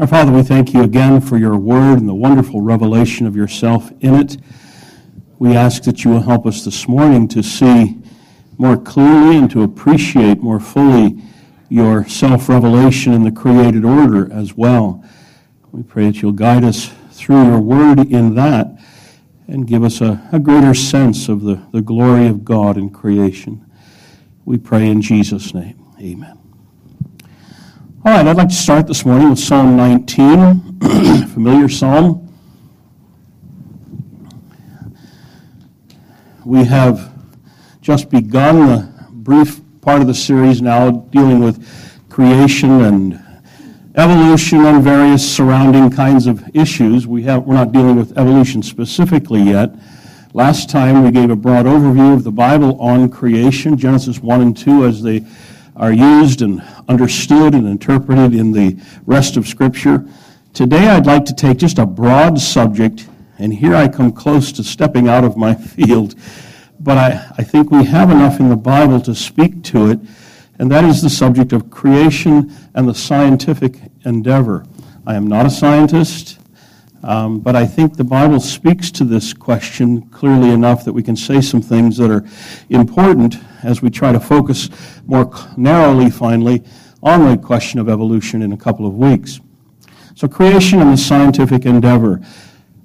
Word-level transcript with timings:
Our 0.00 0.06
Father, 0.06 0.32
we 0.32 0.42
thank 0.42 0.72
you 0.72 0.82
again 0.82 1.20
for 1.20 1.36
your 1.36 1.58
word 1.58 1.98
and 1.98 2.08
the 2.08 2.14
wonderful 2.14 2.62
revelation 2.62 3.26
of 3.26 3.36
yourself 3.36 3.90
in 4.00 4.14
it. 4.14 4.38
We 5.38 5.54
ask 5.54 5.82
that 5.82 6.04
you 6.04 6.10
will 6.10 6.22
help 6.22 6.46
us 6.46 6.64
this 6.64 6.88
morning 6.88 7.28
to 7.28 7.42
see 7.42 7.98
more 8.56 8.78
clearly 8.78 9.36
and 9.36 9.50
to 9.50 9.62
appreciate 9.62 10.38
more 10.38 10.58
fully 10.58 11.22
your 11.68 12.08
self 12.08 12.48
revelation 12.48 13.12
in 13.12 13.24
the 13.24 13.30
created 13.30 13.84
order 13.84 14.32
as 14.32 14.56
well. 14.56 15.04
We 15.70 15.82
pray 15.82 16.06
that 16.06 16.22
you'll 16.22 16.32
guide 16.32 16.64
us 16.64 16.90
through 17.10 17.44
your 17.44 17.60
word 17.60 17.98
in 17.98 18.34
that 18.36 18.68
and 19.48 19.66
give 19.66 19.84
us 19.84 20.00
a, 20.00 20.26
a 20.32 20.38
greater 20.38 20.72
sense 20.72 21.28
of 21.28 21.42
the, 21.42 21.62
the 21.72 21.82
glory 21.82 22.26
of 22.26 22.42
God 22.42 22.78
in 22.78 22.88
creation. 22.88 23.70
We 24.46 24.56
pray 24.56 24.88
in 24.88 25.02
Jesus' 25.02 25.52
name. 25.52 25.94
Amen. 26.00 26.39
All 28.02 28.10
right, 28.10 28.26
I'd 28.26 28.38
like 28.38 28.48
to 28.48 28.54
start 28.54 28.86
this 28.86 29.04
morning 29.04 29.28
with 29.28 29.38
Psalm 29.38 29.76
19, 29.76 30.78
familiar 31.34 31.68
psalm. 31.68 32.34
We 36.46 36.64
have 36.64 37.12
just 37.82 38.08
begun 38.08 38.68
the 38.68 38.90
brief 39.10 39.60
part 39.82 40.00
of 40.00 40.06
the 40.06 40.14
series 40.14 40.62
now 40.62 40.90
dealing 40.90 41.40
with 41.40 41.62
creation 42.08 42.70
and 42.84 43.22
evolution 43.96 44.64
and 44.64 44.82
various 44.82 45.36
surrounding 45.36 45.90
kinds 45.90 46.26
of 46.26 46.42
issues. 46.56 47.06
We 47.06 47.22
have, 47.24 47.44
we're 47.44 47.52
not 47.52 47.70
dealing 47.70 47.96
with 47.96 48.16
evolution 48.16 48.62
specifically 48.62 49.42
yet. 49.42 49.74
Last 50.32 50.70
time 50.70 51.04
we 51.04 51.10
gave 51.10 51.28
a 51.28 51.36
broad 51.36 51.66
overview 51.66 52.14
of 52.14 52.24
the 52.24 52.32
Bible 52.32 52.80
on 52.80 53.10
creation, 53.10 53.76
Genesis 53.76 54.20
1 54.20 54.40
and 54.40 54.56
2, 54.56 54.86
as 54.86 55.02
they 55.02 55.26
are 55.80 55.92
used 55.92 56.42
and 56.42 56.62
understood 56.88 57.54
and 57.54 57.66
interpreted 57.66 58.34
in 58.34 58.52
the 58.52 58.78
rest 59.06 59.38
of 59.38 59.48
Scripture. 59.48 60.06
Today, 60.52 60.88
I'd 60.88 61.06
like 61.06 61.24
to 61.24 61.34
take 61.34 61.56
just 61.56 61.78
a 61.78 61.86
broad 61.86 62.38
subject, 62.38 63.08
and 63.38 63.52
here 63.52 63.74
I 63.74 63.88
come 63.88 64.12
close 64.12 64.52
to 64.52 64.62
stepping 64.62 65.08
out 65.08 65.24
of 65.24 65.38
my 65.38 65.54
field, 65.74 66.16
but 66.78 66.98
I, 66.98 67.32
I 67.38 67.42
think 67.42 67.70
we 67.70 67.84
have 67.84 68.10
enough 68.10 68.40
in 68.40 68.50
the 68.50 68.56
Bible 68.56 69.00
to 69.00 69.14
speak 69.14 69.64
to 69.64 69.90
it, 69.90 69.98
and 70.58 70.70
that 70.70 70.84
is 70.84 71.00
the 71.00 71.08
subject 71.08 71.54
of 71.54 71.70
creation 71.70 72.52
and 72.74 72.86
the 72.86 72.94
scientific 72.94 73.78
endeavor. 74.04 74.66
I 75.06 75.14
am 75.14 75.26
not 75.26 75.46
a 75.46 75.50
scientist. 75.50 76.39
Um, 77.02 77.40
but 77.40 77.56
I 77.56 77.66
think 77.66 77.96
the 77.96 78.04
Bible 78.04 78.40
speaks 78.40 78.90
to 78.92 79.04
this 79.04 79.32
question 79.32 80.02
clearly 80.10 80.50
enough 80.50 80.84
that 80.84 80.92
we 80.92 81.02
can 81.02 81.16
say 81.16 81.40
some 81.40 81.62
things 81.62 81.96
that 81.96 82.10
are 82.10 82.24
important 82.68 83.36
as 83.62 83.80
we 83.80 83.88
try 83.88 84.12
to 84.12 84.20
focus 84.20 84.68
more 85.06 85.32
narrowly, 85.56 86.10
finally, 86.10 86.62
on 87.02 87.30
the 87.30 87.38
question 87.38 87.80
of 87.80 87.88
evolution 87.88 88.42
in 88.42 88.52
a 88.52 88.56
couple 88.56 88.86
of 88.86 88.94
weeks. 88.94 89.40
So, 90.14 90.28
creation 90.28 90.80
and 90.80 90.92
the 90.92 90.98
scientific 90.98 91.64
endeavor. 91.64 92.20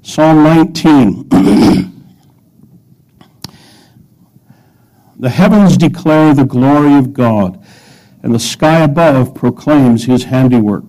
Psalm 0.02 0.44
19. 0.44 1.28
the 5.20 5.30
heavens 5.30 5.76
declare 5.76 6.34
the 6.34 6.46
glory 6.46 6.94
of 6.94 7.12
God, 7.12 7.62
and 8.24 8.34
the 8.34 8.40
sky 8.40 8.80
above 8.80 9.36
proclaims 9.36 10.06
his 10.06 10.24
handiwork. 10.26 10.86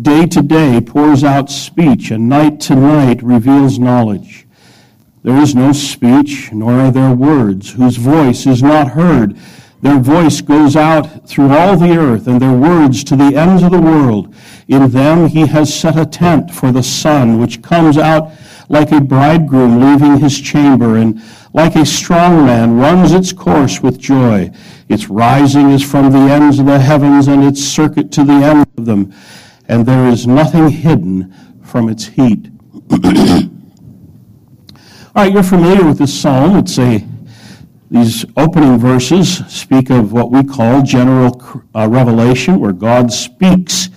Day 0.00 0.26
to 0.26 0.42
day 0.42 0.80
pours 0.80 1.24
out 1.24 1.50
speech, 1.50 2.12
and 2.12 2.28
night 2.28 2.60
to 2.60 2.76
night 2.76 3.20
reveals 3.20 3.80
knowledge. 3.80 4.46
There 5.24 5.36
is 5.36 5.56
no 5.56 5.72
speech, 5.72 6.52
nor 6.52 6.72
are 6.74 6.92
there 6.92 7.12
words, 7.12 7.72
whose 7.72 7.96
voice 7.96 8.46
is 8.46 8.62
not 8.62 8.92
heard. 8.92 9.36
Their 9.82 9.98
voice 9.98 10.40
goes 10.40 10.76
out 10.76 11.28
through 11.28 11.50
all 11.50 11.76
the 11.76 11.96
earth, 11.96 12.28
and 12.28 12.40
their 12.40 12.56
words 12.56 13.02
to 13.04 13.16
the 13.16 13.34
ends 13.34 13.64
of 13.64 13.72
the 13.72 13.80
world. 13.80 14.32
In 14.68 14.88
them 14.90 15.26
he 15.26 15.46
has 15.48 15.74
set 15.74 15.98
a 15.98 16.06
tent 16.06 16.52
for 16.52 16.70
the 16.70 16.84
sun, 16.84 17.40
which 17.40 17.60
comes 17.60 17.98
out 17.98 18.30
like 18.68 18.92
a 18.92 19.00
bridegroom 19.00 19.80
leaving 19.80 20.18
his 20.18 20.40
chamber, 20.40 20.96
and 20.96 21.20
like 21.52 21.74
a 21.74 21.84
strong 21.84 22.46
man 22.46 22.76
runs 22.76 23.10
its 23.10 23.32
course 23.32 23.82
with 23.82 23.98
joy. 23.98 24.48
Its 24.88 25.08
rising 25.08 25.70
is 25.70 25.82
from 25.82 26.12
the 26.12 26.18
ends 26.18 26.60
of 26.60 26.66
the 26.66 26.78
heavens, 26.78 27.26
and 27.26 27.42
its 27.42 27.60
circuit 27.60 28.12
to 28.12 28.22
the 28.22 28.34
end 28.34 28.64
of 28.76 28.84
them 28.84 29.12
and 29.68 29.84
there 29.86 30.08
is 30.08 30.26
nothing 30.26 30.68
hidden 30.70 31.34
from 31.62 31.88
its 31.88 32.06
heat. 32.06 32.50
All 35.14 35.24
right, 35.24 35.32
you're 35.32 35.42
familiar 35.42 35.84
with 35.84 35.98
this 35.98 36.18
psalm. 36.18 36.56
It's 36.56 36.78
a 36.78 37.04
these 37.90 38.26
opening 38.36 38.76
verses 38.76 39.38
speak 39.46 39.88
of 39.88 40.12
what 40.12 40.30
we 40.30 40.44
call 40.44 40.82
general 40.82 41.40
uh, 41.74 41.88
revelation, 41.88 42.60
where 42.60 42.72
God 42.72 43.10
speaks, 43.10 43.88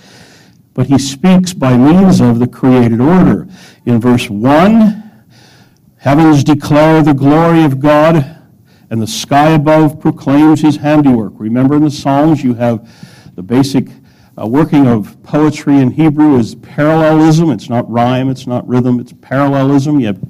but 0.72 0.86
he 0.86 0.98
speaks 0.98 1.52
by 1.52 1.76
means 1.76 2.20
of 2.20 2.38
the 2.38 2.46
created 2.46 3.02
order. 3.02 3.46
In 3.84 4.00
verse 4.00 4.30
1, 4.30 5.26
heavens 5.98 6.42
declare 6.42 7.02
the 7.02 7.12
glory 7.12 7.64
of 7.64 7.80
God, 7.80 8.38
and 8.88 9.02
the 9.02 9.06
sky 9.06 9.50
above 9.50 10.00
proclaims 10.00 10.62
his 10.62 10.76
handiwork. 10.76 11.34
Remember 11.36 11.76
in 11.76 11.84
the 11.84 11.90
Psalms, 11.90 12.42
you 12.42 12.54
have 12.54 12.88
the 13.34 13.42
basic 13.42 13.88
uh, 14.40 14.46
working 14.46 14.86
of 14.86 15.22
poetry 15.22 15.76
in 15.78 15.90
Hebrew 15.90 16.38
is 16.38 16.54
parallelism. 16.54 17.50
It's 17.50 17.68
not 17.68 17.90
rhyme, 17.90 18.30
it's 18.30 18.46
not 18.46 18.66
rhythm, 18.66 18.98
it's 18.98 19.12
parallelism. 19.20 20.00
You 20.00 20.06
have 20.06 20.20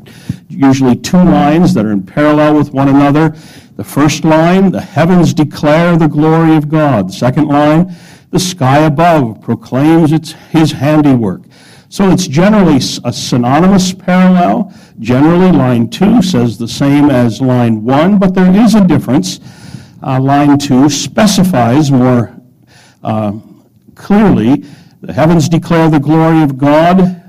usually 0.49 0.97
two 0.97 1.19
lines 1.19 1.73
that 1.75 1.87
are 1.87 1.93
in 1.93 2.03
parallel 2.03 2.57
with 2.57 2.73
one 2.73 2.89
another. 2.89 3.37
The 3.77 3.85
first 3.85 4.25
line, 4.25 4.73
the 4.73 4.81
heavens 4.81 5.33
declare 5.33 5.97
the 5.97 6.09
glory 6.09 6.57
of 6.57 6.69
God. 6.69 7.09
The 7.09 7.13
second 7.13 7.47
line, 7.47 7.95
the 8.31 8.41
sky 8.41 8.81
above 8.81 9.41
proclaims 9.41 10.13
its, 10.13 10.33
his 10.33 10.73
handiwork. 10.73 11.43
So 11.89 12.11
it's 12.11 12.27
generally 12.27 12.79
a 13.05 13.13
synonymous 13.13 13.93
parallel. 13.93 14.75
Generally, 14.99 15.53
line 15.53 15.91
2 15.91 16.23
says 16.23 16.59
the 16.59 16.67
same 16.67 17.11
as 17.11 17.41
line 17.41 17.85
1, 17.85 18.19
but 18.19 18.35
there 18.35 18.53
is 18.55 18.75
a 18.75 18.85
difference. 18.85 19.41
Uh, 20.03 20.19
line 20.19 20.59
2 20.59 20.89
specifies 20.89 21.91
more 21.91 22.35
uh, 23.03 23.33
clearly, 24.03 24.65
the 25.01 25.13
heavens 25.13 25.49
declare 25.49 25.89
the 25.89 26.01
glory 26.01 26.43
of 26.43 26.59
God, 26.59 27.23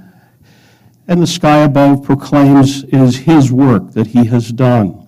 and 1.07 1.21
the 1.21 1.27
sky 1.27 1.59
above 1.59 2.03
proclaims 2.03 2.83
is 2.85 3.17
his 3.17 3.51
work 3.51 3.91
that 3.91 4.07
he 4.07 4.25
has 4.25 4.51
done. 4.51 5.07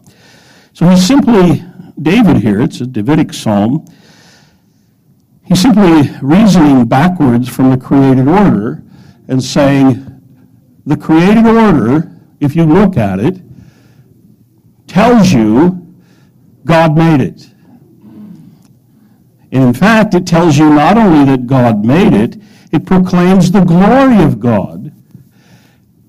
So 0.73 0.87
he's 0.87 1.05
simply, 1.05 1.63
David 2.01 2.37
here, 2.37 2.61
it's 2.61 2.81
a 2.81 2.85
Davidic 2.85 3.33
psalm, 3.33 3.85
he's 5.43 5.61
simply 5.61 6.09
reasoning 6.21 6.85
backwards 6.85 7.49
from 7.49 7.71
the 7.71 7.77
created 7.77 8.27
order 8.27 8.83
and 9.27 9.43
saying, 9.43 10.11
the 10.85 10.97
created 10.97 11.47
order, 11.47 12.11
if 12.39 12.55
you 12.55 12.63
look 12.63 12.95
at 12.95 13.19
it, 13.19 13.41
tells 14.87 15.31
you 15.31 15.95
God 16.63 16.95
made 16.95 17.21
it. 17.21 17.49
And 19.51 19.63
in 19.63 19.73
fact, 19.73 20.13
it 20.13 20.25
tells 20.27 20.57
you 20.57 20.69
not 20.69 20.97
only 20.97 21.25
that 21.31 21.47
God 21.47 21.85
made 21.85 22.13
it, 22.13 22.37
it 22.71 22.85
proclaims 22.85 23.51
the 23.51 23.63
glory 23.63 24.21
of 24.23 24.39
God. 24.39 24.91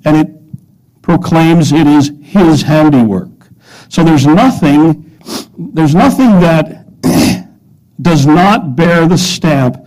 And 0.04 0.16
it 0.16 1.02
proclaims 1.02 1.72
it 1.72 1.86
is 1.86 2.12
his 2.20 2.62
handiwork. 2.62 3.30
So 3.88 4.02
there's 4.02 4.26
nothing, 4.26 5.18
there's 5.56 5.94
nothing 5.94 6.40
that 6.40 6.86
does 8.02 8.26
not 8.26 8.74
bear 8.74 9.06
the 9.06 9.18
stamp 9.18 9.86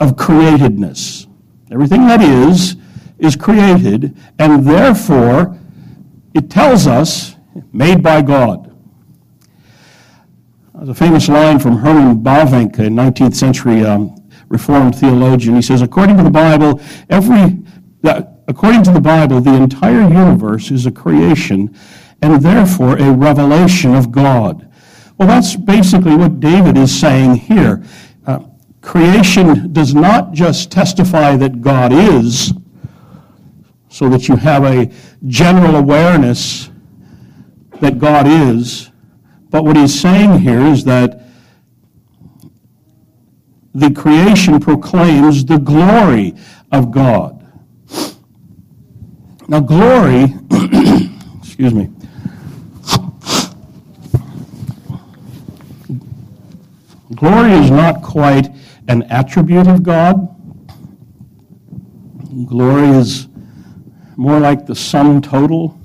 of 0.00 0.16
createdness. 0.16 1.26
Everything 1.70 2.06
that 2.06 2.20
is, 2.20 2.76
is 3.18 3.36
created, 3.36 4.16
and 4.38 4.66
therefore 4.66 5.58
it 6.34 6.50
tells 6.50 6.86
us, 6.86 7.36
made 7.72 8.02
by 8.02 8.20
God. 8.20 8.73
There's 10.76 10.88
a 10.88 10.94
famous 10.94 11.28
line 11.28 11.60
from 11.60 11.76
Herman 11.76 12.24
Bavinck, 12.24 12.80
a 12.80 12.88
19th 12.88 13.36
century 13.36 13.84
um, 13.84 14.16
Reformed 14.48 14.96
theologian. 14.96 15.54
He 15.54 15.62
says, 15.62 15.82
according 15.82 16.16
to 16.16 16.24
the 16.24 16.30
Bible, 16.30 16.80
every, 17.08 17.62
according 18.48 18.82
to 18.82 18.90
the 18.90 19.00
Bible, 19.00 19.40
the 19.40 19.54
entire 19.54 20.02
universe 20.02 20.72
is 20.72 20.84
a 20.86 20.90
creation 20.90 21.74
and 22.22 22.42
therefore 22.42 22.98
a 22.98 23.12
revelation 23.12 23.94
of 23.94 24.10
God. 24.10 24.68
Well, 25.16 25.28
that's 25.28 25.54
basically 25.54 26.16
what 26.16 26.40
David 26.40 26.76
is 26.76 26.98
saying 26.98 27.36
here. 27.36 27.84
Uh, 28.26 28.40
creation 28.80 29.72
does 29.72 29.94
not 29.94 30.32
just 30.32 30.72
testify 30.72 31.36
that 31.36 31.60
God 31.60 31.92
is, 31.92 32.52
so 33.88 34.08
that 34.08 34.26
you 34.26 34.34
have 34.34 34.64
a 34.64 34.90
general 35.28 35.76
awareness 35.76 36.68
that 37.80 38.00
God 38.00 38.26
is, 38.26 38.90
but 39.54 39.64
what 39.64 39.76
he's 39.76 40.00
saying 40.00 40.40
here 40.40 40.62
is 40.62 40.82
that 40.82 41.20
the 43.72 43.88
creation 43.88 44.58
proclaims 44.58 45.44
the 45.44 45.58
glory 45.58 46.34
of 46.72 46.90
God. 46.90 47.40
Now, 49.46 49.60
glory, 49.60 50.34
excuse 51.38 51.72
me, 51.72 51.88
glory 57.14 57.52
is 57.52 57.70
not 57.70 58.02
quite 58.02 58.48
an 58.88 59.04
attribute 59.04 59.68
of 59.68 59.84
God. 59.84 60.34
Glory 62.48 62.88
is 62.88 63.28
more 64.16 64.40
like 64.40 64.66
the 64.66 64.74
sum 64.74 65.22
total 65.22 65.80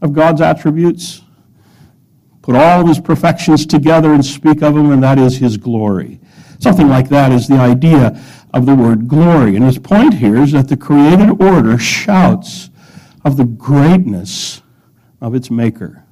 of 0.00 0.14
God's 0.14 0.40
attributes. 0.40 1.20
Put 2.44 2.56
all 2.56 2.84
his 2.84 3.00
perfections 3.00 3.64
together 3.64 4.12
and 4.12 4.22
speak 4.22 4.62
of 4.62 4.76
him, 4.76 4.90
and 4.90 5.02
that 5.02 5.18
is 5.18 5.38
his 5.38 5.56
glory. 5.56 6.20
Something 6.58 6.90
like 6.90 7.08
that 7.08 7.32
is 7.32 7.48
the 7.48 7.56
idea 7.56 8.22
of 8.52 8.66
the 8.66 8.74
word 8.74 9.08
glory. 9.08 9.56
And 9.56 9.64
his 9.64 9.78
point 9.78 10.12
here 10.12 10.36
is 10.36 10.52
that 10.52 10.68
the 10.68 10.76
created 10.76 11.40
order 11.40 11.78
shouts 11.78 12.68
of 13.24 13.38
the 13.38 13.46
greatness 13.46 14.60
of 15.22 15.34
its 15.34 15.50
maker. 15.50 16.04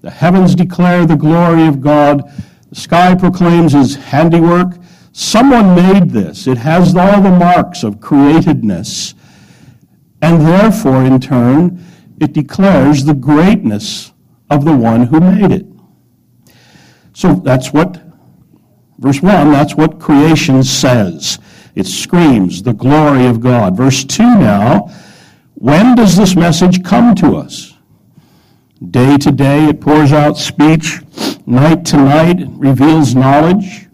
The 0.00 0.10
heavens 0.10 0.54
declare 0.54 1.04
the 1.04 1.14
glory 1.14 1.66
of 1.66 1.82
God, 1.82 2.22
the 2.70 2.74
sky 2.74 3.14
proclaims 3.14 3.74
his 3.74 3.96
handiwork. 3.96 4.78
Someone 5.12 5.74
made 5.74 6.08
this. 6.08 6.46
It 6.46 6.56
has 6.56 6.96
all 6.96 7.20
the 7.20 7.28
marks 7.28 7.84
of 7.84 7.96
createdness. 7.96 9.12
And 10.22 10.40
therefore, 10.40 11.04
in 11.04 11.20
turn, 11.20 11.84
it 12.18 12.32
declares 12.32 13.04
the 13.04 13.12
greatness 13.12 14.13
of 14.50 14.64
the 14.64 14.76
one 14.76 15.06
who 15.06 15.20
made 15.20 15.50
it. 15.50 15.66
So 17.12 17.34
that's 17.34 17.72
what, 17.72 18.02
verse 18.98 19.22
1, 19.22 19.52
that's 19.52 19.74
what 19.74 20.00
creation 20.00 20.62
says. 20.62 21.38
It 21.74 21.86
screams 21.86 22.62
the 22.62 22.72
glory 22.72 23.26
of 23.26 23.40
God. 23.40 23.76
Verse 23.76 24.04
2 24.04 24.22
now, 24.22 24.90
when 25.54 25.94
does 25.94 26.16
this 26.16 26.36
message 26.36 26.84
come 26.84 27.14
to 27.16 27.36
us? 27.36 27.74
Day 28.90 29.16
to 29.18 29.32
day 29.32 29.66
it 29.66 29.80
pours 29.80 30.12
out 30.12 30.36
speech, 30.36 31.00
night 31.46 31.86
to 31.86 31.96
night 31.96 32.40
it 32.40 32.48
reveals 32.50 33.14
knowledge. 33.14 33.88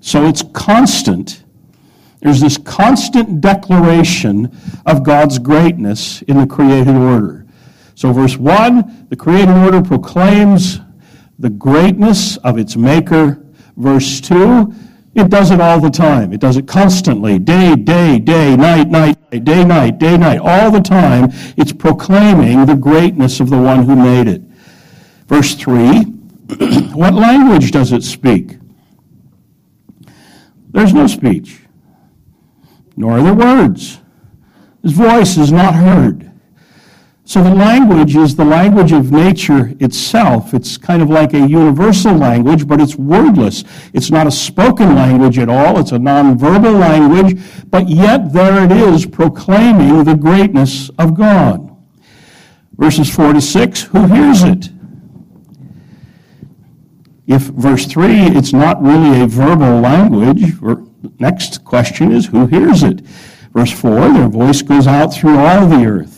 So 0.00 0.26
it's 0.26 0.44
constant. 0.52 1.42
There's 2.20 2.40
this 2.40 2.56
constant 2.56 3.40
declaration 3.40 4.56
of 4.86 5.02
God's 5.02 5.38
greatness 5.38 6.22
in 6.22 6.38
the 6.38 6.46
created 6.46 6.94
order. 6.94 7.46
So, 7.98 8.12
verse 8.12 8.36
1, 8.36 9.08
the 9.08 9.16
created 9.16 9.56
order 9.56 9.82
proclaims 9.82 10.78
the 11.40 11.50
greatness 11.50 12.36
of 12.36 12.56
its 12.56 12.76
maker. 12.76 13.44
Verse 13.76 14.20
2, 14.20 14.72
it 15.16 15.28
does 15.30 15.50
it 15.50 15.60
all 15.60 15.80
the 15.80 15.90
time. 15.90 16.32
It 16.32 16.40
does 16.40 16.56
it 16.56 16.68
constantly. 16.68 17.40
Day, 17.40 17.74
day, 17.74 18.20
day, 18.20 18.54
night, 18.54 18.86
night, 18.86 19.18
day, 19.42 19.64
night, 19.64 19.98
day, 19.98 20.16
night. 20.16 20.38
All 20.38 20.70
the 20.70 20.80
time, 20.80 21.30
it's 21.56 21.72
proclaiming 21.72 22.66
the 22.66 22.76
greatness 22.76 23.40
of 23.40 23.50
the 23.50 23.58
one 23.60 23.82
who 23.82 23.96
made 23.96 24.28
it. 24.28 24.42
Verse 25.26 25.56
3 25.56 26.02
What 26.94 27.14
language 27.14 27.72
does 27.72 27.90
it 27.90 28.04
speak? 28.04 28.58
There's 30.70 30.94
no 30.94 31.08
speech, 31.08 31.62
nor 32.96 33.18
are 33.18 33.22
there 33.24 33.34
words. 33.34 33.98
His 34.84 34.92
voice 34.92 35.36
is 35.36 35.50
not 35.50 35.74
heard. 35.74 36.27
So 37.28 37.42
the 37.42 37.54
language 37.54 38.16
is 38.16 38.36
the 38.36 38.44
language 38.46 38.90
of 38.90 39.12
nature 39.12 39.74
itself. 39.80 40.54
It's 40.54 40.78
kind 40.78 41.02
of 41.02 41.10
like 41.10 41.34
a 41.34 41.46
universal 41.46 42.14
language, 42.14 42.66
but 42.66 42.80
it's 42.80 42.96
wordless. 42.96 43.64
It's 43.92 44.10
not 44.10 44.26
a 44.26 44.30
spoken 44.30 44.94
language 44.94 45.38
at 45.38 45.50
all. 45.50 45.78
It's 45.78 45.92
a 45.92 45.98
nonverbal 45.98 46.80
language, 46.80 47.38
but 47.66 47.86
yet 47.86 48.32
there 48.32 48.64
it 48.64 48.72
is 48.72 49.04
proclaiming 49.04 50.04
the 50.04 50.14
greatness 50.14 50.88
of 50.98 51.18
God. 51.18 51.76
Verses 52.78 53.14
4 53.14 53.34
to 53.34 53.42
6, 53.42 53.82
who 53.82 54.06
hears 54.06 54.42
it? 54.42 54.70
If 57.26 57.42
verse 57.42 57.84
3, 57.84 58.38
it's 58.38 58.54
not 58.54 58.82
really 58.82 59.20
a 59.20 59.26
verbal 59.26 59.80
language, 59.80 60.54
next 61.18 61.62
question 61.62 62.10
is 62.10 62.24
who 62.24 62.46
hears 62.46 62.82
it? 62.82 63.02
Verse 63.52 63.70
4, 63.78 64.14
their 64.14 64.28
voice 64.28 64.62
goes 64.62 64.86
out 64.86 65.12
through 65.12 65.36
all 65.36 65.68
the 65.68 65.84
earth. 65.84 66.17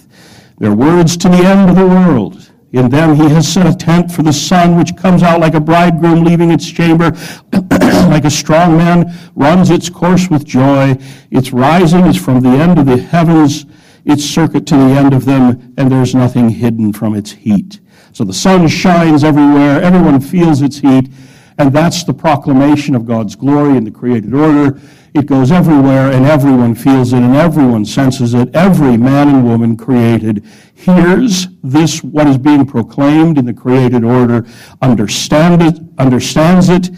Their 0.61 0.75
words 0.75 1.17
to 1.17 1.29
the 1.31 1.39
end 1.39 1.71
of 1.71 1.77
the 1.77 1.87
world. 1.87 2.53
In 2.73 2.91
them 2.91 3.17
he 3.17 3.29
has 3.31 3.51
set 3.51 3.67
a 3.67 3.75
tent 3.75 4.13
for 4.13 4.23
the 4.23 4.33
sun, 4.33 4.77
which 4.77 4.95
comes 4.95 5.23
out 5.23 5.41
like 5.41 5.55
a 5.55 5.61
bridegroom 5.61 6.23
leaving 6.23 6.51
its 6.51 6.71
chamber, 6.71 7.13
like 7.81 8.27
a 8.27 8.31
strong 8.31 8.77
man 8.77 9.11
runs 9.35 9.71
its 9.71 9.89
course 9.89 10.29
with 10.29 10.45
joy. 10.45 10.99
Its 11.31 11.53
rising 11.55 12.05
is 12.05 12.23
from 12.23 12.41
the 12.41 12.51
end 12.51 12.79
of 12.79 12.85
the 12.85 12.99
heavens, 12.99 13.65
its 14.05 14.23
circuit 14.23 14.67
to 14.67 14.77
the 14.77 14.95
end 14.95 15.15
of 15.15 15.25
them, 15.25 15.75
and 15.79 15.91
there's 15.91 16.15
nothing 16.15 16.51
hidden 16.51 16.93
from 16.93 17.15
its 17.15 17.33
heat. 17.33 17.81
So 18.13 18.25
the 18.25 18.35
sun 18.35 18.69
shines 18.69 19.25
everywhere, 19.25 19.81
everyone 19.81 20.21
feels 20.21 20.61
its 20.61 20.79
heat, 20.79 21.11
and 21.57 21.73
that's 21.73 22.05
the 22.05 22.15
proclamation 22.15 22.95
of 22.95 23.07
God's 23.07 23.35
glory 23.35 23.79
in 23.79 23.85
the 23.85 23.91
created 23.91 24.35
order. 24.35 24.79
It 25.13 25.27
goes 25.27 25.51
everywhere, 25.51 26.13
and 26.13 26.25
everyone 26.25 26.77
feels 26.77 27.13
it, 27.13 27.19
and 27.19 27.35
everyone 27.35 27.85
senses 27.85 28.33
it. 28.33 28.55
Every 28.55 28.97
man 28.97 29.29
and 29.29 29.45
woman 29.45 29.77
created 29.77 30.45
hears 30.75 31.49
this, 31.65 32.03
what 32.05 32.29
is 32.29 32.39
being 32.39 32.65
proclaimed 32.65 33.37
in 33.37 33.45
the 33.45 33.53
created 33.53 34.05
order, 34.05 34.47
understand 34.81 35.63
it, 35.63 35.81
understands 35.99 36.69
it. 36.69 36.91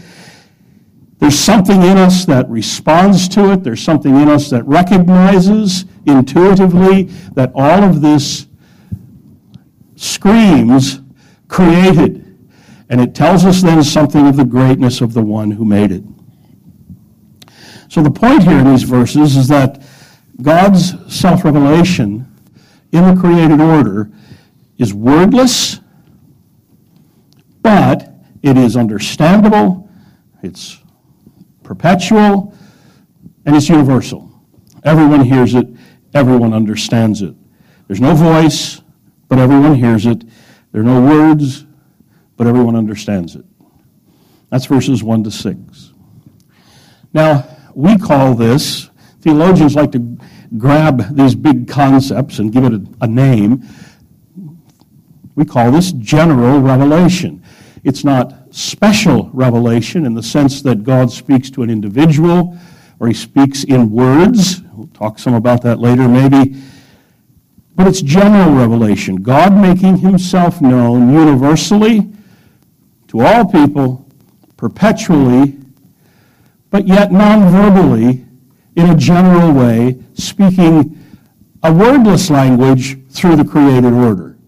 There's 1.17 1.39
something 1.39 1.81
in 1.81 1.97
us 1.97 2.25
that 2.25 2.47
responds 2.49 3.27
to 3.29 3.51
it. 3.53 3.63
There's 3.63 3.81
something 3.81 4.15
in 4.15 4.29
us 4.29 4.49
that 4.51 4.63
recognizes 4.67 5.85
intuitively 6.05 7.03
that 7.33 7.51
all 7.55 7.83
of 7.83 8.01
this 8.01 8.47
screams 9.95 10.99
created. 11.47 12.19
And 12.89 13.01
it 13.01 13.15
tells 13.15 13.45
us 13.45 13.61
then 13.61 13.83
something 13.83 14.27
of 14.27 14.35
the 14.35 14.45
greatness 14.45 15.01
of 15.01 15.13
the 15.13 15.23
one 15.23 15.49
who 15.49 15.65
made 15.65 15.91
it. 15.91 16.03
So 17.93 18.01
the 18.01 18.09
point 18.09 18.41
here 18.41 18.57
in 18.57 18.71
these 18.71 18.81
verses 18.81 19.35
is 19.35 19.47
that 19.49 19.79
God's 20.41 20.95
self 21.15 21.45
revelation 21.45 22.25
in 22.91 23.13
the 23.13 23.21
created 23.21 23.61
order 23.61 24.09
is 24.79 24.95
wordless, 24.95 25.79
but 27.61 28.11
it 28.41 28.57
is 28.57 28.75
understandable, 28.75 29.87
it's 30.41 30.79
perpetual, 31.61 32.57
and 33.45 33.55
it's 33.55 33.69
universal. 33.69 34.27
Everyone 34.83 35.21
hears 35.21 35.53
it, 35.53 35.67
everyone 36.15 36.51
understands 36.51 37.21
it. 37.21 37.35
There's 37.85 38.01
no 38.01 38.15
voice, 38.15 38.81
but 39.27 39.37
everyone 39.37 39.75
hears 39.75 40.07
it. 40.07 40.23
There 40.71 40.81
are 40.81 40.83
no 40.83 40.99
words, 40.99 41.67
but 42.37 42.47
everyone 42.47 42.75
understands 42.75 43.35
it. 43.35 43.45
That's 44.49 44.65
verses 44.65 45.03
1 45.03 45.25
to 45.25 45.29
6. 45.29 45.93
Now, 47.13 47.52
we 47.75 47.97
call 47.97 48.35
this, 48.35 48.89
theologians 49.21 49.75
like 49.75 49.91
to 49.93 50.17
grab 50.57 51.15
these 51.15 51.35
big 51.35 51.67
concepts 51.67 52.39
and 52.39 52.51
give 52.51 52.63
it 52.63 52.73
a, 52.73 52.87
a 53.01 53.07
name. 53.07 53.63
We 55.35 55.45
call 55.45 55.71
this 55.71 55.91
general 55.93 56.59
revelation. 56.59 57.43
It's 57.83 58.03
not 58.03 58.53
special 58.55 59.29
revelation 59.33 60.05
in 60.05 60.13
the 60.13 60.23
sense 60.23 60.61
that 60.61 60.83
God 60.83 61.11
speaks 61.11 61.49
to 61.51 61.63
an 61.63 61.69
individual 61.69 62.57
or 62.99 63.07
he 63.07 63.13
speaks 63.13 63.63
in 63.63 63.89
words. 63.89 64.61
We'll 64.73 64.87
talk 64.87 65.19
some 65.19 65.33
about 65.33 65.61
that 65.63 65.79
later, 65.79 66.07
maybe. 66.07 66.61
But 67.75 67.87
it's 67.87 68.01
general 68.01 68.51
revelation. 68.51 69.17
God 69.17 69.53
making 69.53 69.97
himself 69.97 70.61
known 70.61 71.11
universally 71.11 72.09
to 73.07 73.21
all 73.21 73.45
people, 73.45 74.07
perpetually, 74.57 75.57
but 76.73 76.87
yet 76.87 77.11
non-verbally, 77.11 78.25
in 78.75 78.89
a 78.89 78.97
general 78.97 79.53
way, 79.53 79.95
speaking 80.15 80.99
a 81.61 81.71
wordless 81.71 82.31
language 82.31 82.97
through 83.11 83.35
the 83.35 83.45
created 83.45 83.93
order. 83.93 84.39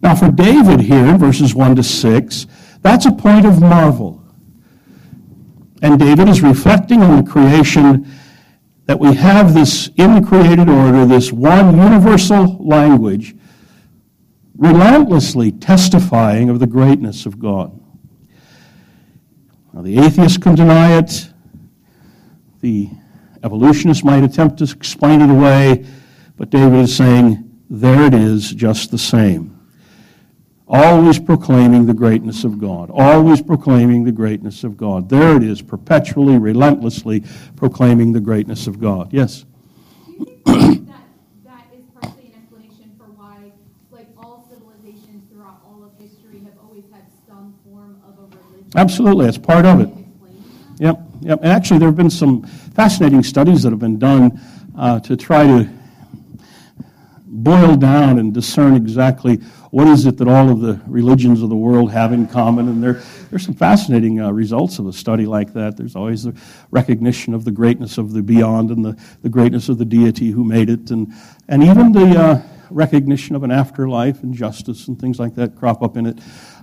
Now, 0.00 0.14
for 0.14 0.30
David 0.30 0.78
here, 0.78 1.18
verses 1.18 1.56
1 1.56 1.74
to 1.74 1.82
6, 1.82 2.46
that's 2.82 3.04
a 3.04 3.10
point 3.10 3.44
of 3.44 3.60
marvel. 3.60 4.22
And 5.82 5.98
David 5.98 6.28
is 6.28 6.40
reflecting 6.40 7.02
on 7.02 7.24
the 7.24 7.28
creation 7.28 8.08
that 8.84 9.00
we 9.00 9.12
have 9.14 9.54
this 9.54 9.90
in 9.96 10.14
the 10.14 10.24
created 10.24 10.68
order, 10.68 11.04
this 11.04 11.32
one 11.32 11.76
universal 11.76 12.64
language, 12.64 13.34
relentlessly 14.56 15.50
testifying 15.50 16.48
of 16.48 16.60
the 16.60 16.68
greatness 16.68 17.26
of 17.26 17.40
God. 17.40 17.76
Now, 19.76 19.82
the 19.82 19.98
atheist 19.98 20.40
can 20.40 20.54
deny 20.54 20.96
it. 20.96 21.28
The 22.62 22.88
evolutionist 23.44 24.06
might 24.06 24.24
attempt 24.24 24.56
to 24.60 24.64
explain 24.64 25.20
it 25.20 25.28
away. 25.28 25.84
But 26.38 26.48
David 26.48 26.80
is 26.80 26.96
saying, 26.96 27.60
there 27.68 28.06
it 28.06 28.14
is, 28.14 28.52
just 28.52 28.90
the 28.90 28.96
same. 28.96 29.60
Always 30.66 31.18
proclaiming 31.18 31.84
the 31.84 31.92
greatness 31.92 32.42
of 32.42 32.58
God. 32.58 32.90
Always 32.90 33.42
proclaiming 33.42 34.04
the 34.04 34.12
greatness 34.12 34.64
of 34.64 34.78
God. 34.78 35.10
There 35.10 35.36
it 35.36 35.42
is, 35.42 35.60
perpetually, 35.60 36.38
relentlessly 36.38 37.24
proclaiming 37.54 38.12
the 38.12 38.20
greatness 38.20 38.66
of 38.66 38.80
God. 38.80 39.12
Yes? 39.12 39.44
Absolutely, 48.76 49.26
it's 49.26 49.38
part 49.38 49.64
of 49.64 49.80
it. 49.80 49.88
Yep, 50.78 51.00
yep. 51.20 51.38
And 51.42 51.50
actually, 51.50 51.78
there 51.78 51.88
have 51.88 51.96
been 51.96 52.10
some 52.10 52.42
fascinating 52.42 53.22
studies 53.22 53.62
that 53.62 53.70
have 53.70 53.78
been 53.78 53.98
done 53.98 54.38
uh, 54.76 55.00
to 55.00 55.16
try 55.16 55.46
to 55.46 55.68
boil 57.26 57.76
down 57.76 58.18
and 58.18 58.34
discern 58.34 58.74
exactly 58.74 59.36
what 59.70 59.86
is 59.88 60.04
it 60.04 60.18
that 60.18 60.28
all 60.28 60.50
of 60.50 60.60
the 60.60 60.80
religions 60.86 61.42
of 61.42 61.48
the 61.48 61.56
world 61.56 61.90
have 61.90 62.12
in 62.12 62.26
common. 62.26 62.68
And 62.68 62.82
there, 62.82 63.02
there's 63.30 63.44
some 63.44 63.54
fascinating 63.54 64.20
uh, 64.20 64.30
results 64.30 64.78
of 64.78 64.86
a 64.86 64.92
study 64.92 65.24
like 65.24 65.52
that. 65.54 65.76
There's 65.76 65.96
always 65.96 66.24
the 66.24 66.34
recognition 66.70 67.32
of 67.32 67.44
the 67.44 67.50
greatness 67.50 67.96
of 67.96 68.12
the 68.12 68.22
beyond 68.22 68.70
and 68.70 68.84
the, 68.84 68.98
the 69.22 69.28
greatness 69.28 69.70
of 69.70 69.78
the 69.78 69.84
deity 69.86 70.30
who 70.30 70.44
made 70.44 70.68
it, 70.68 70.90
and, 70.90 71.12
and 71.48 71.62
even 71.62 71.92
the 71.92 72.18
uh, 72.18 72.42
recognition 72.70 73.36
of 73.36 73.42
an 73.42 73.50
afterlife 73.50 74.22
and 74.22 74.34
justice 74.34 74.88
and 74.88 74.98
things 75.00 75.18
like 75.18 75.34
that 75.34 75.56
crop 75.56 75.82
up 75.82 75.96
in 75.96 76.06
it. 76.06 76.18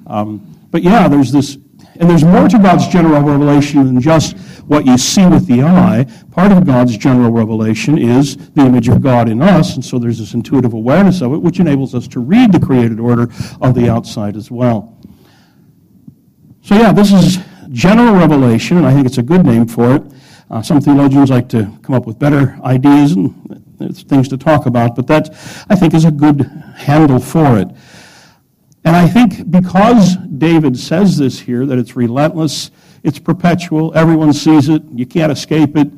Um, 0.08 0.68
but 0.72 0.84
yeah, 0.84 1.08
there's 1.08 1.32
this 1.32 1.58
and 2.00 2.10
there's 2.10 2.24
more 2.24 2.48
to 2.48 2.58
God's 2.58 2.88
general 2.88 3.22
revelation 3.22 3.86
than 3.86 4.02
just 4.02 4.38
what 4.68 4.86
you 4.86 4.98
see 4.98 5.26
with 5.28 5.46
the 5.48 5.64
eye. 5.64 6.08
Part 6.32 6.52
of 6.52 6.66
God's 6.66 6.98
general 6.98 7.32
revelation 7.32 7.98
is 7.98 8.36
the 8.52 8.62
image 8.62 8.88
of 8.88 9.02
God 9.02 9.30
in 9.30 9.42
us, 9.42 9.76
and 9.76 9.86
so 9.86 10.00
there's 10.00 10.20
this 10.20 10.34
intuitive 10.34 10.74
awareness 10.74 11.22
of 11.22 11.34
it, 11.34 11.38
which 11.38 11.60
enables 11.60 11.94
us 11.94 12.08
to 12.10 12.20
read 12.20 12.52
the 12.52 12.60
created 12.60 13.00
order 13.00 13.30
of 13.62 13.76
the 13.76 13.90
outside 13.90 14.36
as 14.36 14.50
well. 14.50 14.98
So, 16.62 16.76
yeah, 16.76 16.94
this 16.94 17.12
is 17.12 17.40
general 17.70 18.16
revelation, 18.16 18.78
and 18.78 18.86
I 18.86 18.94
think 18.94 19.06
it's 19.06 19.18
a 19.18 19.24
good 19.24 19.46
name 19.46 19.68
for 19.68 19.96
it. 19.96 20.04
Uh, 20.50 20.62
some 20.62 20.80
theologians 20.80 21.30
like 21.30 21.50
to 21.50 21.78
come 21.82 21.96
up 21.96 22.06
with 22.06 22.18
better 22.18 22.58
ideas 22.64 23.14
and 23.14 23.64
things 23.92 24.28
to 24.30 24.38
talk 24.38 24.66
about, 24.66 24.96
but 24.96 25.08
that, 25.08 25.30
I 25.70 25.76
think, 25.76 25.94
is 25.94 26.06
a 26.06 26.12
good 26.12 26.42
handle 26.76 27.20
for 27.20 27.60
it. 27.60 27.68
And 28.86 28.96
I 28.96 29.08
think 29.08 29.50
because 29.50 30.18
David 30.18 30.78
says 30.78 31.18
this 31.18 31.40
here, 31.40 31.66
that 31.66 31.78
it's 31.78 31.96
relentless, 31.96 32.72
it's 33.04 33.20
perpetual, 33.20 33.94
everyone 33.96 34.34
sees 34.34 34.70
it, 34.70 34.84
you 34.94 35.06
can't 35.06 35.32
escape 35.32 35.78
it, 35.78 35.90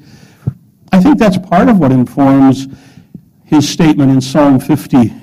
I 0.92 1.02
think 1.02 1.18
that's 1.20 1.38
part 1.38 1.68
of 1.68 1.80
what 1.80 1.92
informs 1.92 2.68
his 3.44 3.68
statement 3.68 4.12
in 4.12 4.22
Psalm 4.22 4.60
55, 4.60 5.14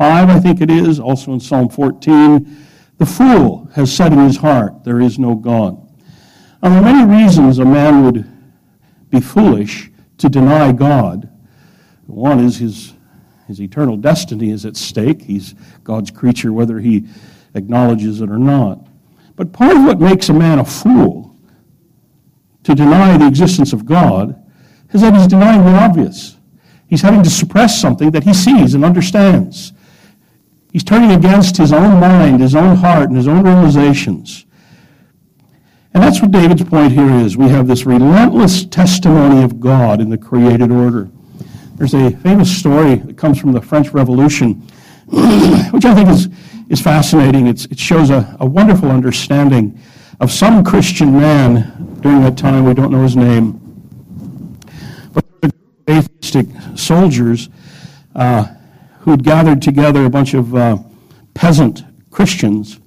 I 0.00 0.40
think 0.40 0.60
it 0.60 0.70
is, 0.70 1.00
also 1.00 1.32
in 1.32 1.40
Psalm 1.40 1.68
14. 1.68 2.66
The 2.98 3.06
fool 3.06 3.70
has 3.74 3.94
said 3.94 4.12
in 4.12 4.18
his 4.18 4.36
heart, 4.36 4.84
There 4.84 5.00
is 5.00 5.18
no 5.18 5.34
God. 5.34 5.76
Now, 6.62 6.68
there 6.68 6.78
are 6.78 6.82
many 6.82 7.22
reasons 7.22 7.58
a 7.58 7.64
man 7.64 8.04
would 8.04 8.30
be 9.08 9.20
foolish 9.20 9.90
to 10.18 10.28
deny 10.28 10.72
God. 10.72 11.29
One 12.10 12.40
is 12.40 12.58
his 12.58 12.94
his 13.50 13.60
eternal 13.60 13.96
destiny 13.96 14.50
is 14.50 14.64
at 14.64 14.76
stake. 14.76 15.22
He's 15.22 15.56
God's 15.82 16.12
creature, 16.12 16.52
whether 16.52 16.78
he 16.78 17.08
acknowledges 17.54 18.20
it 18.20 18.30
or 18.30 18.38
not. 18.38 18.86
But 19.34 19.52
part 19.52 19.76
of 19.76 19.84
what 19.84 19.98
makes 19.98 20.28
a 20.28 20.32
man 20.32 20.60
a 20.60 20.64
fool 20.64 21.36
to 22.62 22.74
deny 22.76 23.16
the 23.16 23.26
existence 23.26 23.72
of 23.72 23.84
God 23.84 24.40
is 24.92 25.00
that 25.00 25.14
he's 25.14 25.26
denying 25.26 25.64
the 25.64 25.72
obvious. 25.72 26.36
He's 26.86 27.02
having 27.02 27.24
to 27.24 27.30
suppress 27.30 27.80
something 27.80 28.12
that 28.12 28.22
he 28.22 28.34
sees 28.34 28.74
and 28.74 28.84
understands. 28.84 29.72
He's 30.72 30.84
turning 30.84 31.10
against 31.10 31.56
his 31.56 31.72
own 31.72 31.98
mind, 31.98 32.40
his 32.40 32.54
own 32.54 32.76
heart, 32.76 33.08
and 33.08 33.16
his 33.16 33.26
own 33.26 33.42
realizations. 33.42 34.46
And 35.92 36.02
that's 36.02 36.22
what 36.22 36.30
David's 36.30 36.62
point 36.62 36.92
here 36.92 37.10
is. 37.10 37.36
We 37.36 37.48
have 37.48 37.66
this 37.66 37.84
relentless 37.84 38.64
testimony 38.64 39.42
of 39.42 39.58
God 39.58 40.00
in 40.00 40.08
the 40.08 40.18
created 40.18 40.70
order. 40.70 41.10
There's 41.80 41.94
a 41.94 42.10
famous 42.18 42.54
story 42.54 42.96
that 42.96 43.16
comes 43.16 43.38
from 43.38 43.52
the 43.52 43.62
French 43.62 43.92
Revolution, 43.92 44.56
which 45.06 45.86
I 45.86 45.94
think 45.94 46.10
is, 46.10 46.28
is 46.68 46.78
fascinating. 46.78 47.46
It's, 47.46 47.64
it 47.64 47.78
shows 47.78 48.10
a, 48.10 48.36
a 48.38 48.44
wonderful 48.44 48.90
understanding 48.90 49.80
of 50.20 50.30
some 50.30 50.62
Christian 50.62 51.10
man 51.18 51.96
during 52.02 52.20
that 52.20 52.36
time. 52.36 52.66
We 52.66 52.74
don't 52.74 52.92
know 52.92 53.02
his 53.02 53.16
name. 53.16 53.58
But 55.14 55.24
atheistic 55.88 56.48
soldiers 56.74 57.48
uh, 58.14 58.44
who 58.98 59.12
had 59.12 59.24
gathered 59.24 59.62
together 59.62 60.04
a 60.04 60.10
bunch 60.10 60.34
of 60.34 60.54
uh, 60.54 60.76
peasant 61.32 61.82
Christians, 62.10 62.78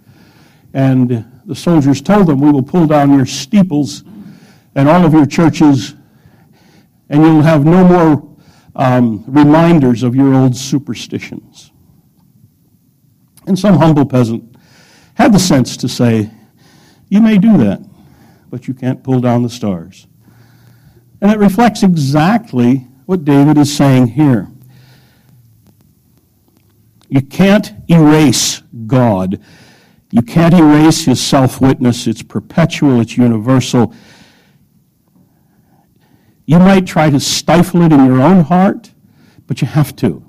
and 0.75 1.25
the 1.47 1.55
soldiers 1.55 1.99
told 1.99 2.27
them, 2.27 2.41
We 2.41 2.51
will 2.51 2.61
pull 2.61 2.85
down 2.85 3.11
your 3.11 3.25
steeples 3.25 4.03
and 4.75 4.87
all 4.87 5.03
of 5.03 5.13
your 5.13 5.25
churches, 5.25 5.95
and 7.09 7.23
you'll 7.23 7.41
have 7.41 7.65
no 7.65 7.83
more 7.83 8.32
um, 8.75 9.23
reminders 9.27 10.03
of 10.03 10.15
your 10.15 10.33
old 10.33 10.55
superstitions. 10.55 11.71
And 13.45 13.57
some 13.57 13.77
humble 13.77 14.05
peasant 14.05 14.55
had 15.15 15.33
the 15.33 15.39
sense 15.39 15.77
to 15.77 15.87
say, 15.87 16.31
You 17.09 17.21
may 17.21 17.37
do 17.37 17.57
that, 17.57 17.81
but 18.49 18.67
you 18.67 18.73
can't 18.73 19.03
pull 19.03 19.19
down 19.19 19.43
the 19.43 19.49
stars. 19.49 20.07
And 21.21 21.31
it 21.31 21.37
reflects 21.37 21.83
exactly 21.83 22.87
what 23.05 23.25
David 23.25 23.57
is 23.57 23.75
saying 23.75 24.07
here. 24.07 24.49
You 27.09 27.21
can't 27.21 27.73
erase 27.89 28.61
God. 28.87 29.39
You 30.11 30.21
can't 30.21 30.53
erase 30.53 31.05
his 31.05 31.21
self 31.21 31.61
witness. 31.61 32.07
It's 32.07 32.23
perpetual, 32.23 33.01
it's 33.01 33.17
universal. 33.17 33.93
You 36.45 36.59
might 36.59 36.85
try 36.85 37.09
to 37.09 37.19
stifle 37.19 37.81
it 37.83 37.93
in 37.93 38.05
your 38.05 38.21
own 38.21 38.43
heart, 38.43 38.91
but 39.47 39.61
you 39.61 39.67
have 39.67 39.95
to, 39.97 40.23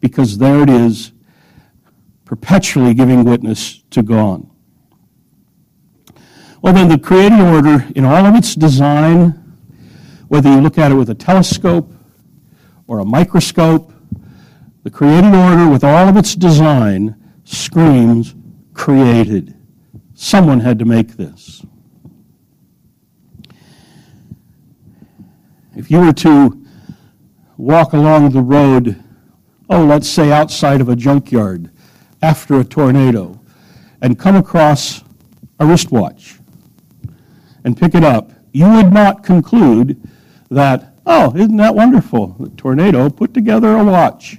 because 0.00 0.38
there 0.38 0.62
it 0.62 0.70
is, 0.70 1.12
perpetually 2.24 2.94
giving 2.94 3.24
witness 3.24 3.82
to 3.90 4.02
God. 4.02 4.48
Well, 6.60 6.72
then, 6.72 6.88
the 6.88 6.98
creating 6.98 7.40
order, 7.40 7.86
in 7.94 8.04
all 8.04 8.26
of 8.26 8.34
its 8.34 8.54
design, 8.54 9.56
whether 10.28 10.50
you 10.50 10.60
look 10.60 10.76
at 10.76 10.90
it 10.90 10.94
with 10.94 11.08
a 11.10 11.14
telescope 11.14 11.92
or 12.86 12.98
a 12.98 13.04
microscope, 13.04 13.92
the 14.82 14.90
creating 14.90 15.34
order, 15.34 15.68
with 15.68 15.84
all 15.84 16.08
of 16.08 16.16
its 16.16 16.34
design, 16.34 17.14
screams 17.44 18.34
created. 18.74 19.54
Someone 20.14 20.60
had 20.60 20.78
to 20.78 20.84
make 20.84 21.16
this. 21.16 21.64
If 25.78 25.92
you 25.92 26.00
were 26.00 26.12
to 26.12 26.60
walk 27.56 27.92
along 27.92 28.30
the 28.30 28.42
road, 28.42 29.00
oh, 29.70 29.84
let's 29.84 30.08
say 30.08 30.32
outside 30.32 30.80
of 30.80 30.88
a 30.88 30.96
junkyard 30.96 31.70
after 32.20 32.58
a 32.58 32.64
tornado, 32.64 33.40
and 34.02 34.18
come 34.18 34.34
across 34.34 35.04
a 35.60 35.66
wristwatch 35.66 36.40
and 37.62 37.76
pick 37.76 37.94
it 37.94 38.02
up, 38.02 38.32
you 38.52 38.68
would 38.68 38.92
not 38.92 39.22
conclude 39.22 40.02
that, 40.50 40.94
oh, 41.06 41.32
isn't 41.36 41.56
that 41.58 41.76
wonderful? 41.76 42.34
The 42.40 42.48
tornado 42.56 43.08
put 43.08 43.32
together 43.32 43.76
a 43.76 43.84
watch. 43.84 44.38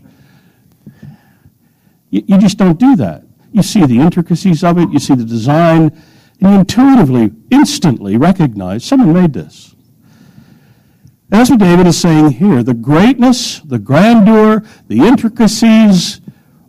You, 2.09 2.21
you 2.27 2.37
just 2.37 2.57
don't 2.57 2.77
do 2.77 2.97
that. 2.97 3.23
You 3.53 3.63
see 3.63 3.85
the 3.85 3.99
intricacies 3.99 4.61
of 4.61 4.77
it, 4.77 4.91
you 4.91 4.99
see 4.99 5.15
the 5.15 5.23
design, 5.23 5.97
and 6.41 6.51
you 6.51 6.59
intuitively, 6.59 7.31
instantly 7.49 8.17
recognize 8.17 8.83
someone 8.83 9.13
made 9.13 9.31
this. 9.31 9.73
That's 11.29 11.49
what 11.49 11.59
David 11.59 11.85
is 11.85 11.99
saying 11.99 12.31
here. 12.31 12.63
The 12.63 12.73
greatness, 12.73 13.59
the 13.59 13.79
grandeur, 13.79 14.63
the 14.87 14.99
intricacies, 14.99 16.21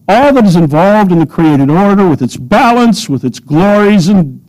all 0.06 0.32
that 0.34 0.44
is 0.44 0.56
involved 0.56 1.12
in 1.12 1.18
the 1.18 1.26
created 1.26 1.70
order 1.70 2.08
with 2.08 2.20
its 2.20 2.36
balance, 2.36 3.08
with 3.08 3.24
its 3.24 3.38
glories 3.38 4.08
and 4.08 4.44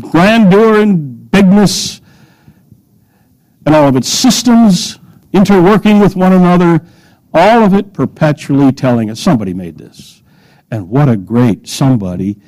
grandeur 0.00 0.80
and 0.80 1.30
bigness, 1.30 2.00
and 3.66 3.74
all 3.74 3.88
of 3.88 3.96
its 3.96 4.08
systems 4.08 4.98
interworking 5.32 6.00
with 6.00 6.16
one 6.16 6.32
another, 6.32 6.80
all 7.34 7.62
of 7.62 7.74
it 7.74 7.92
perpetually 7.92 8.72
telling 8.72 9.10
us 9.10 9.20
somebody 9.20 9.52
made 9.52 9.76
this. 9.76 10.22
And 10.70 10.88
what 10.88 11.08
a 11.08 11.16
great 11.16 11.68
somebody 11.68 12.38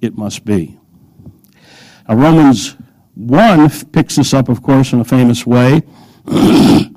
it 0.00 0.16
must 0.16 0.44
be. 0.44 0.78
Now, 2.08 2.16
Romans 2.16 2.76
1 3.14 3.70
picks 3.86 4.16
this 4.16 4.34
up, 4.34 4.48
of 4.48 4.62
course, 4.62 4.92
in 4.92 5.00
a 5.00 5.04
famous 5.04 5.46
way. 5.46 5.82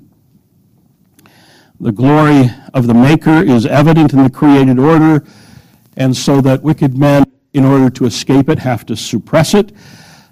the 1.79 1.91
glory 1.93 2.50
of 2.74 2.88
the 2.88 2.93
Maker 2.95 3.43
is 3.43 3.67
evident 3.67 4.12
in 4.13 4.24
the 4.24 4.29
created 4.29 4.79
order, 4.79 5.24
and 5.95 6.17
so 6.17 6.41
that 6.41 6.63
wicked 6.63 6.98
men, 6.98 7.25
in 7.53 7.63
order 7.63 7.91
to 7.91 8.05
escape 8.05 8.50
it, 8.50 8.57
have 8.59 8.88
to 8.88 8.95
suppress 8.95 9.53
it. 9.53 9.71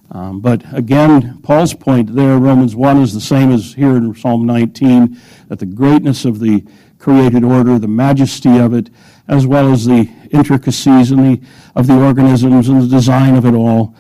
Um, 0.10 0.40
but 0.40 0.64
again, 0.74 1.40
Paul's 1.44 1.76
point 1.76 2.16
there, 2.16 2.40
Romans 2.40 2.76
1, 2.76 2.98
is 3.02 3.14
the 3.14 3.22
same 3.22 3.52
as 3.52 3.74
here 3.74 3.98
in 3.98 4.16
Psalm 4.16 4.48
19, 4.48 5.20
that 5.50 5.60
the 5.60 5.66
greatness 5.68 6.26
of 6.26 6.40
the 6.40 6.66
created 6.98 7.44
order, 7.44 7.78
the 7.78 7.88
majesty 7.88 8.58
of 8.58 8.74
it, 8.74 8.90
as 9.28 9.46
well 9.46 9.72
as 9.72 9.86
the 9.86 10.10
intricacies 10.32 11.12
and 11.12 11.24
the, 11.24 11.48
of 11.76 11.86
the 11.86 11.94
organisms 11.94 12.68
and 12.70 12.82
the 12.82 12.88
design 12.88 13.36
of 13.36 13.46
it 13.46 13.54
all, 13.54 13.96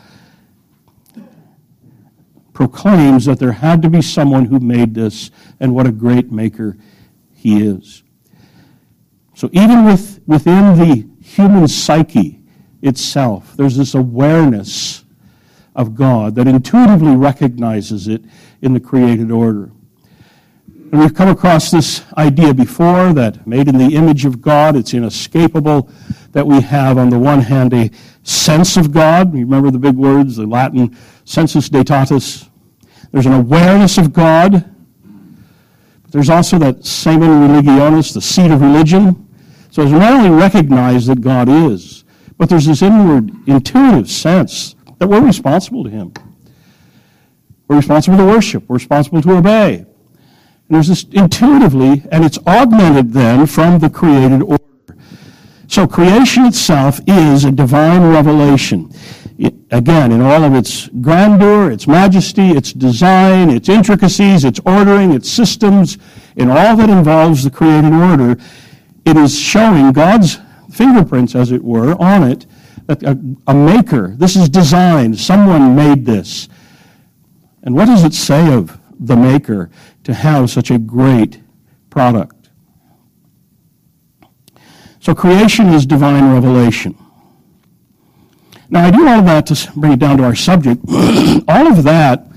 proclaims 2.57 3.25
that 3.25 3.37
there 3.37 3.51
had 3.51 3.83
to 3.83 3.87
be 3.87 4.01
someone 4.01 4.45
who 4.45 4.59
made 4.59 4.95
this, 4.95 5.29
and 5.59 5.75
what 5.75 5.85
a 5.85 5.91
great 5.91 6.31
maker 6.31 6.75
he 7.35 7.63
is. 7.63 8.01
So, 9.35 9.47
even 9.53 9.85
with, 9.85 10.19
within 10.25 10.75
the 10.75 11.07
human 11.21 11.67
psyche 11.67 12.41
itself, 12.81 13.55
there's 13.55 13.77
this 13.77 13.93
awareness 13.93 15.05
of 15.75 15.93
God 15.93 16.33
that 16.33 16.47
intuitively 16.47 17.15
recognizes 17.15 18.07
it 18.07 18.23
in 18.63 18.73
the 18.73 18.79
created 18.79 19.29
order. 19.29 19.69
And 20.91 20.99
we've 20.99 21.13
come 21.13 21.29
across 21.29 21.69
this 21.69 22.01
idea 22.17 22.55
before 22.55 23.13
that 23.13 23.45
made 23.45 23.67
in 23.67 23.77
the 23.77 23.95
image 23.95 24.25
of 24.25 24.41
God, 24.41 24.75
it's 24.75 24.95
inescapable 24.95 25.91
that 26.31 26.47
we 26.47 26.61
have, 26.61 26.97
on 26.97 27.11
the 27.11 27.19
one 27.19 27.41
hand, 27.41 27.71
a 27.75 27.91
sense 28.23 28.77
of 28.77 28.91
God. 28.91 29.35
You 29.35 29.41
remember 29.41 29.69
the 29.69 29.77
big 29.77 29.95
words, 29.95 30.37
the 30.37 30.47
Latin 30.47 30.97
sensus 31.27 31.67
deitatis. 31.67 32.47
There's 33.11 33.25
an 33.25 33.33
awareness 33.33 33.97
of 33.97 34.13
God. 34.13 34.73
But 36.03 36.11
there's 36.11 36.29
also 36.29 36.57
that 36.59 36.85
semen 36.85 37.29
religionis, 37.29 38.13
the 38.13 38.21
seat 38.21 38.49
of 38.49 38.61
religion. 38.61 39.27
So 39.69 39.81
it's 39.81 39.91
not 39.91 40.13
only 40.13 40.29
recognize 40.29 41.05
that 41.07 41.19
God 41.19 41.49
is, 41.49 42.05
but 42.37 42.49
there's 42.49 42.65
this 42.65 42.81
inward, 42.81 43.29
intuitive 43.45 44.09
sense 44.09 44.75
that 44.99 45.07
we're 45.07 45.19
responsible 45.19 45.83
to 45.83 45.89
Him. 45.89 46.13
We're 47.67 47.75
responsible 47.75 48.17
to 48.17 48.25
worship. 48.25 48.63
We're 48.69 48.75
responsible 48.75 49.21
to 49.21 49.33
obey. 49.33 49.79
And 49.79 49.87
there's 50.69 50.87
this 50.87 51.03
intuitively, 51.11 52.03
and 52.09 52.23
it's 52.23 52.39
augmented 52.47 53.11
then 53.11 53.45
from 53.47 53.79
the 53.79 53.89
created 53.89 54.43
order. 54.43 54.63
So 55.67 55.85
creation 55.85 56.45
itself 56.45 57.01
is 57.05 57.43
a 57.43 57.51
divine 57.51 58.01
revelation. 58.03 58.89
Again, 59.69 60.11
in 60.11 60.21
all 60.21 60.43
of 60.43 60.55
its 60.55 60.87
grandeur, 60.87 61.71
its 61.71 61.87
majesty, 61.87 62.49
its 62.49 62.73
design, 62.73 63.49
its 63.49 63.69
intricacies, 63.69 64.43
its 64.43 64.59
ordering, 64.65 65.11
its 65.11 65.29
systems, 65.29 65.97
in 66.35 66.49
all 66.49 66.75
that 66.75 66.89
involves 66.89 67.43
the 67.43 67.51
created 67.51 67.93
order, 67.93 68.37
it 69.05 69.17
is 69.17 69.37
showing 69.37 69.91
God's 69.91 70.39
fingerprints, 70.71 71.35
as 71.35 71.51
it 71.51 71.63
were, 71.63 71.95
on 72.01 72.23
it, 72.23 72.45
that 72.87 73.03
a, 73.03 73.19
a 73.47 73.53
maker, 73.53 74.15
this 74.17 74.35
is 74.35 74.49
designed, 74.49 75.19
someone 75.19 75.75
made 75.75 76.05
this. 76.05 76.49
And 77.63 77.75
what 77.75 77.85
does 77.85 78.03
it 78.03 78.13
say 78.13 78.53
of 78.53 78.79
the 78.99 79.15
maker 79.15 79.69
to 80.03 80.13
have 80.13 80.49
such 80.49 80.71
a 80.71 80.77
great 80.77 81.41
product. 81.89 82.49
So 84.99 85.13
creation 85.15 85.67
is 85.67 85.85
divine 85.85 86.33
revelation. 86.33 86.97
Now, 88.69 88.85
I 88.85 88.91
do 88.91 89.07
all 89.07 89.19
of 89.19 89.25
that 89.25 89.45
to 89.47 89.71
bring 89.75 89.93
it 89.93 89.99
down 89.99 90.17
to 90.17 90.23
our 90.23 90.35
subject. 90.35 90.81
all 91.47 91.67
of 91.67 91.83
that, 91.83 92.27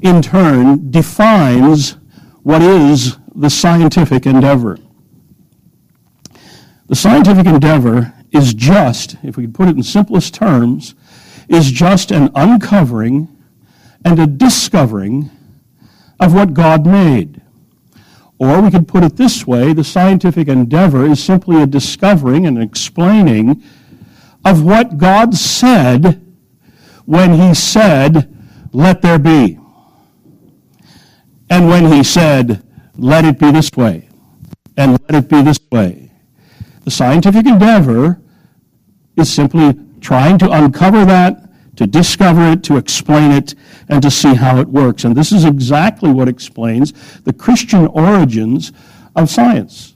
in 0.00 0.22
turn, 0.22 0.90
defines 0.90 1.96
what 2.42 2.62
is 2.62 3.16
the 3.34 3.50
scientific 3.50 4.26
endeavor. 4.26 4.78
The 6.86 6.94
scientific 6.94 7.46
endeavor 7.46 8.14
is 8.30 8.54
just, 8.54 9.16
if 9.24 9.36
we 9.36 9.44
can 9.44 9.52
put 9.52 9.68
it 9.68 9.76
in 9.76 9.82
simplest 9.82 10.34
terms, 10.34 10.94
is 11.48 11.72
just 11.72 12.12
an 12.12 12.30
uncovering 12.36 13.28
and 14.04 14.20
a 14.20 14.26
discovering 14.26 15.30
of 16.20 16.32
what 16.32 16.54
God 16.54 16.86
made. 16.86 17.40
Or 18.38 18.60
we 18.60 18.70
could 18.70 18.86
put 18.86 19.02
it 19.02 19.16
this 19.16 19.46
way 19.46 19.72
the 19.72 19.82
scientific 19.82 20.46
endeavor 20.46 21.04
is 21.06 21.22
simply 21.22 21.60
a 21.60 21.66
discovering 21.66 22.46
and 22.46 22.62
explaining 22.62 23.62
of 24.46 24.62
what 24.62 24.96
God 24.96 25.34
said 25.34 26.24
when 27.04 27.34
He 27.34 27.52
said, 27.52 28.34
Let 28.72 29.02
there 29.02 29.18
be. 29.18 29.58
And 31.50 31.68
when 31.68 31.90
He 31.92 32.02
said, 32.02 32.62
Let 32.96 33.24
it 33.24 33.38
be 33.38 33.50
this 33.50 33.70
way, 33.72 34.08
and 34.76 34.92
let 34.92 35.24
it 35.24 35.28
be 35.28 35.42
this 35.42 35.60
way. 35.70 36.12
The 36.84 36.90
scientific 36.90 37.46
endeavor 37.46 38.22
is 39.16 39.32
simply 39.32 39.74
trying 40.00 40.38
to 40.38 40.50
uncover 40.50 41.04
that 41.04 41.42
to 41.76 41.86
discover 41.86 42.52
it, 42.52 42.64
to 42.64 42.76
explain 42.76 43.30
it, 43.30 43.54
and 43.88 44.02
to 44.02 44.10
see 44.10 44.34
how 44.34 44.58
it 44.58 44.68
works. 44.68 45.04
And 45.04 45.14
this 45.14 45.30
is 45.30 45.44
exactly 45.44 46.10
what 46.10 46.28
explains 46.28 46.92
the 47.20 47.32
Christian 47.32 47.86
origins 47.88 48.72
of 49.14 49.30
science. 49.30 49.94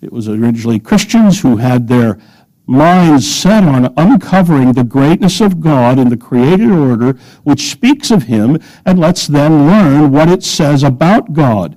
It 0.00 0.12
was 0.12 0.28
originally 0.28 0.80
Christians 0.80 1.40
who 1.40 1.58
had 1.58 1.88
their 1.88 2.18
minds 2.66 3.28
set 3.30 3.64
on 3.64 3.92
uncovering 3.96 4.72
the 4.72 4.84
greatness 4.84 5.40
of 5.40 5.60
God 5.60 5.98
in 5.98 6.08
the 6.08 6.16
created 6.16 6.70
order, 6.70 7.18
which 7.42 7.70
speaks 7.70 8.10
of 8.10 8.24
Him 8.24 8.58
and 8.86 8.98
lets 8.98 9.26
them 9.26 9.66
learn 9.66 10.12
what 10.12 10.28
it 10.28 10.42
says 10.42 10.82
about 10.82 11.32
God. 11.32 11.76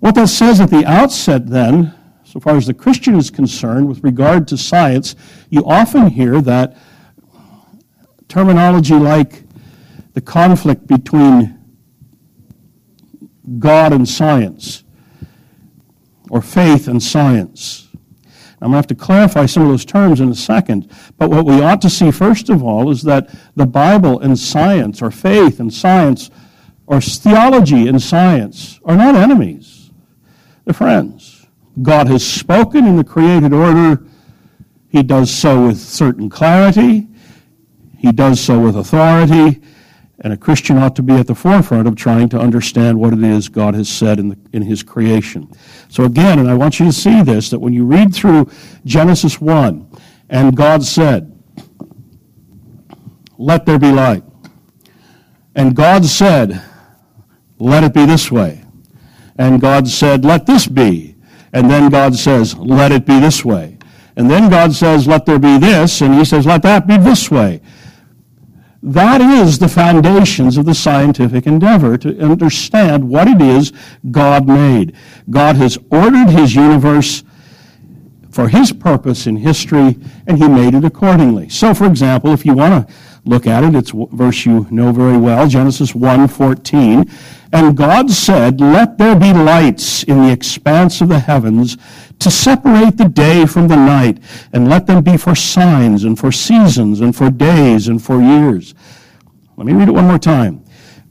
What 0.00 0.14
that 0.14 0.28
says 0.28 0.60
at 0.60 0.70
the 0.70 0.84
outset, 0.84 1.46
then, 1.48 1.94
so 2.22 2.38
far 2.38 2.56
as 2.56 2.66
the 2.66 2.74
Christian 2.74 3.16
is 3.16 3.30
concerned, 3.30 3.88
with 3.88 4.04
regard 4.04 4.46
to 4.48 4.58
science, 4.58 5.16
you 5.48 5.64
often 5.64 6.08
hear 6.08 6.40
that 6.42 6.76
terminology 8.28 8.94
like 8.94 9.44
the 10.12 10.20
conflict 10.20 10.86
between 10.86 11.58
God 13.58 13.92
and 13.92 14.06
science, 14.06 14.84
or 16.28 16.42
faith 16.42 16.86
and 16.86 17.02
science. 17.02 17.87
I'm 18.60 18.70
going 18.70 18.72
to 18.72 18.76
have 18.78 18.86
to 18.88 18.94
clarify 18.94 19.46
some 19.46 19.62
of 19.62 19.68
those 19.68 19.84
terms 19.84 20.20
in 20.20 20.30
a 20.30 20.34
second, 20.34 20.90
but 21.16 21.30
what 21.30 21.44
we 21.44 21.62
ought 21.62 21.80
to 21.82 21.90
see 21.90 22.10
first 22.10 22.48
of 22.48 22.62
all 22.62 22.90
is 22.90 23.02
that 23.02 23.30
the 23.54 23.66
Bible 23.66 24.18
and 24.20 24.36
science, 24.36 25.00
or 25.00 25.12
faith 25.12 25.60
and 25.60 25.72
science, 25.72 26.30
or 26.86 27.00
theology 27.00 27.86
and 27.86 28.02
science, 28.02 28.80
are 28.84 28.96
not 28.96 29.14
enemies. 29.14 29.90
They're 30.64 30.74
friends. 30.74 31.46
God 31.82 32.08
has 32.08 32.26
spoken 32.26 32.84
in 32.84 32.96
the 32.96 33.04
created 33.04 33.52
order. 33.52 34.04
He 34.88 35.02
does 35.04 35.30
so 35.30 35.66
with 35.66 35.78
certain 35.78 36.28
clarity. 36.28 37.06
He 37.98 38.12
does 38.12 38.40
so 38.40 38.60
with 38.60 38.76
authority, 38.76 39.60
and 40.20 40.32
a 40.32 40.36
Christian 40.36 40.78
ought 40.78 40.96
to 40.96 41.02
be 41.02 41.14
at 41.14 41.26
the 41.26 41.34
forefront 41.34 41.86
of 41.86 41.94
trying 41.94 42.28
to 42.30 42.38
understand 42.38 42.98
what 42.98 43.12
it 43.12 43.22
is 43.22 43.48
God 43.48 43.74
has 43.74 43.88
said 43.88 44.18
in, 44.18 44.30
the, 44.30 44.38
in 44.52 44.62
His 44.62 44.82
creation. 44.82 45.48
So, 45.88 46.04
again, 46.04 46.38
and 46.38 46.50
I 46.50 46.54
want 46.54 46.80
you 46.80 46.86
to 46.86 46.92
see 46.92 47.22
this, 47.22 47.50
that 47.50 47.60
when 47.60 47.72
you 47.72 47.84
read 47.84 48.14
through 48.14 48.50
Genesis 48.84 49.40
1, 49.40 49.88
and 50.28 50.56
God 50.56 50.82
said, 50.82 51.40
Let 53.38 53.64
there 53.64 53.78
be 53.78 53.92
light. 53.92 54.24
And 55.54 55.74
God 55.74 56.04
said, 56.04 56.62
Let 57.58 57.84
it 57.84 57.94
be 57.94 58.04
this 58.04 58.30
way. 58.30 58.64
And 59.38 59.60
God 59.60 59.86
said, 59.86 60.24
Let 60.24 60.46
this 60.46 60.66
be. 60.66 61.14
And 61.52 61.70
then 61.70 61.90
God 61.90 62.16
says, 62.16 62.56
Let 62.56 62.92
it 62.92 63.06
be 63.06 63.20
this 63.20 63.44
way. 63.44 63.78
And 64.16 64.28
then 64.28 64.50
God 64.50 64.74
says, 64.74 65.06
Let 65.06 65.26
there 65.26 65.38
be 65.38 65.58
this. 65.58 66.00
And 66.00 66.14
He 66.14 66.24
says, 66.24 66.44
Let 66.44 66.62
that 66.62 66.88
be 66.88 66.96
this 66.96 67.30
way. 67.30 67.62
That 68.88 69.20
is 69.20 69.58
the 69.58 69.68
foundations 69.68 70.56
of 70.56 70.64
the 70.64 70.74
scientific 70.74 71.46
endeavor 71.46 71.98
to 71.98 72.18
understand 72.20 73.06
what 73.06 73.28
it 73.28 73.42
is 73.42 73.70
God 74.10 74.48
made. 74.48 74.96
God 75.28 75.56
has 75.56 75.76
ordered 75.90 76.30
his 76.30 76.54
universe 76.54 77.22
for 78.30 78.48
his 78.48 78.72
purpose 78.72 79.26
in 79.26 79.36
history, 79.36 79.98
and 80.26 80.38
he 80.38 80.48
made 80.48 80.74
it 80.74 80.86
accordingly. 80.86 81.50
So, 81.50 81.74
for 81.74 81.84
example, 81.84 82.32
if 82.32 82.46
you 82.46 82.54
want 82.54 82.88
to 82.88 82.94
look 83.26 83.46
at 83.46 83.62
it, 83.62 83.74
it's 83.74 83.90
verse 83.90 84.46
you 84.46 84.66
know 84.70 84.90
very 84.90 85.18
well, 85.18 85.46
Genesis 85.46 85.92
1:14. 85.92 87.10
And 87.52 87.76
God 87.76 88.10
said, 88.10 88.58
Let 88.58 88.96
there 88.96 89.16
be 89.16 89.34
lights 89.34 90.02
in 90.04 90.22
the 90.22 90.32
expanse 90.32 91.02
of 91.02 91.08
the 91.10 91.18
heavens 91.18 91.76
to 92.20 92.30
separate 92.30 92.96
the 92.96 93.08
day 93.08 93.46
from 93.46 93.68
the 93.68 93.76
night, 93.76 94.18
and 94.52 94.68
let 94.68 94.86
them 94.86 95.02
be 95.02 95.16
for 95.16 95.34
signs 95.34 96.04
and 96.04 96.18
for 96.18 96.32
seasons 96.32 97.00
and 97.00 97.14
for 97.14 97.30
days 97.30 97.88
and 97.88 98.02
for 98.02 98.20
years. 98.20 98.74
Let 99.56 99.66
me 99.66 99.72
read 99.72 99.88
it 99.88 99.92
one 99.92 100.06
more 100.06 100.18
time. 100.18 100.64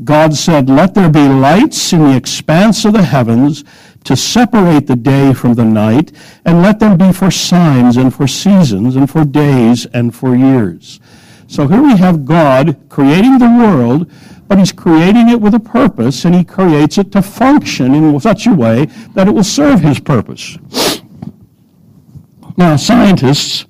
God 0.04 0.34
said, 0.36 0.70
Let 0.70 0.94
there 0.94 1.10
be 1.10 1.28
lights 1.28 1.92
in 1.92 2.04
the 2.04 2.16
expanse 2.16 2.86
of 2.86 2.94
the 2.94 3.04
heavens 3.04 3.64
to 4.04 4.16
separate 4.16 4.88
the 4.88 4.96
day 4.96 5.34
from 5.34 5.54
the 5.56 5.66
night, 5.66 6.12
and 6.46 6.62
let 6.62 6.80
them 6.80 6.98
be 6.98 7.12
for 7.12 7.32
signs 7.32 7.98
and 7.98 8.14
for 8.14 8.28
seasons 8.28 8.96
and 8.96 9.10
for 9.10 9.26
days 9.26 9.86
and 9.88 10.16
for 10.16 10.36
years. 10.36 11.00
So 11.48 11.68
here 11.68 11.82
we 11.82 11.98
have 11.98 12.26
God 12.26 12.78
creating 12.90 13.40
the 13.40 13.50
world, 13.50 14.12
but 14.48 14.58
he's 14.58 14.72
creating 14.72 15.30
it 15.30 15.40
with 15.40 15.54
a 15.54 15.60
purpose, 15.60 16.26
and 16.26 16.34
he 16.34 16.44
creates 16.44 16.98
it 16.98 17.12
to 17.12 17.22
function 17.22 17.94
in 17.94 18.20
such 18.20 18.48
a 18.48 18.54
way 18.54 18.86
that 19.14 19.28
it 19.28 19.34
will 19.34 19.44
serve 19.44 19.82
his 19.82 20.00
purpose. 20.00 20.58
Now, 22.58 22.76
scientists 22.76 23.66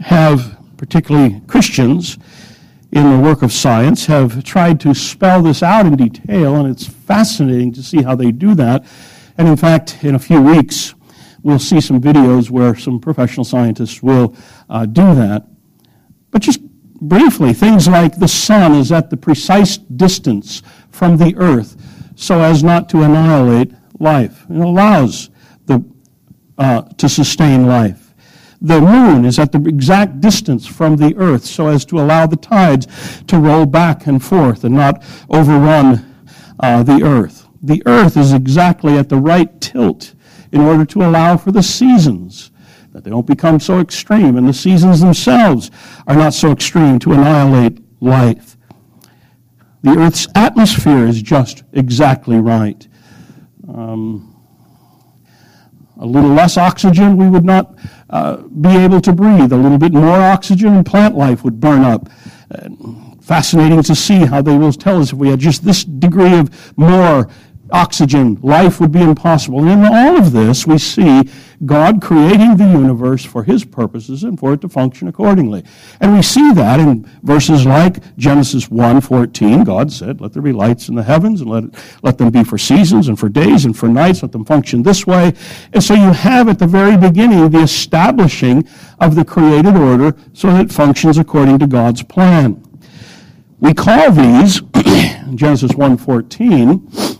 have, 0.00 0.58
particularly 0.76 1.40
Christians, 1.46 2.18
in 2.90 3.10
the 3.10 3.18
work 3.18 3.42
of 3.42 3.52
science, 3.52 4.06
have 4.06 4.42
tried 4.44 4.80
to 4.80 4.94
spell 4.94 5.42
this 5.42 5.62
out 5.62 5.86
in 5.86 5.96
detail, 5.96 6.56
and 6.56 6.68
it's 6.68 6.86
fascinating 6.86 7.72
to 7.74 7.82
see 7.82 8.02
how 8.02 8.14
they 8.14 8.32
do 8.32 8.54
that. 8.54 8.86
And 9.36 9.46
in 9.46 9.56
fact, 9.56 10.02
in 10.02 10.14
a 10.14 10.18
few 10.18 10.40
weeks, 10.40 10.94
we'll 11.42 11.58
see 11.58 11.80
some 11.80 12.00
videos 12.00 12.50
where 12.50 12.74
some 12.74 12.98
professional 12.98 13.44
scientists 13.44 14.02
will 14.02 14.34
uh, 14.70 14.86
do 14.86 15.14
that. 15.14 15.46
But 16.30 16.42
just 16.42 16.60
briefly, 17.00 17.52
things 17.52 17.88
like 17.88 18.18
the 18.18 18.28
sun 18.28 18.74
is 18.74 18.92
at 18.92 19.10
the 19.10 19.16
precise 19.16 19.76
distance 19.78 20.62
from 20.90 21.16
the 21.16 21.34
earth 21.36 21.76
so 22.16 22.40
as 22.40 22.64
not 22.64 22.88
to 22.88 23.02
annihilate 23.02 23.72
life. 24.00 24.44
It 24.50 24.56
allows 24.56 25.30
the, 25.66 25.84
uh, 26.58 26.82
to 26.82 27.08
sustain 27.08 27.66
life. 27.66 28.12
The 28.60 28.80
moon 28.80 29.24
is 29.24 29.38
at 29.38 29.52
the 29.52 29.62
exact 29.68 30.20
distance 30.20 30.66
from 30.66 30.96
the 30.96 31.14
earth 31.16 31.44
so 31.44 31.68
as 31.68 31.84
to 31.86 32.00
allow 32.00 32.26
the 32.26 32.36
tides 32.36 32.88
to 33.28 33.38
roll 33.38 33.66
back 33.66 34.08
and 34.08 34.22
forth 34.22 34.64
and 34.64 34.74
not 34.74 35.04
overrun 35.30 36.04
uh, 36.60 36.82
the 36.82 37.04
earth. 37.04 37.46
the 37.62 37.82
earth 37.86 38.16
is 38.16 38.32
exactly 38.32 38.96
at 38.96 39.08
the 39.08 39.16
right 39.16 39.60
tilt 39.60 40.14
in 40.52 40.60
order 40.60 40.84
to 40.84 41.02
allow 41.02 41.36
for 41.36 41.52
the 41.52 41.62
seasons, 41.62 42.50
that 42.92 43.04
they 43.04 43.10
don't 43.10 43.26
become 43.26 43.60
so 43.60 43.80
extreme, 43.80 44.36
and 44.36 44.48
the 44.48 44.52
seasons 44.52 45.00
themselves 45.00 45.70
are 46.06 46.16
not 46.16 46.34
so 46.34 46.52
extreme 46.52 46.98
to 47.00 47.12
annihilate 47.12 47.78
life. 48.00 48.56
The 49.82 49.96
earth's 49.98 50.26
atmosphere 50.34 51.06
is 51.06 51.22
just 51.22 51.62
exactly 51.72 52.38
right. 52.38 52.86
Um, 53.68 54.34
a 56.00 56.06
little 56.06 56.30
less 56.30 56.56
oxygen, 56.56 57.16
we 57.16 57.28
would 57.28 57.44
not 57.44 57.76
uh, 58.10 58.36
be 58.36 58.70
able 58.70 59.00
to 59.00 59.12
breathe. 59.12 59.52
A 59.52 59.56
little 59.56 59.78
bit 59.78 59.92
more 59.92 60.20
oxygen, 60.20 60.74
and 60.74 60.86
plant 60.86 61.16
life 61.16 61.44
would 61.44 61.60
burn 61.60 61.82
up. 61.82 62.08
Uh, 62.50 62.68
fascinating 63.20 63.82
to 63.82 63.94
see 63.94 64.24
how 64.24 64.40
they 64.40 64.56
will 64.56 64.72
tell 64.72 65.00
us 65.02 65.12
if 65.12 65.18
we 65.18 65.28
had 65.28 65.38
just 65.38 65.62
this 65.64 65.84
degree 65.84 66.38
of 66.38 66.78
more 66.78 67.28
oxygen, 67.70 68.38
life 68.42 68.80
would 68.80 68.92
be 68.92 69.02
impossible. 69.02 69.60
And 69.60 69.68
in 69.68 69.84
all 69.84 70.16
of 70.16 70.32
this, 70.32 70.66
we 70.66 70.78
see 70.78 71.28
God 71.66 72.00
creating 72.00 72.56
the 72.56 72.68
universe 72.68 73.24
for 73.24 73.42
his 73.42 73.64
purposes 73.64 74.22
and 74.22 74.38
for 74.38 74.52
it 74.52 74.60
to 74.60 74.68
function 74.68 75.08
accordingly. 75.08 75.64
And 76.00 76.14
we 76.14 76.22
see 76.22 76.52
that 76.52 76.78
in 76.78 77.04
verses 77.22 77.66
like 77.66 78.16
Genesis 78.16 78.68
1:14. 78.68 79.64
God 79.64 79.90
said, 79.92 80.20
Let 80.20 80.32
there 80.32 80.42
be 80.42 80.52
lights 80.52 80.88
in 80.88 80.94
the 80.94 81.02
heavens, 81.02 81.40
and 81.40 81.50
let, 81.50 81.64
it, 81.64 81.74
let 82.02 82.18
them 82.18 82.30
be 82.30 82.44
for 82.44 82.58
seasons 82.58 83.08
and 83.08 83.18
for 83.18 83.28
days 83.28 83.64
and 83.64 83.76
for 83.76 83.88
nights, 83.88 84.22
let 84.22 84.30
them 84.30 84.44
function 84.44 84.82
this 84.82 85.06
way. 85.06 85.34
And 85.72 85.82
so 85.82 85.94
you 85.94 86.12
have 86.12 86.48
at 86.48 86.60
the 86.60 86.66
very 86.66 86.96
beginning 86.96 87.50
the 87.50 87.62
establishing 87.62 88.68
of 89.00 89.16
the 89.16 89.24
created 89.24 89.76
order 89.76 90.16
so 90.32 90.48
that 90.48 90.66
it 90.66 90.72
functions 90.72 91.18
according 91.18 91.58
to 91.58 91.66
God's 91.66 92.02
plan. 92.04 92.62
We 93.58 93.74
call 93.74 94.12
these, 94.12 94.60
Genesis 95.34 95.72
1:14, 95.72 97.18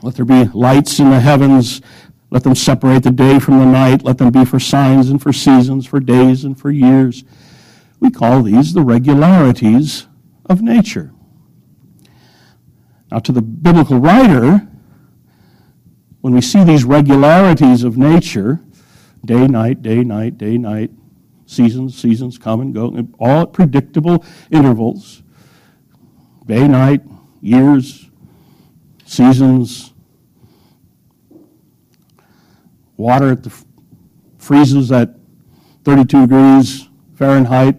let 0.00 0.14
there 0.14 0.24
be 0.24 0.44
lights 0.54 1.00
in 1.00 1.10
the 1.10 1.18
heavens. 1.18 1.82
Let 2.30 2.44
them 2.44 2.54
separate 2.54 3.04
the 3.04 3.10
day 3.10 3.38
from 3.38 3.58
the 3.58 3.64
night. 3.64 4.04
Let 4.04 4.18
them 4.18 4.30
be 4.30 4.44
for 4.44 4.60
signs 4.60 5.08
and 5.08 5.20
for 5.20 5.32
seasons, 5.32 5.86
for 5.86 5.98
days 5.98 6.44
and 6.44 6.58
for 6.58 6.70
years. 6.70 7.24
We 8.00 8.10
call 8.10 8.42
these 8.42 8.74
the 8.74 8.82
regularities 8.82 10.06
of 10.46 10.62
nature. 10.62 11.12
Now, 13.10 13.18
to 13.20 13.32
the 13.32 13.40
biblical 13.40 13.98
writer, 13.98 14.68
when 16.20 16.34
we 16.34 16.42
see 16.42 16.62
these 16.64 16.84
regularities 16.84 17.82
of 17.82 17.96
nature, 17.96 18.60
day, 19.24 19.46
night, 19.46 19.80
day, 19.80 20.04
night, 20.04 20.36
day, 20.36 20.58
night, 20.58 20.90
seasons, 21.46 21.96
seasons 21.96 22.36
come 22.36 22.60
and 22.60 22.74
go, 22.74 23.08
all 23.18 23.42
at 23.42 23.52
predictable 23.54 24.24
intervals, 24.50 25.22
day, 26.44 26.68
night, 26.68 27.02
years, 27.40 28.10
seasons, 29.06 29.94
water 32.98 33.30
at 33.30 33.42
the, 33.42 33.64
freezes 34.36 34.92
at 34.92 35.14
32 35.84 36.26
degrees 36.26 36.88
Fahrenheit, 37.14 37.78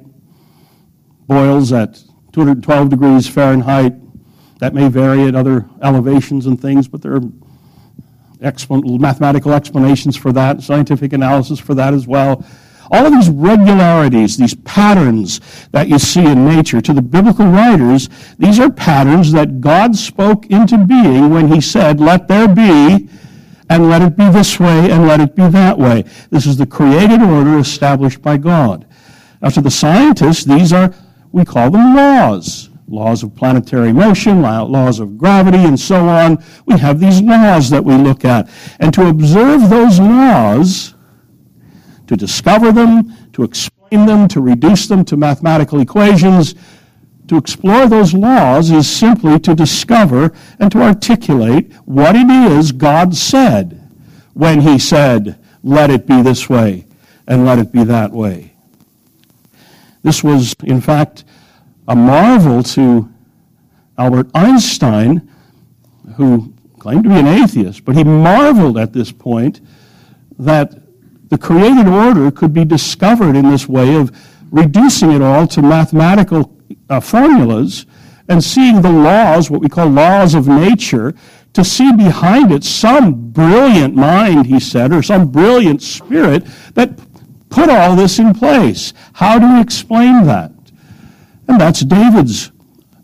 boils 1.28 1.72
at 1.72 2.02
212 2.32 2.90
degrees 2.90 3.28
Fahrenheit. 3.28 3.94
That 4.60 4.74
may 4.74 4.90
vary 4.90 5.24
at 5.24 5.36
other 5.36 5.70
elevations 5.82 6.46
and 6.46 6.60
things, 6.60 6.88
but 6.88 7.02
there 7.02 7.16
are 7.16 7.22
mathematical 8.42 9.54
explanations 9.54 10.18
for 10.18 10.34
that, 10.34 10.62
scientific 10.62 11.14
analysis 11.14 11.60
for 11.60 11.74
that 11.76 11.94
as 11.94 12.08
well. 12.08 12.46
All 12.92 13.06
of 13.06 13.14
these 13.14 13.30
regularities, 13.30 14.36
these 14.36 14.56
patterns 14.56 15.40
that 15.72 15.88
you 15.88 16.00
see 16.00 16.26
in 16.26 16.46
nature, 16.46 16.82
to 16.82 16.92
the 16.92 17.02
biblical 17.02 17.46
writers, 17.46 18.10
these 18.38 18.60
are 18.60 18.70
patterns 18.70 19.32
that 19.32 19.62
God 19.62 19.96
spoke 19.96 20.48
into 20.48 20.78
being 20.78 21.30
when 21.30 21.48
He 21.50 21.62
said, 21.62 22.00
Let 22.00 22.28
there 22.28 22.48
be, 22.48 23.08
and 23.70 23.90
let 23.90 24.02
it 24.02 24.18
be 24.18 24.28
this 24.30 24.60
way, 24.60 24.92
and 24.92 25.08
let 25.08 25.20
it 25.20 25.36
be 25.36 25.48
that 25.48 25.78
way. 25.78 26.04
This 26.32 26.46
is 26.46 26.58
the 26.58 26.66
created 26.66 27.22
order 27.22 27.60
established 27.60 28.22
by 28.22 28.38
God. 28.38 28.88
Now, 29.42 29.50
to 29.50 29.62
the 29.62 29.72
scientists, 29.72 30.44
these 30.44 30.74
are, 30.74 30.94
we 31.32 31.46
call 31.46 31.70
them 31.70 31.96
laws. 31.96 32.70
Laws 32.88 33.22
of 33.22 33.36
planetary 33.36 33.94
motion, 33.94 34.42
laws 34.42 35.00
of 35.00 35.16
gravity, 35.16 35.60
and 35.60 35.80
so 35.80 36.08
on. 36.08 36.44
We 36.66 36.80
have 36.80 37.00
these 37.00 37.22
laws 37.22 37.70
that 37.70 37.86
we 37.86 37.94
look 37.94 38.26
at. 38.26 38.50
And 38.80 38.92
to 38.96 39.08
observe 39.08 39.70
those 39.70 40.00
laws, 40.00 40.96
to 42.08 42.18
discover 42.18 42.72
them, 42.72 43.14
to 43.34 43.44
explain 43.44 44.08
them, 44.08 44.28
to 44.30 44.42
reduce 44.42 44.88
them 44.88 45.06
to 45.06 45.18
mathematical 45.18 45.80
equations. 45.80 46.56
To 47.30 47.38
explore 47.38 47.86
those 47.86 48.16
laws 48.16 48.72
is 48.72 48.90
simply 48.90 49.40
to 49.42 49.54
discover 49.54 50.34
and 50.60 50.72
to 50.72 50.82
articulate 50.82 51.72
what 51.86 52.16
it 52.16 52.28
is 52.28 52.72
God 52.72 53.16
said 53.16 53.80
when 54.34 54.62
He 54.62 54.80
said, 54.80 55.38
let 55.62 55.92
it 55.92 56.08
be 56.08 56.24
this 56.24 56.50
way 56.50 56.88
and 57.28 57.46
let 57.46 57.60
it 57.60 57.72
be 57.72 57.84
that 57.84 58.12
way. 58.12 58.54
This 60.02 60.24
was, 60.24 60.56
in 60.64 60.82
fact, 60.82 61.24
a 61.88 61.96
marvel 61.96 62.64
to 62.64 63.08
Albert 63.96 64.32
Einstein, 64.34 65.30
who 66.16 66.52
claimed 66.80 67.04
to 67.04 67.10
be 67.10 67.20
an 67.20 67.28
atheist, 67.28 67.86
but 67.86 67.96
he 67.96 68.04
marveled 68.04 68.78
at 68.78 68.94
this 68.94 69.12
point 69.12 69.62
that 70.40 70.74
the 71.30 71.38
created 71.38 71.88
order 71.88 72.32
could 72.32 72.54
be 72.54 72.66
discovered 72.66 73.36
in 73.36 73.52
this 73.52 73.68
way 73.68 73.96
of 73.96 74.12
reducing 74.50 75.12
it 75.12 75.22
all 75.22 75.46
to 75.46 75.62
mathematical 75.62 76.56
uh, 76.90 77.00
formulas 77.00 77.86
and 78.28 78.44
seeing 78.44 78.82
the 78.82 78.92
laws, 78.92 79.50
what 79.50 79.62
we 79.62 79.70
call 79.70 79.88
laws 79.88 80.36
of 80.36 80.48
nature, 80.48 81.16
to 81.54 81.64
see 81.64 81.92
behind 81.94 82.52
it 82.52 82.64
some 82.64 83.32
brilliant 83.32 83.96
mind, 83.96 84.46
he 84.46 84.60
said, 84.60 84.94
or 84.94 85.02
some 85.02 85.32
brilliant 85.32 85.82
spirit 85.82 86.46
that 86.76 87.00
put 87.50 87.70
all 87.70 87.96
this 87.96 88.20
in 88.20 88.34
place. 88.34 88.94
How 89.14 89.40
do 89.40 89.56
we 89.56 89.62
explain 89.62 90.26
that? 90.26 90.52
And 91.48 91.60
that's 91.60 91.82
David's 91.82 92.52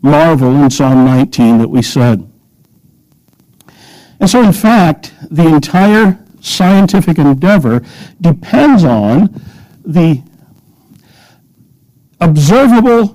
marvel 0.02 0.56
in 0.64 0.70
Psalm 0.70 1.04
19 1.04 1.58
that 1.58 1.68
we 1.68 1.82
said. 1.82 2.32
And 4.20 4.30
so, 4.30 4.44
in 4.44 4.54
fact, 4.54 5.14
the 5.32 5.48
entire 5.48 6.24
scientific 6.40 7.18
endeavor 7.18 7.84
depends 8.22 8.84
on 8.84 9.42
the 9.84 10.22
observable 12.22 13.15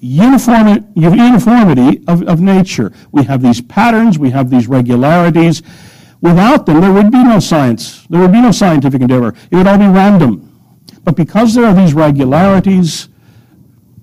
uniformity, 0.00 2.04
of, 2.06 2.22
of 2.22 2.40
nature. 2.40 2.92
We 3.12 3.24
have 3.24 3.42
these 3.42 3.60
patterns, 3.60 4.18
we 4.18 4.30
have 4.30 4.50
these 4.50 4.68
regularities. 4.68 5.62
Without 6.20 6.66
them, 6.66 6.80
there 6.80 6.92
would 6.92 7.10
be 7.10 7.22
no 7.22 7.38
science. 7.38 8.06
There 8.08 8.20
would 8.20 8.32
be 8.32 8.40
no 8.40 8.50
scientific 8.50 9.00
endeavor. 9.00 9.34
It 9.50 9.56
would 9.56 9.66
all 9.66 9.78
be 9.78 9.86
random. 9.86 10.44
But 11.04 11.16
because 11.16 11.54
there 11.54 11.64
are 11.64 11.74
these 11.74 11.94
regularities, 11.94 13.08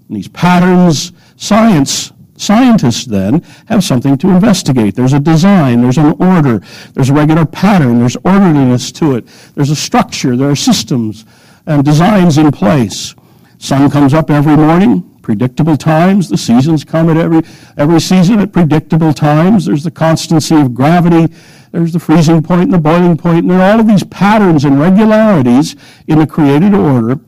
these 0.10 0.28
patterns, 0.28 1.12
science 1.36 2.14
Scientists 2.38 3.06
then 3.06 3.42
have 3.68 3.84
something 3.84 4.18
to 4.18 4.30
investigate. 4.30 4.96
There's 4.96 5.14
a 5.14 5.20
design, 5.20 5.82
there's 5.82 5.98
an 5.98 6.16
order, 6.20 6.62
there's 6.94 7.10
a 7.10 7.14
regular 7.14 7.46
pattern, 7.46 8.00
there's 8.00 8.18
orderliness 8.18 8.92
to 8.94 9.16
it, 9.16 9.26
there's 9.56 9.70
a 9.70 9.76
structure, 9.76 10.36
there 10.36 10.50
are 10.50 10.56
systems 10.56 11.26
and 11.66 11.84
designs 11.84 12.38
in 12.38 12.52
place. 12.52 13.16
Sun 13.58 13.90
comes 13.90 14.14
up 14.14 14.30
every 14.30 14.58
morning, 14.58 15.15
predictable 15.26 15.76
times. 15.76 16.30
The 16.30 16.38
seasons 16.38 16.84
come 16.84 17.10
at 17.10 17.18
every, 17.18 17.42
every 17.78 18.00
season 18.00 18.38
at 18.42 18.54
predictable 18.54 19.12
times. 19.12 19.66
There's 19.66 19.84
the 19.84 19.90
constancy 19.90 20.54
of 20.54 20.76
gravity. 20.76 21.34
There's 21.72 21.94
the 21.94 22.00
freezing 22.00 22.44
point 22.44 22.66
and 22.66 22.74
the 22.74 22.78
boiling 22.78 23.18
point. 23.18 23.40
And 23.40 23.50
there 23.50 23.60
are 23.60 23.74
all 23.74 23.80
of 23.80 23.88
these 23.88 24.04
patterns 24.04 24.66
and 24.66 24.80
regularities 24.80 25.76
in 26.06 26.20
the 26.20 26.28
created 26.28 26.76
order. 26.76 27.20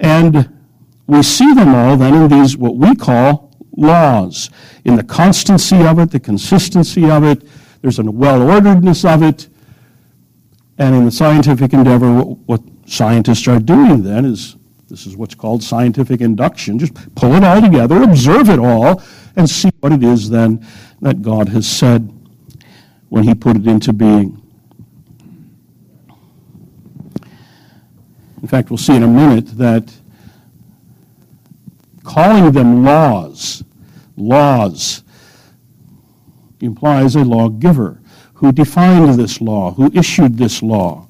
And 0.00 0.50
we 1.06 1.22
see 1.22 1.54
them 1.54 1.72
all 1.72 1.96
then 1.96 2.14
in 2.14 2.28
these, 2.28 2.56
what 2.56 2.74
we 2.74 2.96
call 2.96 3.52
laws, 3.76 4.50
in 4.84 4.96
the 4.96 5.04
constancy 5.04 5.86
of 5.86 6.00
it, 6.00 6.10
the 6.10 6.18
consistency 6.18 7.08
of 7.08 7.22
it, 7.22 7.46
there's 7.80 8.00
a 8.00 8.02
well 8.02 8.42
orderedness 8.42 9.04
of 9.04 9.22
it. 9.22 9.48
And 10.78 10.96
in 10.96 11.04
the 11.04 11.12
scientific 11.12 11.72
endeavor, 11.74 12.12
what, 12.12 12.38
what 12.46 12.62
scientists 12.86 13.46
are 13.46 13.60
doing 13.60 14.02
then 14.02 14.24
is 14.24 14.56
this 14.88 15.06
is 15.06 15.16
what's 15.16 15.34
called 15.34 15.62
scientific 15.62 16.20
induction. 16.20 16.78
Just 16.78 16.94
pull 17.14 17.34
it 17.34 17.44
all 17.44 17.60
together, 17.60 18.02
observe 18.02 18.48
it 18.50 18.58
all, 18.58 19.02
and 19.36 19.48
see 19.48 19.70
what 19.80 19.92
it 19.92 20.02
is 20.02 20.28
then 20.30 20.66
that 21.00 21.22
God 21.22 21.48
has 21.48 21.66
said 21.66 22.12
when 23.08 23.24
He 23.24 23.34
put 23.34 23.56
it 23.56 23.66
into 23.66 23.92
being. 23.92 24.40
In 28.42 28.48
fact, 28.48 28.70
we'll 28.70 28.76
see 28.76 28.94
in 28.94 29.02
a 29.02 29.08
minute 29.08 29.56
that 29.56 29.90
calling 32.02 32.52
them 32.52 32.84
laws, 32.84 33.64
laws, 34.16 35.02
implies 36.60 37.16
a 37.16 37.24
lawgiver 37.24 38.00
who 38.34 38.52
defined 38.52 39.14
this 39.14 39.40
law, 39.40 39.72
who 39.72 39.90
issued 39.94 40.36
this 40.36 40.62
law. 40.62 41.08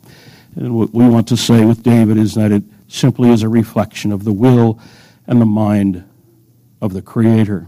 And 0.54 0.76
what 0.76 0.94
we 0.94 1.08
want 1.08 1.26
to 1.28 1.37
say 1.37 1.64
with 1.64 1.82
David 1.82 2.16
is 2.16 2.34
that 2.34 2.52
it 2.52 2.62
simply 2.94 3.30
is 3.30 3.42
a 3.42 3.48
reflection 3.48 4.12
of 4.12 4.24
the 4.24 4.33
will 4.33 4.78
and 5.26 5.40
the 5.40 5.46
mind 5.46 6.04
of 6.80 6.92
the 6.92 7.02
Creator. 7.02 7.66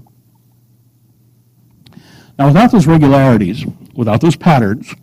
Now, 2.39 2.49
without 2.49 2.71
those 2.71 2.87
regularities, 2.87 3.65
without 3.95 4.21
those 4.21 4.37
patterns, 4.37 4.95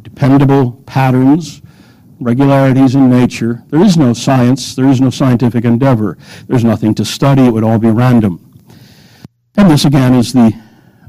dependable 0.00 0.72
patterns, 0.86 1.60
regularities 2.20 2.94
in 2.94 3.10
nature, 3.10 3.62
there 3.68 3.82
is 3.82 3.96
no 3.96 4.12
science, 4.12 4.76
there 4.76 4.88
is 4.88 5.00
no 5.00 5.10
scientific 5.10 5.64
endeavor. 5.64 6.16
There's 6.46 6.64
nothing 6.64 6.94
to 6.94 7.04
study, 7.04 7.42
it 7.42 7.50
would 7.50 7.64
all 7.64 7.78
be 7.78 7.90
random. 7.90 8.40
And 9.56 9.70
this, 9.70 9.84
again, 9.84 10.14
is 10.14 10.32
the 10.32 10.52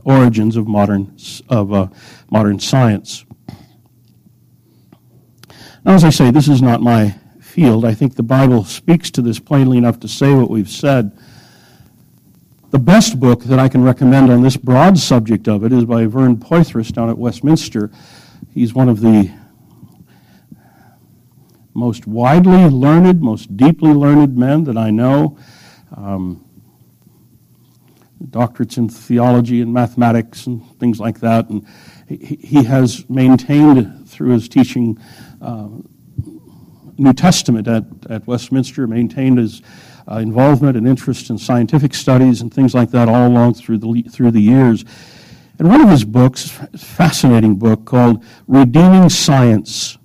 origins 0.03 0.57
of 0.57 0.67
modern, 0.67 1.15
of, 1.49 1.71
uh, 1.71 1.87
modern 2.31 2.59
science. 2.59 3.25
Now, 5.83 5.93
as 5.93 6.03
I 6.03 6.09
say, 6.09 6.31
this 6.31 6.47
is 6.47 6.63
not 6.63 6.81
my 6.81 7.15
field. 7.55 7.85
I 7.85 7.93
think 7.93 8.15
the 8.15 8.23
Bible 8.23 8.65
speaks 8.65 9.09
to 9.11 9.21
this 9.21 9.39
plainly 9.39 9.77
enough 9.77 10.01
to 10.01 10.09
say 10.09 10.33
what 10.33 10.49
we've 10.49 10.69
said. 10.69 11.17
The 12.71 12.79
best 12.79 13.17
book 13.17 13.45
that 13.45 13.59
I 13.59 13.69
can 13.69 13.81
recommend 13.81 14.29
on 14.29 14.41
this 14.41 14.57
broad 14.57 14.97
subject 14.97 15.47
of 15.47 15.63
it 15.63 15.71
is 15.71 15.85
by 15.85 16.05
Vern 16.05 16.35
Poythress 16.35 16.91
down 16.91 17.09
at 17.09 17.17
Westminster. 17.17 17.91
He's 18.53 18.73
one 18.73 18.89
of 18.89 18.99
the 18.99 19.31
most 21.73 22.05
widely 22.05 22.65
learned, 22.65 23.21
most 23.21 23.55
deeply 23.55 23.93
learned 23.93 24.35
men 24.35 24.65
that 24.65 24.77
I 24.77 24.91
know. 24.91 25.37
Um, 25.95 26.43
doctorates 28.21 28.77
in 28.77 28.89
theology 28.89 29.61
and 29.61 29.73
mathematics 29.73 30.45
and 30.45 30.61
things 30.77 30.99
like 30.99 31.21
that. 31.21 31.49
And 31.49 31.65
he, 32.09 32.37
he 32.41 32.63
has 32.65 33.09
maintained 33.09 34.09
through 34.09 34.31
his 34.31 34.49
teaching 34.49 34.99
uh, 35.41 35.69
New 36.97 37.13
Testament 37.13 37.67
at, 37.67 37.83
at 38.09 38.25
Westminster, 38.27 38.87
maintained 38.87 39.37
his 39.37 39.61
uh, 40.09 40.15
involvement 40.15 40.77
and 40.77 40.87
interest 40.87 41.29
in 41.29 41.37
scientific 41.37 41.93
studies 41.93 42.41
and 42.41 42.53
things 42.53 42.73
like 42.73 42.91
that 42.91 43.09
all 43.09 43.27
along 43.27 43.55
through 43.55 43.79
the, 43.79 44.03
through 44.03 44.31
the 44.31 44.41
years. 44.41 44.85
And 45.57 45.69
one 45.69 45.81
of 45.81 45.89
his 45.89 46.03
books, 46.03 46.49
fascinating 46.77 47.55
book 47.55 47.85
called 47.85 48.23
Redeeming 48.47 49.09
Science. 49.09 49.97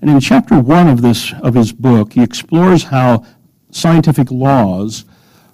And 0.00 0.10
in 0.10 0.20
chapter 0.20 0.58
one 0.60 0.88
of 0.88 1.02
this 1.02 1.32
of 1.42 1.54
his 1.54 1.72
book, 1.72 2.12
he 2.12 2.22
explores 2.22 2.84
how 2.84 3.24
scientific 3.70 4.30
laws 4.30 5.04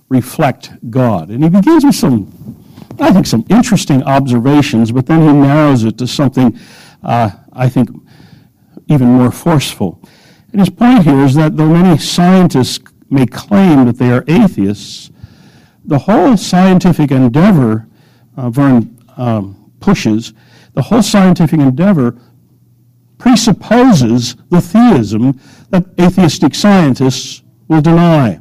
reflect 0.08 0.72
God. 0.90 1.30
And 1.30 1.42
he 1.42 1.48
begins 1.48 1.84
with 1.84 1.94
some, 1.94 2.64
I 2.98 3.12
think, 3.12 3.26
some 3.26 3.46
interesting 3.48 4.02
observations, 4.02 4.92
but 4.92 5.06
then 5.06 5.22
he 5.22 5.32
narrows 5.32 5.84
it 5.84 5.96
to 5.98 6.06
something 6.06 6.58
uh, 7.02 7.30
I 7.52 7.68
think 7.68 7.90
even 8.88 9.08
more 9.08 9.30
forceful. 9.30 10.02
And 10.52 10.60
his 10.60 10.70
point 10.70 11.04
here 11.04 11.20
is 11.20 11.34
that 11.34 11.56
though 11.56 11.68
many 11.68 11.98
scientists 11.98 12.80
may 13.08 13.26
claim 13.26 13.86
that 13.86 13.98
they 13.98 14.10
are 14.10 14.24
atheists, 14.26 15.10
the 15.84 15.98
whole 15.98 16.36
scientific 16.36 17.10
endeavor, 17.10 17.88
uh, 18.36 18.50
Vern 18.50 18.98
um, 19.16 19.72
pushes, 19.80 20.32
the 20.74 20.82
whole 20.82 21.02
scientific 21.02 21.60
endeavor 21.60 22.16
presupposes 23.18 24.36
the 24.48 24.60
theism 24.60 25.38
that 25.70 25.84
atheistic 26.00 26.54
scientists 26.54 27.42
will 27.68 27.80
deny. 27.80 28.40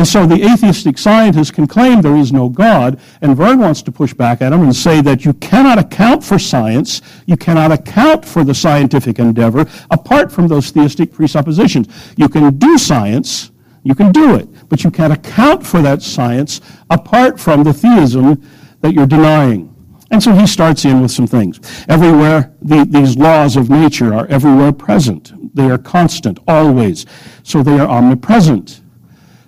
And 0.00 0.08
so 0.08 0.24
the 0.24 0.42
atheistic 0.50 0.96
scientists 0.96 1.50
can 1.50 1.66
claim 1.66 2.00
there 2.00 2.16
is 2.16 2.32
no 2.32 2.48
God, 2.48 2.98
and 3.20 3.36
Vern 3.36 3.58
wants 3.58 3.82
to 3.82 3.92
push 3.92 4.14
back 4.14 4.40
at 4.40 4.48
them 4.48 4.62
and 4.62 4.74
say 4.74 5.02
that 5.02 5.26
you 5.26 5.34
cannot 5.34 5.78
account 5.78 6.24
for 6.24 6.38
science, 6.38 7.02
you 7.26 7.36
cannot 7.36 7.70
account 7.70 8.24
for 8.24 8.42
the 8.42 8.54
scientific 8.54 9.18
endeavor 9.18 9.66
apart 9.90 10.32
from 10.32 10.48
those 10.48 10.70
theistic 10.70 11.12
presuppositions. 11.12 12.14
You 12.16 12.30
can 12.30 12.56
do 12.56 12.78
science, 12.78 13.50
you 13.82 13.94
can 13.94 14.10
do 14.10 14.36
it, 14.36 14.48
but 14.70 14.84
you 14.84 14.90
can't 14.90 15.12
account 15.12 15.66
for 15.66 15.82
that 15.82 16.00
science 16.00 16.62
apart 16.88 17.38
from 17.38 17.62
the 17.62 17.74
theism 17.74 18.42
that 18.80 18.94
you're 18.94 19.06
denying. 19.06 19.66
And 20.10 20.22
so 20.22 20.32
he 20.32 20.46
starts 20.46 20.86
in 20.86 21.02
with 21.02 21.10
some 21.10 21.26
things. 21.26 21.60
Everywhere, 21.90 22.54
the, 22.62 22.86
these 22.88 23.18
laws 23.18 23.54
of 23.54 23.68
nature 23.68 24.14
are 24.14 24.26
everywhere 24.28 24.72
present. 24.72 25.54
They 25.54 25.70
are 25.70 25.76
constant, 25.76 26.38
always. 26.48 27.04
So 27.42 27.62
they 27.62 27.78
are 27.78 27.86
omnipresent 27.86 28.80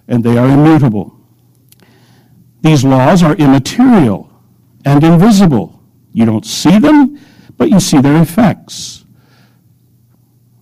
and 0.08 0.22
they 0.22 0.36
are 0.38 0.48
immutable. 0.48 1.18
These 2.62 2.84
laws 2.84 3.22
are 3.22 3.34
immaterial 3.36 4.32
and 4.84 5.02
invisible. 5.02 5.80
You 6.12 6.24
don't 6.26 6.46
see 6.46 6.78
them, 6.78 7.18
but 7.56 7.70
you 7.70 7.80
see 7.80 8.00
their 8.00 8.20
effects. 8.20 9.04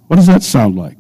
What 0.07 0.17
does 0.17 0.27
that 0.27 0.43
sound 0.43 0.77
like? 0.77 0.97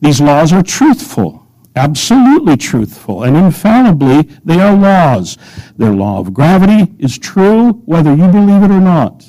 These 0.00 0.20
laws 0.20 0.52
are 0.52 0.62
truthful, 0.62 1.46
absolutely 1.74 2.56
truthful, 2.56 3.24
and 3.24 3.36
infallibly 3.36 4.22
they 4.44 4.60
are 4.60 4.74
laws. 4.74 5.36
Their 5.76 5.92
law 5.92 6.20
of 6.20 6.32
gravity 6.32 6.94
is 6.98 7.18
true 7.18 7.72
whether 7.84 8.14
you 8.14 8.28
believe 8.28 8.62
it 8.62 8.70
or 8.70 8.80
not. 8.80 9.24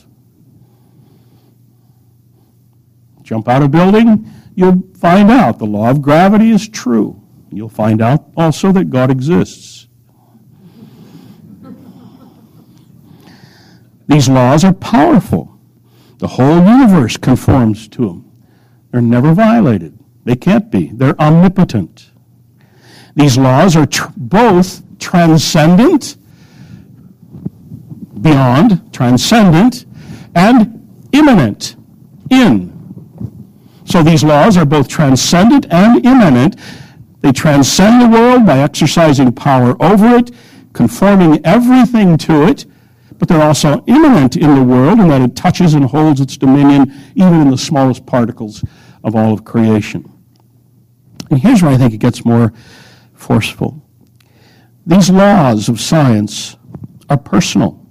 Jump 3.23 3.47
out 3.47 3.61
of 3.61 3.67
a 3.67 3.69
building, 3.69 4.31
you'll 4.55 4.83
find 4.95 5.29
out 5.29 5.59
the 5.59 5.65
law 5.65 5.89
of 5.89 6.01
gravity 6.01 6.51
is 6.51 6.67
true. 6.67 7.21
You'll 7.51 7.69
find 7.69 8.01
out 8.01 8.25
also 8.37 8.71
that 8.71 8.89
God 8.89 9.09
exists. 9.09 9.87
These 14.07 14.27
laws 14.27 14.63
are 14.63 14.73
powerful. 14.73 15.59
The 16.17 16.27
whole 16.27 16.65
universe 16.65 17.15
conforms 17.15 17.87
to 17.89 18.07
them. 18.07 18.31
They're 18.91 19.01
never 19.01 19.33
violated. 19.33 19.97
They 20.25 20.35
can't 20.35 20.69
be. 20.71 20.87
They're 20.87 21.19
omnipotent. 21.21 22.11
These 23.15 23.37
laws 23.37 23.75
are 23.75 23.85
tr- 23.85 24.11
both 24.17 24.81
transcendent, 24.99 26.17
beyond, 28.21 28.93
transcendent, 28.93 29.85
and 30.35 31.07
immanent, 31.11 31.75
in. 32.29 32.75
So 33.85 34.03
these 34.03 34.23
laws 34.23 34.57
are 34.57 34.65
both 34.65 34.87
transcendent 34.87 35.65
and 35.71 36.05
immanent. 36.05 36.55
They 37.21 37.31
transcend 37.31 38.01
the 38.01 38.17
world 38.17 38.45
by 38.45 38.59
exercising 38.59 39.33
power 39.33 39.75
over 39.81 40.15
it, 40.15 40.31
conforming 40.73 41.45
everything 41.45 42.17
to 42.19 42.47
it, 42.47 42.65
but 43.17 43.27
they're 43.27 43.41
also 43.41 43.83
immanent 43.87 44.37
in 44.37 44.55
the 44.55 44.63
world 44.63 44.99
in 44.99 45.09
that 45.09 45.21
it 45.21 45.35
touches 45.35 45.73
and 45.73 45.83
holds 45.83 46.21
its 46.21 46.37
dominion 46.37 46.93
even 47.15 47.41
in 47.41 47.49
the 47.49 47.57
smallest 47.57 48.05
particles 48.05 48.63
of 49.03 49.15
all 49.15 49.33
of 49.33 49.43
creation. 49.43 50.09
And 51.29 51.39
here's 51.39 51.61
where 51.61 51.71
I 51.71 51.77
think 51.77 51.93
it 51.93 51.97
gets 51.97 52.23
more 52.23 52.53
forceful. 53.13 53.85
These 54.85 55.09
laws 55.09 55.67
of 55.67 55.79
science 55.79 56.55
are 57.09 57.17
personal. 57.17 57.85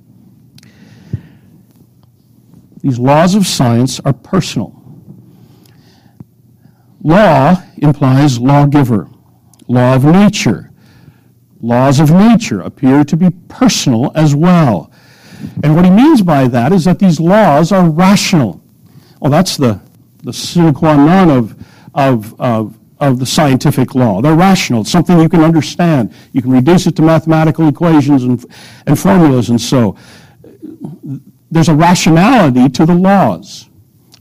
These 2.80 2.98
laws 2.98 3.34
of 3.34 3.46
science 3.46 4.00
are 4.00 4.14
personal. 4.14 4.74
Law 7.02 7.62
implies 7.76 8.38
lawgiver 8.38 9.08
law 9.68 9.94
of 9.94 10.04
nature. 10.04 10.70
Laws 11.60 12.00
of 12.00 12.10
nature 12.10 12.60
appear 12.60 13.04
to 13.04 13.16
be 13.16 13.30
personal 13.48 14.10
as 14.14 14.34
well. 14.34 14.90
And 15.62 15.76
what 15.76 15.84
he 15.84 15.90
means 15.90 16.22
by 16.22 16.48
that 16.48 16.72
is 16.72 16.84
that 16.84 16.98
these 16.98 17.20
laws 17.20 17.70
are 17.70 17.88
rational. 17.88 18.62
Well, 19.20 19.30
that's 19.30 19.56
the, 19.56 19.80
the 20.22 20.32
sine 20.32 20.74
qua 20.74 20.96
non 20.96 21.30
of, 21.30 21.66
of, 21.94 22.40
of, 22.40 22.78
of 23.00 23.18
the 23.18 23.26
scientific 23.26 23.94
law. 23.94 24.20
They're 24.20 24.34
rational. 24.34 24.82
It's 24.82 24.90
something 24.90 25.20
you 25.20 25.28
can 25.28 25.42
understand. 25.42 26.14
You 26.32 26.42
can 26.42 26.52
reduce 26.52 26.86
it 26.86 26.96
to 26.96 27.02
mathematical 27.02 27.68
equations 27.68 28.24
and, 28.24 28.44
and 28.86 28.98
formulas 28.98 29.50
and 29.50 29.60
so. 29.60 29.96
There's 31.50 31.68
a 31.68 31.74
rationality 31.74 32.68
to 32.68 32.86
the 32.86 32.94
laws. 32.94 33.68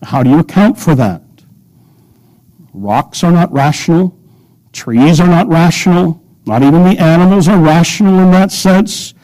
How 0.02 0.24
do 0.24 0.30
you 0.30 0.40
account 0.40 0.80
for 0.80 0.96
that? 0.96 1.22
Rocks 2.74 3.24
are 3.24 3.32
not 3.32 3.52
rational. 3.52 4.17
Trees 4.78 5.20
are 5.20 5.28
not 5.28 5.48
rational. 5.48 6.22
Not 6.46 6.62
even 6.62 6.84
the 6.84 7.00
animals 7.00 7.48
are 7.48 7.58
rational 7.58 8.20
in 8.20 8.30
that 8.30 8.52
sense. 8.52 9.16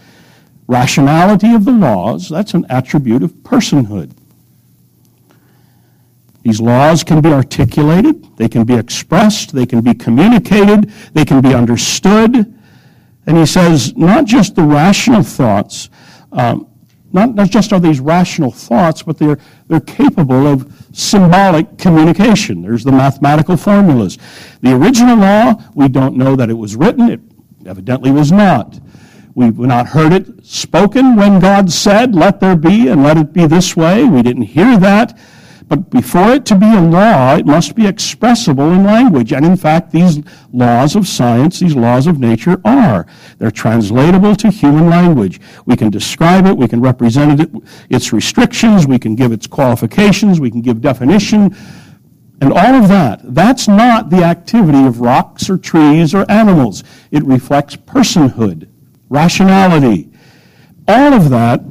Rationality 0.66 1.54
of 1.54 1.64
the 1.64 1.72
laws, 1.72 2.28
that's 2.28 2.56
an 2.56 2.66
attribute 2.72 3.22
of 3.22 3.32
personhood. 3.44 4.12
These 6.42 6.60
laws 6.60 7.04
can 7.04 7.22
be 7.22 7.30
articulated, 7.30 8.36
they 8.38 8.50
can 8.50 8.64
be 8.64 8.74
expressed, 8.74 9.54
they 9.54 9.68
can 9.68 9.82
be 9.82 9.94
communicated, 9.94 10.92
they 11.14 11.24
can 11.24 11.40
be 11.40 11.54
understood. 11.54 12.36
And 13.28 13.38
he 13.38 13.46
says, 13.46 13.96
not 13.96 14.26
just 14.26 14.56
the 14.56 14.64
rational 14.64 15.22
thoughts, 15.22 15.92
um, 16.32 16.68
not, 17.12 17.36
not 17.36 17.52
just 17.52 17.72
are 17.74 17.80
these 17.80 18.00
rational 18.00 18.50
thoughts, 18.50 19.04
but 19.04 19.20
they're, 19.20 19.38
they're 19.68 19.82
capable 19.82 20.48
of 20.48 20.83
symbolic 20.94 21.78
communication. 21.78 22.62
There's 22.62 22.84
the 22.84 22.92
mathematical 22.92 23.58
formulas. 23.58 24.18
The 24.62 24.74
original 24.74 25.18
law, 25.18 25.56
we 25.76 25.90
don't 25.90 26.16
know 26.16 26.36
that 26.36 26.50
it 26.50 26.54
was 26.54 26.76
written. 26.76 27.10
It 27.10 27.20
evidently 27.66 28.12
was 28.12 28.32
not. 28.32 28.80
We've 29.36 29.58
not 29.58 29.88
heard 29.88 30.14
it 30.14 30.46
spoken 30.46 31.16
when 31.16 31.40
God 31.40 31.72
said, 31.72 32.14
let 32.14 32.40
there 32.40 32.56
be 32.56 32.88
and 32.88 33.04
let 33.04 33.18
it 33.18 33.34
be 33.34 33.48
this 33.48 33.76
way. 33.76 34.04
We 34.04 34.22
didn't 34.22 34.44
hear 34.44 34.78
that. 34.78 35.20
But 35.68 35.90
before 35.90 36.32
it 36.32 36.46
to 36.48 36.56
be 36.56 36.66
a 36.66 36.82
law, 36.82 37.36
it 37.36 37.46
must 37.46 37.76
be 37.76 37.88
expressible 37.88 38.72
in 38.72 38.84
language. 38.84 39.34
And 39.34 39.46
in 39.46 39.56
fact, 39.56 39.92
these 39.92 40.22
laws 40.52 40.96
of 40.96 41.08
science, 41.08 41.60
these 41.60 41.76
laws 41.76 42.08
of 42.08 42.20
nature 42.20 42.60
are. 42.66 43.06
They're 43.38 43.52
translatable 43.52 44.36
to 44.38 44.50
human 44.50 44.90
language. 44.90 45.40
We 45.66 45.76
can 45.76 45.90
describe 45.90 46.46
it, 46.46 46.58
we 46.58 46.68
can 46.68 46.82
represent 46.82 47.40
it, 47.40 47.50
its 47.90 48.12
restrictions, 48.12 48.88
we 48.88 49.00
can 49.00 49.16
give 49.16 49.32
its 49.32 49.48
qualifications, 49.48 50.40
we 50.40 50.52
can 50.52 50.62
give 50.62 50.82
definition, 50.82 51.56
and 52.42 52.52
all 52.52 52.76
of 52.76 52.90
that. 52.90 53.22
That's 53.24 53.68
not 53.68 54.10
the 54.10 54.24
activity 54.24 54.86
of 54.86 55.00
rocks 55.00 55.50
or 55.50 55.58
trees 55.58 56.14
or 56.14 56.30
animals. 56.30 56.84
It 57.12 57.24
reflects 57.24 57.76
personhood, 57.76 58.68
rationality. 59.10 60.10
All 60.88 61.14
of 61.14 61.30
that, 61.30 61.62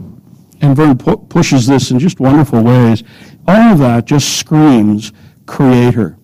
and 0.63 0.77
Vern 0.77 0.97
pu- 0.97 1.19
pushes 1.19 1.67
this 1.67 1.91
in 1.91 1.99
just 1.99 2.21
wonderful 2.21 2.63
ways, 2.63 3.03
all 3.47 3.73
of 3.73 3.79
that 3.79 4.07
just 4.07 4.39
screams 4.39 5.13
creator. 5.47 6.17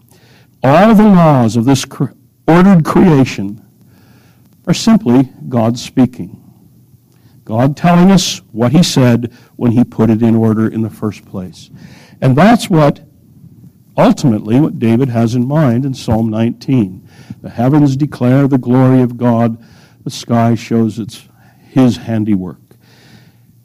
All 0.63 0.95
the 0.95 1.05
laws 1.05 1.57
of 1.57 1.65
this 1.65 1.85
cre- 1.85 2.13
ordered 2.47 2.85
creation 2.85 3.65
are 4.67 4.75
simply 4.75 5.31
God 5.49 5.79
speaking. 5.79 6.35
God 7.45 7.77
telling 7.77 8.11
us 8.11 8.39
what 8.53 8.73
he 8.73 8.83
said 8.83 9.33
when 9.57 9.73
he 9.73 9.83
put 9.83 10.11
it 10.11 10.23
in 10.23 10.35
order 10.35 10.69
in 10.69 10.83
the 10.83 10.91
first 10.91 11.25
place. 11.25 11.71
And 12.21 12.37
that's 12.37 12.69
what 12.69 13.01
ultimately 13.97 14.61
what 14.61 14.79
David 14.79 15.09
has 15.09 15.35
in 15.35 15.47
mind 15.47 15.85
in 15.85 15.95
Psalm 15.95 16.29
19. 16.31 17.09
The 17.41 17.51
heavens 17.51 17.97
declare 17.97 18.47
the 18.47 18.59
glory 18.59 19.01
of 19.01 19.17
God, 19.17 19.63
the 20.05 20.11
sky 20.11 20.55
shows 20.55 20.99
its 20.99 21.27
his 21.71 21.97
handiwork. 21.97 22.61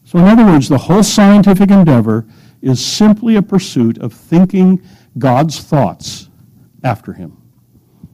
So 0.05 0.19
in 0.19 0.25
other 0.25 0.45
words, 0.45 0.69
the 0.69 0.77
whole 0.77 1.03
scientific 1.03 1.71
endeavor 1.71 2.25
is 2.63 2.83
simply 2.83 3.35
a 3.35 3.41
pursuit 3.41 3.97
of 3.97 4.13
thinking 4.13 4.81
God's 5.17 5.59
thoughts 5.59 6.29
after 6.83 7.11
him. 7.13 7.37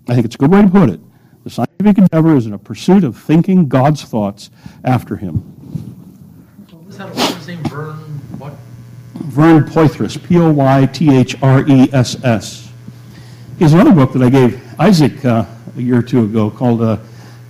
I 0.09 0.15
think 0.15 0.25
it's 0.25 0.35
a 0.35 0.39
good 0.39 0.51
way 0.51 0.63
to 0.63 0.67
put 0.67 0.89
it. 0.89 0.99
The 1.43 1.51
scientific 1.51 1.99
endeavor 1.99 2.35
is 2.35 2.47
in 2.47 2.53
a 2.53 2.57
pursuit 2.57 3.03
of 3.03 3.15
thinking 3.15 3.69
God's 3.69 4.03
thoughts 4.03 4.49
after 4.83 5.15
him. 5.15 5.35
What 6.71 6.85
was 6.85 6.97
that 6.97 7.15
woman's 7.15 7.47
name? 7.47 7.63
Vern 7.65 7.95
what? 8.39 8.53
Verne 9.13 9.63
Poythress, 9.63 10.21
P 10.27 10.37
O 10.39 10.51
Y 10.51 10.85
T 10.87 11.15
H 11.15 11.41
R 11.43 11.67
E 11.67 11.87
S 11.93 12.21
S. 12.23 12.71
Here's 13.59 13.73
another 13.73 13.91
book 13.91 14.13
that 14.13 14.23
I 14.23 14.29
gave 14.29 14.79
Isaac 14.79 15.23
uh, 15.23 15.45
a 15.77 15.81
year 15.81 15.99
or 15.99 16.01
two 16.01 16.23
ago 16.23 16.49
called 16.49 16.81
uh, 16.81 16.97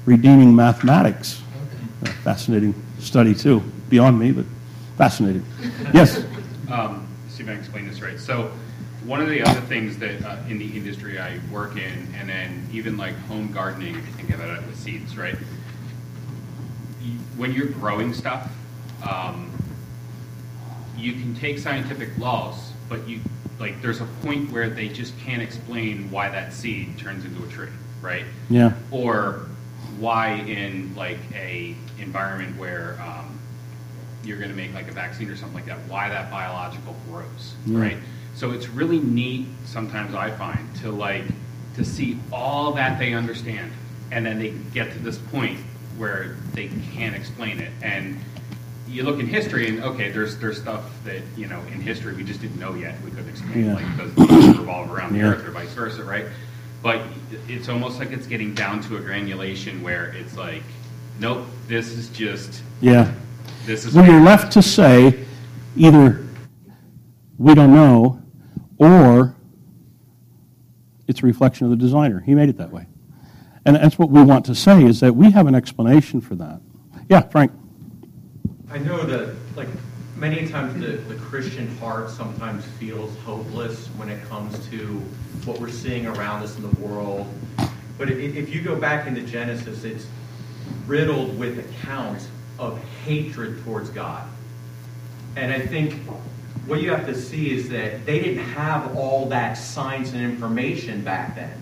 Redeeming 0.06 0.54
Mathematics. 0.54 1.42
A 2.02 2.08
fascinating 2.08 2.76
study, 3.00 3.34
too. 3.34 3.62
Beyond 3.90 4.20
me, 4.20 4.32
but 4.32 4.46
fascinating. 4.98 5.46
Yes? 5.94 6.24
Um, 6.69 7.08
see 7.29 7.43
if 7.43 7.49
I 7.49 7.53
can 7.53 7.60
explain 7.60 7.88
this 7.88 8.01
right. 8.01 8.19
So, 8.19 8.51
one 9.05 9.21
of 9.21 9.29
the 9.29 9.41
other 9.41 9.62
things 9.62 9.97
that 9.99 10.23
uh, 10.23 10.38
in 10.49 10.60
the 10.60 10.77
industry 10.77 11.19
I 11.19 11.39
work 11.51 11.77
in, 11.77 12.08
and 12.17 12.29
then 12.29 12.67
even 12.71 12.97
like 12.97 13.15
home 13.21 13.51
gardening, 13.51 13.95
if 13.95 14.05
you 14.05 14.13
think 14.13 14.29
about 14.34 14.49
it 14.49 14.65
with 14.65 14.77
seeds, 14.77 15.17
right? 15.17 15.36
When 17.38 17.53
you're 17.53 17.67
growing 17.67 18.13
stuff, 18.13 18.51
um, 19.10 19.51
you 20.97 21.13
can 21.13 21.34
take 21.36 21.60
scientific 21.60 22.17
laws, 22.17 22.73
but 22.89 23.08
you 23.08 23.21
like 23.60 23.82
there's 23.82 24.01
a 24.01 24.05
point 24.23 24.51
where 24.51 24.69
they 24.69 24.89
just 24.89 25.17
can't 25.19 25.41
explain 25.41 26.10
why 26.12 26.29
that 26.29 26.53
seed 26.53 26.97
turns 26.97 27.25
into 27.25 27.43
a 27.43 27.47
tree, 27.47 27.69
right? 28.01 28.25
Yeah. 28.49 28.73
Or 28.91 29.47
why 29.97 30.34
in 30.34 30.93
like 30.95 31.19
a 31.34 31.75
environment 31.99 32.58
where 32.58 32.97
um, 33.01 33.18
you're 34.23 34.38
going 34.38 34.49
to 34.49 34.55
make 34.55 34.73
like 34.73 34.88
a 34.89 34.93
vaccine 34.93 35.29
or 35.29 35.36
something 35.36 35.55
like 35.55 35.65
that, 35.65 35.77
why 35.88 36.10
that 36.10 36.29
biological 36.29 36.95
grows, 37.10 37.55
Yeah. 37.65 37.79
right? 37.79 37.97
So 38.36 38.51
it's 38.51 38.69
really 38.69 38.99
neat 38.99 39.47
sometimes 39.65 40.15
I 40.15 40.32
find 40.32 40.73
to 40.77 40.91
like 40.91 41.23
to 41.75 41.84
see 41.86 42.17
all 42.32 42.73
that 42.73 42.99
they 42.99 43.13
understand, 43.13 43.71
and 44.12 44.25
then 44.25 44.39
they 44.39 44.53
get 44.73 44.91
to 44.93 44.99
this 44.99 45.17
point 45.17 45.60
where 45.97 46.36
they 46.53 46.69
can't 46.93 47.15
explain 47.15 47.60
it, 47.60 47.71
and 47.82 48.19
you 48.88 49.03
look 49.03 49.19
in 49.19 49.27
history 49.27 49.67
and 49.67 49.84
okay, 49.84 50.10
there's 50.10 50.38
there's 50.38 50.60
stuff 50.60 50.84
that 51.05 51.21
you 51.38 51.47
know 51.47 51.60
in 51.73 51.79
history 51.82 52.13
we 52.13 52.23
just 52.23 52.41
didn't 52.41 52.60
know 52.60 52.73
yet, 52.75 52.99
we 53.03 53.12
couldn't 53.12 53.29
explain, 53.29 53.65
Yeah. 53.65 53.73
like 53.75 53.97
does 53.97 54.15
the 54.15 54.55
revolve 54.60 54.91
around 54.91 55.13
the 55.13 55.19
Yeah. 55.19 55.25
earth 55.32 55.47
or 55.47 55.51
vice 55.51 55.73
versa, 55.73 56.03
right? 56.03 56.25
But 56.82 57.01
it's 57.47 57.67
almost 57.69 57.99
like 57.99 58.12
it's 58.12 58.25
getting 58.25 58.53
down 58.53 58.82
to 58.84 58.95
a 58.97 58.99
granulation 59.01 59.84
where 59.84 60.05
it's 60.17 60.36
like, 60.38 60.63
nope, 61.19 61.45
this 61.67 61.89
is 61.89 62.08
just 62.10 62.62
Yeah. 62.82 63.12
This 63.65 63.86
is 63.86 63.93
When 63.93 64.06
you're 64.10 64.22
left 64.22 64.52
to 64.54 64.62
say 64.62 65.26
either 65.76 66.26
we 67.38 67.56
don't 67.56 67.74
know 67.74 68.22
or 68.78 69.36
it's 71.08 71.22
a 71.22 71.26
reflection 71.26 71.65
of 71.65 71.72
the 71.72 71.78
designer. 71.78 72.19
He 72.19 72.36
made 72.36 72.50
it 72.50 72.58
that 72.58 72.72
way. 72.72 72.86
And 73.65 73.76
that's 73.76 73.98
what 74.00 74.10
we 74.10 74.22
want 74.24 74.45
to 74.45 74.56
say 74.56 74.84
is 74.84 75.00
that 75.02 75.15
we 75.15 75.32
have 75.32 75.48
an 75.48 75.56
explanation 75.56 76.22
for 76.22 76.36
that. 76.36 76.62
Yeah, 77.10 77.22
Frank. 77.22 77.52
I 78.72 78.78
know 78.80 79.04
that, 79.04 79.36
like, 79.56 79.67
many 80.15 80.48
times 80.48 80.80
the, 80.80 80.98
the 81.13 81.15
Christian 81.15 81.67
heart 81.78 82.10
sometimes 82.10 82.63
feels 82.80 83.15
hopeless 83.19 83.88
when 83.98 84.10
it 84.10 84.24
comes 84.30 84.58
to 84.69 85.02
what 85.45 85.60
we're 85.60 85.69
seeing 85.69 86.06
around 86.06 86.43
us 86.43 86.56
in 86.58 86.62
the 86.62 86.76
world. 86.82 87.28
But 87.98 88.10
i- 88.10 88.13
if 88.13 88.54
you 88.54 88.62
go 88.62 88.76
back 88.76 89.08
into 89.08 89.22
Genesis, 89.22 89.84
it's 89.84 90.06
riddled 90.88 91.38
with 91.39 91.58
accounts 91.60 92.28
of 92.60 92.78
hatred 93.06 93.63
towards 93.63 93.89
God. 93.89 94.28
And 95.36 95.52
I 95.52 95.60
think 95.60 95.93
what 96.67 96.82
you 96.82 96.91
have 96.91 97.08
to 97.08 97.15
see 97.15 97.52
is 97.52 97.69
that 97.69 98.06
they 98.06 98.19
didn't 98.19 98.43
have 98.43 98.95
all 98.95 99.28
that 99.30 99.54
science 99.54 100.12
and 100.13 100.22
information 100.22 101.02
back 101.02 101.36
then. 101.36 101.54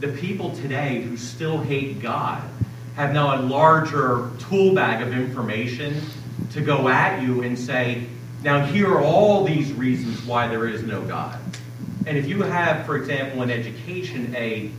The 0.00 0.08
people 0.08 0.54
today 0.56 1.02
who 1.02 1.16
still 1.16 1.58
hate 1.58 2.00
God 2.00 2.42
have 2.96 3.12
now 3.12 3.36
a 3.36 3.40
larger 3.42 4.30
tool 4.38 4.74
bag 4.74 5.02
of 5.06 5.12
information 5.12 6.00
to 6.52 6.60
go 6.60 6.88
at 6.88 7.22
you 7.22 7.42
and 7.42 7.58
say, 7.58 8.06
now 8.42 8.64
here 8.64 8.88
are 8.88 9.02
all 9.02 9.44
these 9.44 9.72
reasons 9.72 10.24
why 10.24 10.48
there 10.48 10.66
is 10.68 10.82
no 10.82 11.02
God. 11.02 11.38
And 12.06 12.18
if 12.18 12.26
you 12.26 12.42
have, 12.42 12.84
for 12.86 12.96
example, 12.96 13.42
in 13.42 13.50
education, 13.50 14.34
a 14.36 14.70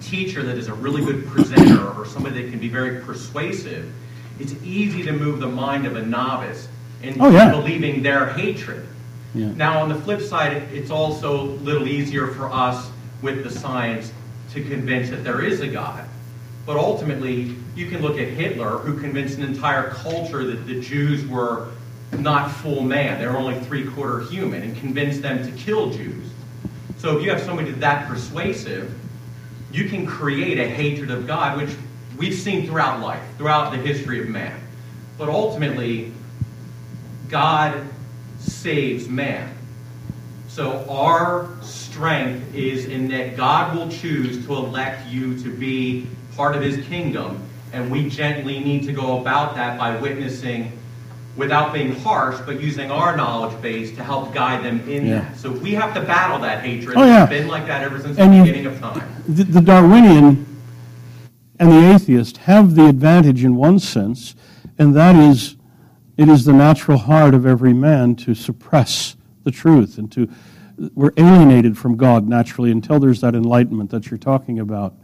teacher 0.00 0.42
that 0.42 0.58
is 0.58 0.68
a 0.68 0.74
really 0.74 1.04
good 1.04 1.26
presenter 1.26 1.88
or 1.90 2.04
somebody 2.06 2.42
that 2.42 2.50
can 2.50 2.58
be 2.58 2.68
very 2.68 3.00
persuasive, 3.02 3.92
it's 4.38 4.54
easy 4.64 5.02
to 5.04 5.12
move 5.12 5.40
the 5.40 5.48
mind 5.48 5.86
of 5.86 5.96
a 5.96 6.04
novice 6.04 6.68
into 7.02 7.20
Oh, 7.22 7.30
yeah. 7.30 7.50
believing 7.50 8.02
their 8.02 8.26
hatred. 8.26 8.86
Yeah. 9.34 9.52
Now, 9.52 9.80
on 9.82 9.88
the 9.88 9.94
flip 9.94 10.20
side, 10.20 10.56
it's 10.72 10.90
also 10.90 11.40
a 11.40 11.48
little 11.64 11.88
easier 11.88 12.28
for 12.28 12.50
us 12.52 12.90
with 13.22 13.44
the 13.44 13.50
science 13.50 14.12
to 14.52 14.62
convince 14.62 15.10
that 15.10 15.24
there 15.24 15.42
is 15.42 15.60
a 15.60 15.68
God. 15.68 16.04
But 16.66 16.76
ultimately, 16.76 17.56
you 17.74 17.88
can 17.88 18.02
look 18.02 18.18
at 18.18 18.28
Hitler, 18.28 18.78
who 18.78 18.98
convinced 19.00 19.38
an 19.38 19.44
entire 19.44 19.90
culture 19.90 20.44
that 20.44 20.66
the 20.66 20.80
Jews 20.80 21.26
were 21.26 21.68
not 22.18 22.50
full 22.50 22.82
man, 22.82 23.18
they 23.18 23.26
were 23.26 23.38
only 23.38 23.58
three 23.60 23.84
quarter 23.86 24.20
human, 24.24 24.62
and 24.62 24.76
convinced 24.76 25.22
them 25.22 25.42
to 25.44 25.50
kill 25.58 25.90
Jews. 25.90 26.26
So 26.98 27.16
if 27.16 27.24
you 27.24 27.30
have 27.30 27.40
somebody 27.40 27.70
that 27.72 28.06
persuasive, 28.06 28.94
you 29.72 29.88
can 29.88 30.06
create 30.06 30.58
a 30.58 30.68
hatred 30.68 31.10
of 31.10 31.26
God, 31.26 31.56
which 31.56 31.70
we've 32.16 32.34
seen 32.34 32.66
throughout 32.66 33.00
life, 33.00 33.22
throughout 33.38 33.70
the 33.72 33.78
history 33.78 34.20
of 34.20 34.28
man. 34.28 34.58
But 35.18 35.28
ultimately, 35.28 36.12
God 37.28 37.84
saves 38.38 39.08
man. 39.08 39.54
So 40.48 40.84
our 40.90 41.48
strength 41.62 42.54
is 42.54 42.86
in 42.86 43.08
that 43.08 43.36
God 43.36 43.74
will 43.74 43.88
choose 43.88 44.44
to 44.46 44.54
elect 44.54 45.06
you 45.08 45.38
to 45.40 45.48
be 45.50 46.06
part 46.36 46.54
of 46.56 46.62
his 46.62 46.84
kingdom, 46.86 47.42
and 47.72 47.90
we 47.90 48.08
gently 48.08 48.60
need 48.60 48.84
to 48.84 48.92
go 48.92 49.20
about 49.20 49.54
that 49.54 49.78
by 49.78 49.96
witnessing 49.96 50.72
without 51.36 51.72
being 51.72 51.94
harsh, 52.00 52.38
but 52.44 52.60
using 52.60 52.90
our 52.90 53.16
knowledge 53.16 53.58
base 53.62 53.96
to 53.96 54.04
help 54.04 54.34
guide 54.34 54.62
them 54.62 54.86
in 54.86 55.06
Yeah. 55.06 55.20
that. 55.20 55.38
So 55.38 55.50
we 55.50 55.72
have 55.72 55.94
to 55.94 56.02
battle 56.02 56.38
that 56.40 56.62
hatred. 56.62 56.94
Oh, 56.98 57.06
yeah. 57.06 57.22
It's 57.22 57.30
been 57.30 57.48
like 57.48 57.66
that 57.68 57.82
ever 57.82 57.98
since 57.98 58.18
And 58.18 58.32
the 58.32 58.36
you- 58.36 58.42
beginning 58.42 58.66
of 58.66 58.78
time. 58.80 59.02
The, 59.26 59.44
the 59.44 59.60
Darwinian 59.62 60.44
and 61.62 61.70
the 61.70 61.94
atheist 61.94 62.38
have 62.38 62.74
the 62.74 62.88
advantage 62.88 63.44
in 63.44 63.54
one 63.54 63.78
sense, 63.78 64.34
and 64.80 64.96
that 64.96 65.14
is 65.14 65.54
it 66.16 66.28
is 66.28 66.44
the 66.44 66.52
natural 66.52 66.98
heart 66.98 67.34
of 67.34 67.46
every 67.46 67.72
man 67.72 68.16
to 68.16 68.34
suppress 68.34 69.16
the 69.44 69.50
truth 69.52 69.96
and 69.98 70.10
to 70.10 70.28
we're 70.96 71.12
alienated 71.16 71.78
from 71.78 71.96
God 71.96 72.28
naturally 72.28 72.72
until 72.72 72.98
there's 72.98 73.20
that 73.20 73.36
enlightenment 73.36 73.90
that 73.92 74.10
you're 74.10 74.18
talking 74.18 74.58
about. 74.58 74.94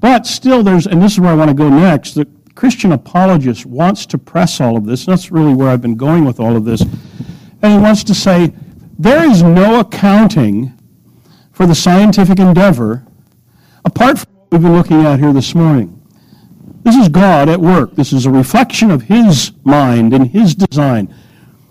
But 0.00 0.26
still 0.26 0.64
there's 0.64 0.88
and 0.88 1.00
this 1.00 1.12
is 1.12 1.20
where 1.20 1.30
I 1.30 1.36
want 1.36 1.50
to 1.50 1.54
go 1.54 1.68
next, 1.68 2.14
the 2.14 2.26
Christian 2.56 2.90
apologist 2.90 3.64
wants 3.64 4.04
to 4.06 4.18
press 4.18 4.60
all 4.60 4.76
of 4.76 4.84
this, 4.84 5.06
that's 5.06 5.30
really 5.30 5.54
where 5.54 5.68
I've 5.68 5.82
been 5.82 5.94
going 5.94 6.24
with 6.24 6.40
all 6.40 6.56
of 6.56 6.64
this. 6.64 6.80
And 7.62 7.72
he 7.74 7.78
wants 7.78 8.02
to 8.02 8.14
say 8.14 8.52
there 8.98 9.22
is 9.30 9.44
no 9.44 9.78
accounting 9.78 10.76
for 11.52 11.64
the 11.64 11.76
scientific 11.76 12.40
endeavor 12.40 13.06
apart 13.84 14.18
from 14.18 14.31
we've 14.52 14.60
been 14.60 14.76
looking 14.76 15.06
at 15.06 15.18
here 15.18 15.32
this 15.32 15.54
morning. 15.54 15.98
This 16.82 16.94
is 16.94 17.08
God 17.08 17.48
at 17.48 17.58
work. 17.58 17.94
This 17.94 18.12
is 18.12 18.26
a 18.26 18.30
reflection 18.30 18.90
of 18.90 19.00
His 19.00 19.52
mind 19.64 20.12
and 20.12 20.26
His 20.26 20.54
design. 20.54 21.12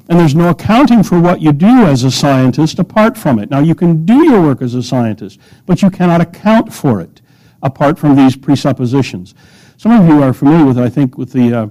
And 0.09 0.19
there's 0.19 0.33
no 0.33 0.49
accounting 0.49 1.03
for 1.03 1.19
what 1.19 1.41
you 1.41 1.51
do 1.51 1.85
as 1.85 2.03
a 2.03 2.09
scientist 2.09 2.79
apart 2.79 3.15
from 3.15 3.37
it. 3.37 3.51
Now, 3.51 3.59
you 3.59 3.75
can 3.75 4.03
do 4.03 4.25
your 4.25 4.41
work 4.41 4.63
as 4.63 4.73
a 4.73 4.81
scientist, 4.81 5.39
but 5.67 5.83
you 5.83 5.91
cannot 5.91 6.21
account 6.21 6.73
for 6.73 6.99
it 6.99 7.21
apart 7.61 7.99
from 7.99 8.15
these 8.15 8.35
presuppositions. 8.35 9.35
Some 9.77 9.91
of 9.91 10.07
you 10.07 10.23
are 10.23 10.33
familiar 10.33 10.65
with, 10.65 10.79
I 10.79 10.89
think, 10.89 11.19
with 11.19 11.31
the 11.31 11.53
uh, 11.53 11.67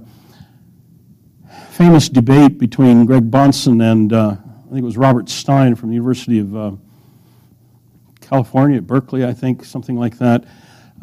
famous 1.71 2.07
debate 2.07 2.57
between 2.57 3.05
Greg 3.05 3.29
Bahnsen 3.29 3.83
and 3.91 4.13
uh, 4.13 4.37
I 4.39 4.69
think 4.69 4.83
it 4.83 4.85
was 4.85 4.97
Robert 4.97 5.27
Stein 5.27 5.75
from 5.75 5.89
the 5.89 5.95
University 5.95 6.39
of 6.39 6.55
uh, 6.55 6.71
California 8.21 8.81
Berkeley, 8.81 9.25
I 9.25 9.33
think, 9.33 9.65
something 9.65 9.97
like 9.97 10.17
that. 10.19 10.45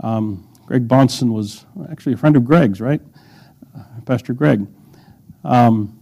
Um, 0.01 0.49
Greg 0.67 0.87
Bahnsen 0.87 1.33
was 1.33 1.65
actually 1.91 2.13
a 2.13 2.17
friend 2.17 2.37
of 2.37 2.45
Greg's, 2.45 2.81
right? 2.81 3.01
Uh, 3.77 3.83
Pastor 4.05 4.33
Greg. 4.33 4.67
Um, 5.45 5.99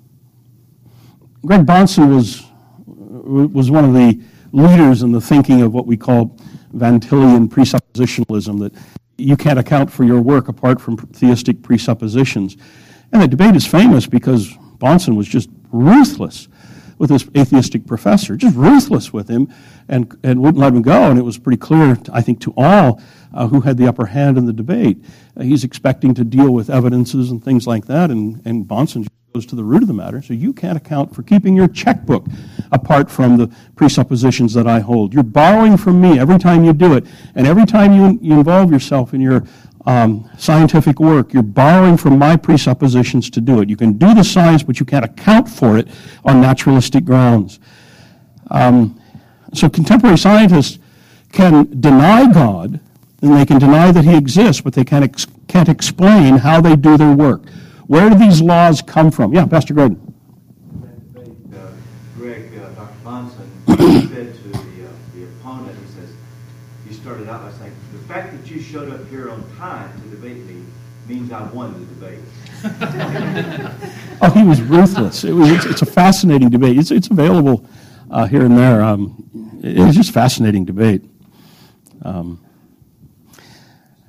Greg 1.44 1.64
Bahnsen 1.64 2.14
was, 2.14 2.44
was 2.86 3.70
one 3.70 3.84
of 3.84 3.94
the 3.94 4.20
leaders 4.52 5.02
in 5.02 5.12
the 5.12 5.20
thinking 5.20 5.62
of 5.62 5.72
what 5.72 5.86
we 5.86 5.96
call 5.96 6.36
Van 6.72 6.98
Tillian 6.98 7.48
presuppositionalism, 7.48 8.58
that 8.60 8.72
you 9.16 9.36
can't 9.36 9.58
account 9.58 9.90
for 9.90 10.04
your 10.04 10.20
work 10.20 10.48
apart 10.48 10.80
from 10.80 10.96
theistic 10.96 11.62
presuppositions. 11.62 12.56
And 13.12 13.22
the 13.22 13.28
debate 13.28 13.54
is 13.54 13.66
famous 13.66 14.06
because 14.06 14.52
Bahnsen 14.78 15.16
was 15.16 15.28
just 15.28 15.48
ruthless 15.70 16.48
with 16.98 17.10
this 17.10 17.28
atheistic 17.36 17.86
professor, 17.86 18.36
just 18.36 18.56
ruthless 18.56 19.12
with 19.12 19.28
him, 19.28 19.52
and, 19.88 20.18
and 20.22 20.42
wouldn't 20.42 20.58
let 20.58 20.72
him 20.72 20.82
go. 20.82 21.10
And 21.10 21.18
it 21.18 21.22
was 21.22 21.38
pretty 21.38 21.58
clear, 21.58 21.98
I 22.12 22.22
think, 22.22 22.40
to 22.42 22.54
all 22.56 23.00
uh, 23.32 23.48
who 23.48 23.60
had 23.60 23.76
the 23.76 23.86
upper 23.86 24.06
hand 24.06 24.38
in 24.38 24.46
the 24.46 24.52
debate. 24.52 25.04
Uh, 25.36 25.42
he's 25.42 25.64
expecting 25.64 26.14
to 26.14 26.24
deal 26.24 26.52
with 26.52 26.70
evidences 26.70 27.30
and 27.30 27.44
things 27.44 27.66
like 27.66 27.86
that, 27.86 28.10
and, 28.10 28.40
and 28.44 28.66
Bahnsen 28.66 29.06
goes 29.36 29.44
to 29.44 29.54
the 29.54 29.64
root 29.64 29.82
of 29.82 29.88
the 29.88 29.94
matter. 29.94 30.22
So 30.22 30.32
you 30.32 30.54
can't 30.54 30.78
account 30.78 31.14
for 31.14 31.22
keeping 31.22 31.54
your 31.54 31.68
checkbook 31.68 32.26
apart 32.72 33.10
from 33.10 33.36
the 33.36 33.54
presuppositions 33.76 34.54
that 34.54 34.66
I 34.66 34.80
hold. 34.80 35.12
You're 35.12 35.22
borrowing 35.22 35.76
from 35.76 36.00
me 36.00 36.18
every 36.18 36.38
time 36.38 36.64
you 36.64 36.72
do 36.72 36.94
it. 36.94 37.04
And 37.34 37.46
every 37.46 37.66
time 37.66 37.92
you, 37.92 38.18
you 38.22 38.38
involve 38.38 38.72
yourself 38.72 39.12
in 39.12 39.20
your 39.20 39.44
um, 39.84 40.28
scientific 40.38 40.98
work, 41.00 41.34
you're 41.34 41.42
borrowing 41.42 41.98
from 41.98 42.18
my 42.18 42.36
presuppositions 42.36 43.28
to 43.28 43.42
do 43.42 43.60
it. 43.60 43.68
You 43.68 43.76
can 43.76 43.98
do 43.98 44.14
the 44.14 44.24
science, 44.24 44.62
but 44.62 44.80
you 44.80 44.86
can't 44.86 45.04
account 45.04 45.50
for 45.50 45.76
it 45.76 45.88
on 46.24 46.40
naturalistic 46.40 47.04
grounds. 47.04 47.60
Um, 48.50 48.98
so 49.54 49.68
contemporary 49.68 50.18
scientists 50.18 50.78
can 51.32 51.80
deny 51.80 52.30
God, 52.32 52.80
and 53.22 53.36
they 53.36 53.46
can 53.46 53.58
deny 53.58 53.92
that 53.92 54.04
he 54.04 54.16
exists, 54.16 54.62
but 54.62 54.74
they 54.74 54.84
can't, 54.84 55.04
ex- 55.04 55.26
can't 55.48 55.68
explain 55.68 56.38
how 56.38 56.60
they 56.60 56.76
do 56.76 56.96
their 56.96 57.12
work. 57.12 57.42
Where 57.86 58.10
do 58.10 58.16
these 58.16 58.40
laws 58.42 58.82
come 58.82 59.10
from? 59.10 59.32
Yeah, 59.32 59.46
Pastor 59.46 59.74
Gordon. 59.74 60.14
Uh, 61.54 61.68
Greg, 62.16 62.52
uh, 62.58 62.68
Dr. 62.70 62.94
Bahnsen 63.04 63.48
said 64.08 64.34
to 64.34 64.48
the, 64.48 64.58
uh, 64.58 64.90
the 65.14 65.24
opponent, 65.24 65.78
he 65.78 65.92
says, 65.92 66.10
he 66.88 66.94
started 66.94 67.28
out 67.28 67.42
by 67.42 67.52
saying, 67.58 67.72
the 67.92 67.98
fact 68.00 68.32
that 68.32 68.50
you 68.50 68.60
showed 68.60 68.92
up 68.92 69.08
here 69.08 69.30
on 69.30 69.44
time 69.56 69.90
to 70.02 70.08
debate 70.08 70.38
me 70.46 70.64
means 71.08 71.30
I 71.30 71.42
won 71.50 71.72
the 71.72 71.86
debate. 71.94 72.18
oh, 74.22 74.30
he 74.30 74.42
was 74.42 74.60
ruthless. 74.60 75.22
It 75.22 75.32
was, 75.32 75.50
it's, 75.50 75.66
it's, 75.66 75.82
a 75.82 75.86
fascinating 75.86 76.50
debate. 76.50 76.78
It's, 76.78 76.90
it's 76.90 77.08
available 77.08 77.64
uh, 78.10 78.26
here 78.26 78.44
and 78.44 78.56
there. 78.56 78.82
Um, 78.82 79.60
it 79.62 79.84
was 79.84 79.96
just 79.96 80.12
fascinating 80.12 80.64
debate. 80.64 81.02
Um, 82.02 82.40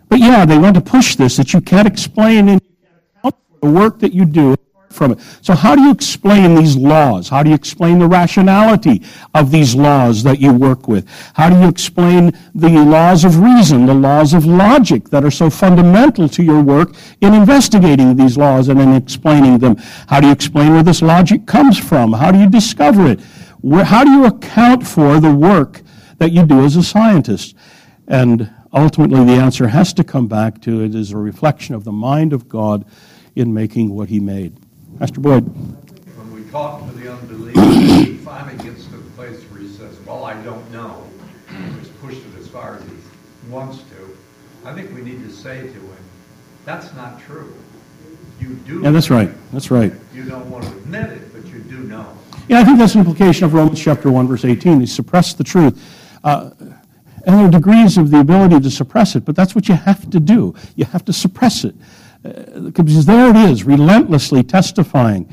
but 0.10 0.20
yeah, 0.20 0.45
they 0.45 0.58
want 0.58 0.76
to 0.76 0.82
push 0.82 1.16
this 1.16 1.38
that 1.38 1.54
you 1.54 1.62
can't 1.62 1.88
explain 1.88 2.48
in 2.50 2.62
the 3.24 3.68
work 3.68 4.00
that 4.00 4.14
you 4.14 4.26
do 4.26 4.56
from 4.89 5.12
it. 5.12 5.20
So 5.41 5.54
how 5.54 5.76
do 5.76 5.82
you 5.82 5.91
explain 5.91 6.56
these 6.56 6.76
laws? 6.76 7.30
How 7.30 7.43
do 7.43 7.50
you 7.50 7.56
explain 7.56 8.00
the 8.00 8.08
rationality 8.08 9.04
of 9.34 9.52
these 9.52 9.76
laws 9.76 10.24
that 10.24 10.39
you 10.39 10.54
work 10.54 10.88
with? 10.88 11.08
How 11.36 11.50
do 11.50 11.60
you 11.60 11.68
explain 11.68 12.32
the 12.56 12.70
laws 12.70 13.24
of 13.24 13.39
reason, 13.39 13.86
the 13.86 13.93
laws 13.93 14.34
of 14.34 14.45
logic 14.45 15.10
that 15.10 15.24
are 15.24 15.32
so 15.32 15.50
fundamental 15.50 16.28
to 16.30 16.43
your 16.43 16.62
work 16.62 16.95
in 17.22 17.34
investigating 17.34 18.16
these 18.16 18.38
laws 18.38 18.70
and 18.70 18.82
in 18.82 18.93
explaining 18.93 19.60
them? 19.60 19.76
How 20.08 20.20
do 20.20 20.28
you 20.28 20.34
explain 20.34 20.74
where 20.74 20.84
this 20.84 21.02
logic 21.02 21.45
comes 21.45 21.78
from? 21.78 22.14
How 22.14 22.32
do 22.32 22.39
you 22.39 22.50
discover 22.50 23.08
it? 23.08 23.20
Where, 23.62 23.86
how 23.86 24.03
do 24.03 24.12
you 24.12 24.26
account 24.26 24.86
for 24.86 25.20
the 25.20 25.34
work 25.34 25.82
that 26.20 26.32
you 26.32 26.45
do 26.45 26.64
as 26.64 26.76
a 26.76 26.84
scientist? 26.84 27.55
And 28.08 28.51
ultimately 28.74 29.24
the 29.26 29.41
answer 29.41 29.68
has 29.68 29.93
to 29.93 30.03
come 30.03 30.28
back 30.28 30.62
to 30.62 30.84
it 30.84 30.95
is 30.95 31.12
a 31.12 31.18
reflection 31.18 31.76
of 31.76 31.84
the 31.84 31.91
mind 31.91 32.34
of 32.34 32.47
God 32.47 32.86
in 33.36 33.53
making 33.53 33.93
what 33.93 34.10
he 34.10 34.20
made. 34.20 34.58
Pastor 34.99 35.22
Boyd. 35.22 35.45
When 35.45 36.34
we 36.34 36.49
talk 36.49 36.86
to 36.88 36.91
the 36.93 37.12
unbeliever, 37.12 37.62
he 38.03 38.18
finally 38.18 38.64
gets 38.64 38.86
to 38.86 38.97
the 38.97 39.10
place 39.12 39.41
where 39.43 39.62
he 39.62 39.70
says, 39.70 39.99
Well, 40.05 40.24
I 40.24 40.41
don't 40.43 40.72
know. 40.72 41.03
He's 41.80 41.89
pushed 42.01 42.18
it 42.18 42.39
as 42.39 42.47
far 42.47 42.76
as 42.76 42.84
he 42.84 43.49
wants 43.49 43.80
to. 43.80 44.18
I 44.66 44.74
think 44.74 44.93
we 44.93 45.01
need 45.01 45.24
to 45.24 45.32
say 45.32 45.62
to 45.62 45.68
him, 45.68 46.03
That's 46.66 46.93
not 46.95 47.22
true. 47.22 47.53
You 48.39 48.55
do. 48.55 48.82
Yeah, 48.82 48.91
that's 48.91 49.10
right. 49.10 49.30
That's 49.52 49.72
right. 49.72 49.93
You 50.14 50.24
don't 50.24 50.50
want 50.50 50.66
to 50.66 50.72
admit 50.72 51.10
it, 51.12 51.34
but 51.34 51.45
you 51.52 51.60
do 51.60 51.80
know. 51.80 52.06
Yeah, 52.48 52.60
I 52.60 52.64
think 52.64 52.80
that's 52.80 52.95
an 52.95 53.02
implication 53.02 53.45
of 53.45 53.54
Romans 53.54 53.82
chapter 53.82 54.12
1, 54.12 54.28
verse 54.28 54.45
18. 54.45 54.80
They 54.80 54.86
suppress 54.86 55.34
the 55.34 55.43
truth. 55.43 55.82
Uh, 56.24 56.52
and 57.26 57.36
there 57.36 57.45
are 57.45 57.52
degrees 57.52 57.98
of 57.98 58.12
the 58.12 58.20
ability 58.20 58.60
to 58.62 58.72
suppress 58.72 59.16
it, 59.16 59.26
but 59.26 59.36
that's 59.36 59.54
what 59.54 59.68
you 59.68 59.76
have 59.76 60.10
to 60.10 60.20
do. 60.20 60.56
You 60.76 60.86
have 60.86 61.04
to 61.06 61.14
suppress 61.14 61.66
it 61.66 61.76
because 62.24 63.06
there 63.06 63.30
it 63.30 63.36
is, 63.36 63.64
relentlessly 63.64 64.43
testifying 64.43 65.32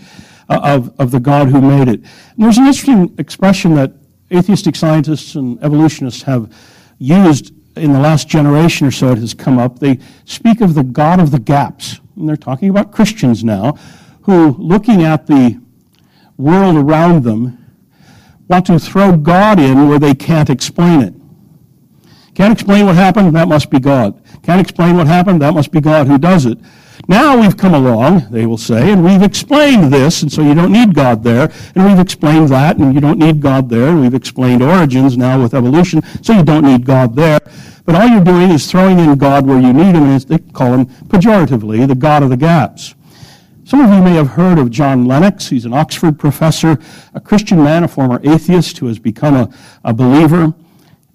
uh, 0.48 0.60
of, 0.62 1.00
of 1.00 1.10
the 1.10 1.20
God 1.20 1.48
who 1.48 1.60
made 1.60 1.88
it. 1.88 2.00
And 2.00 2.44
there's 2.44 2.58
an 2.58 2.66
interesting 2.66 3.14
expression 3.18 3.74
that 3.76 3.92
atheistic 4.32 4.76
scientists 4.76 5.34
and 5.34 5.62
evolutionists 5.62 6.22
have 6.22 6.52
used 6.98 7.52
in 7.76 7.92
the 7.92 7.98
last 7.98 8.28
generation 8.28 8.86
or 8.86 8.90
so, 8.92 9.10
it 9.10 9.18
has 9.18 9.34
come 9.34 9.58
up. 9.58 9.80
They 9.80 9.98
speak 10.26 10.60
of 10.60 10.74
the 10.74 10.84
God 10.84 11.18
of 11.18 11.30
the 11.32 11.40
gaps. 11.40 12.00
And 12.16 12.28
they're 12.28 12.36
talking 12.36 12.70
about 12.70 12.92
Christians 12.92 13.42
now 13.42 13.76
who, 14.24 14.56
looking 14.58 15.02
at 15.02 15.26
the 15.26 15.60
world 16.36 16.76
around 16.76 17.24
them, 17.24 17.58
want 18.48 18.66
to 18.66 18.78
throw 18.78 19.16
God 19.16 19.58
in 19.58 19.88
where 19.88 19.98
they 19.98 20.14
can't 20.14 20.50
explain 20.50 21.00
it. 21.00 21.14
Can't 22.34 22.52
explain 22.52 22.86
what 22.86 22.96
happened? 22.96 23.34
That 23.36 23.48
must 23.48 23.70
be 23.70 23.78
God. 23.78 24.20
Can't 24.42 24.60
explain 24.60 24.96
what 24.96 25.06
happened? 25.06 25.40
That 25.40 25.54
must 25.54 25.70
be 25.70 25.80
God 25.80 26.06
who 26.06 26.18
does 26.18 26.46
it. 26.46 26.58
Now 27.06 27.38
we've 27.38 27.56
come 27.56 27.74
along, 27.74 28.30
they 28.30 28.46
will 28.46 28.58
say, 28.58 28.90
and 28.90 29.04
we've 29.04 29.22
explained 29.22 29.92
this, 29.92 30.22
and 30.22 30.32
so 30.32 30.42
you 30.42 30.54
don't 30.54 30.72
need 30.72 30.94
God 30.94 31.22
there. 31.22 31.52
And 31.74 31.86
we've 31.86 31.98
explained 31.98 32.48
that, 32.48 32.78
and 32.78 32.94
you 32.94 33.00
don't 33.00 33.18
need 33.18 33.40
God 33.40 33.68
there. 33.68 33.88
And 33.88 34.00
we've 34.00 34.14
explained 34.14 34.62
origins 34.62 35.16
now 35.16 35.40
with 35.40 35.54
evolution, 35.54 36.02
so 36.22 36.32
you 36.32 36.42
don't 36.42 36.64
need 36.64 36.86
God 36.86 37.14
there. 37.14 37.40
But 37.84 37.94
all 37.94 38.08
you're 38.08 38.24
doing 38.24 38.50
is 38.50 38.70
throwing 38.70 38.98
in 38.98 39.16
God 39.16 39.46
where 39.46 39.60
you 39.60 39.72
need 39.72 39.94
him, 39.94 40.04
and 40.04 40.20
they 40.22 40.38
call 40.38 40.72
him 40.72 40.86
pejoratively 40.86 41.86
the 41.86 41.94
God 41.94 42.22
of 42.22 42.30
the 42.30 42.38
gaps. 42.38 42.94
Some 43.64 43.80
of 43.80 43.90
you 43.90 44.02
may 44.02 44.14
have 44.14 44.28
heard 44.28 44.58
of 44.58 44.70
John 44.70 45.06
Lennox. 45.06 45.48
He's 45.48 45.64
an 45.64 45.72
Oxford 45.72 46.18
professor, 46.18 46.78
a 47.14 47.20
Christian 47.20 47.64
man, 47.64 47.84
a 47.84 47.88
former 47.88 48.20
atheist 48.22 48.76
who 48.76 48.86
has 48.88 48.98
become 48.98 49.34
a, 49.34 49.54
a 49.84 49.94
believer. 49.94 50.52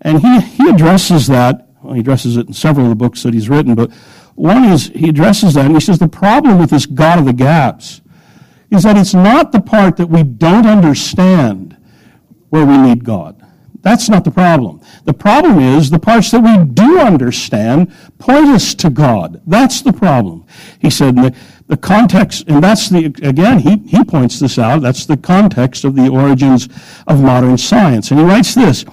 And 0.01 0.19
he, 0.19 0.39
he 0.41 0.67
addresses 0.67 1.27
that. 1.27 1.67
Well, 1.83 1.93
he 1.93 1.99
addresses 1.99 2.37
it 2.37 2.47
in 2.47 2.53
several 2.53 2.87
of 2.87 2.89
the 2.89 2.95
books 2.95 3.21
that 3.21 3.35
he's 3.35 3.49
written, 3.49 3.75
but 3.75 3.91
one 4.33 4.65
is 4.65 4.87
he 4.87 5.09
addresses 5.09 5.53
that 5.53 5.65
and 5.65 5.75
he 5.75 5.81
says 5.81 5.99
the 5.99 6.07
problem 6.07 6.57
with 6.57 6.69
this 6.69 6.85
God 6.85 7.19
of 7.19 7.25
the 7.25 7.33
gaps 7.33 8.01
is 8.71 8.83
that 8.83 8.97
it's 8.97 9.13
not 9.13 9.51
the 9.51 9.61
part 9.61 9.97
that 9.97 10.07
we 10.07 10.23
don't 10.23 10.65
understand 10.65 11.77
where 12.49 12.65
we 12.65 12.77
need 12.77 13.03
God. 13.03 13.45
That's 13.81 14.09
not 14.09 14.23
the 14.23 14.31
problem. 14.31 14.81
The 15.05 15.13
problem 15.13 15.59
is 15.59 15.89
the 15.89 15.99
parts 15.99 16.31
that 16.31 16.41
we 16.41 16.65
do 16.73 16.99
understand 16.99 17.93
point 18.17 18.47
us 18.47 18.73
to 18.75 18.89
God. 18.89 19.41
That's 19.45 19.81
the 19.81 19.93
problem. 19.93 20.45
He 20.79 20.89
said 20.89 21.35
the, 21.69 21.77
context, 21.77 22.45
and 22.47 22.63
that's 22.63 22.89
the, 22.89 23.05
again, 23.05 23.59
he, 23.59 23.77
he 23.87 24.03
points 24.03 24.39
this 24.39 24.57
out, 24.57 24.81
that's 24.81 25.05
the 25.05 25.17
context 25.17 25.85
of 25.85 25.95
the 25.95 26.09
origins 26.09 26.67
of 27.07 27.21
modern 27.21 27.57
science. 27.57 28.11
And 28.11 28.19
he 28.19 28.25
writes 28.25 28.55
this, 28.55 28.83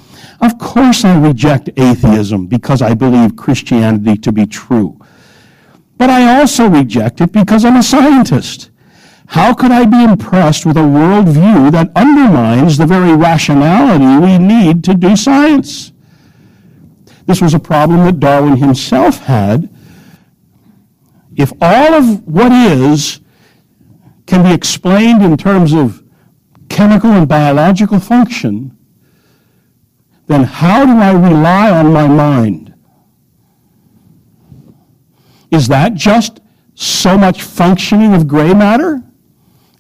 of 0.40 0.58
course 0.58 1.04
I 1.04 1.18
reject 1.18 1.70
atheism 1.76 2.46
because 2.46 2.82
I 2.82 2.94
believe 2.94 3.34
Christianity 3.36 4.18
to 4.18 4.30
be 4.30 4.46
true. 4.46 5.00
But 5.96 6.10
I 6.10 6.38
also 6.38 6.68
reject 6.68 7.22
it 7.22 7.32
because 7.32 7.64
I'm 7.64 7.76
a 7.76 7.82
scientist. 7.82 8.70
How 9.28 9.54
could 9.54 9.70
I 9.70 9.86
be 9.86 10.04
impressed 10.04 10.66
with 10.66 10.76
a 10.76 10.80
worldview 10.80 11.72
that 11.72 11.90
undermines 11.96 12.76
the 12.76 12.86
very 12.86 13.14
rationality 13.14 14.24
we 14.24 14.38
need 14.38 14.84
to 14.84 14.94
do 14.94 15.16
science? 15.16 15.92
This 17.24 17.40
was 17.40 17.54
a 17.54 17.58
problem 17.58 18.04
that 18.04 18.20
Darwin 18.20 18.56
himself 18.56 19.18
had. 19.18 19.68
If 21.36 21.52
all 21.60 21.94
of 21.94 22.26
what 22.26 22.50
is 22.50 23.20
can 24.26 24.42
be 24.42 24.52
explained 24.52 25.22
in 25.22 25.36
terms 25.36 25.72
of 25.72 26.02
chemical 26.68 27.10
and 27.12 27.28
biological 27.28 28.00
function, 28.00 28.76
then 30.26 30.42
how 30.44 30.84
do 30.84 30.92
I 30.92 31.12
rely 31.12 31.70
on 31.70 31.92
my 31.92 32.08
mind? 32.08 32.74
Is 35.50 35.68
that 35.68 35.94
just 35.94 36.40
so 36.74 37.16
much 37.16 37.42
functioning 37.42 38.14
of 38.14 38.26
gray 38.26 38.52
matter? 38.52 39.02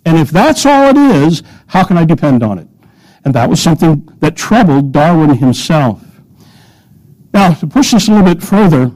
And 0.04 0.18
if 0.18 0.30
that's 0.30 0.64
all 0.64 0.90
it 0.90 0.96
is, 0.96 1.42
how 1.66 1.82
can 1.84 1.96
I 1.96 2.04
depend 2.04 2.42
on 2.42 2.58
it? 2.58 2.68
And 3.24 3.34
that 3.34 3.50
was 3.50 3.60
something 3.60 4.08
that 4.20 4.36
troubled 4.36 4.92
Darwin 4.92 5.30
himself. 5.30 6.02
Now, 7.34 7.52
to 7.54 7.66
push 7.66 7.90
this 7.90 8.06
a 8.06 8.12
little 8.12 8.34
bit 8.34 8.42
further, 8.42 8.92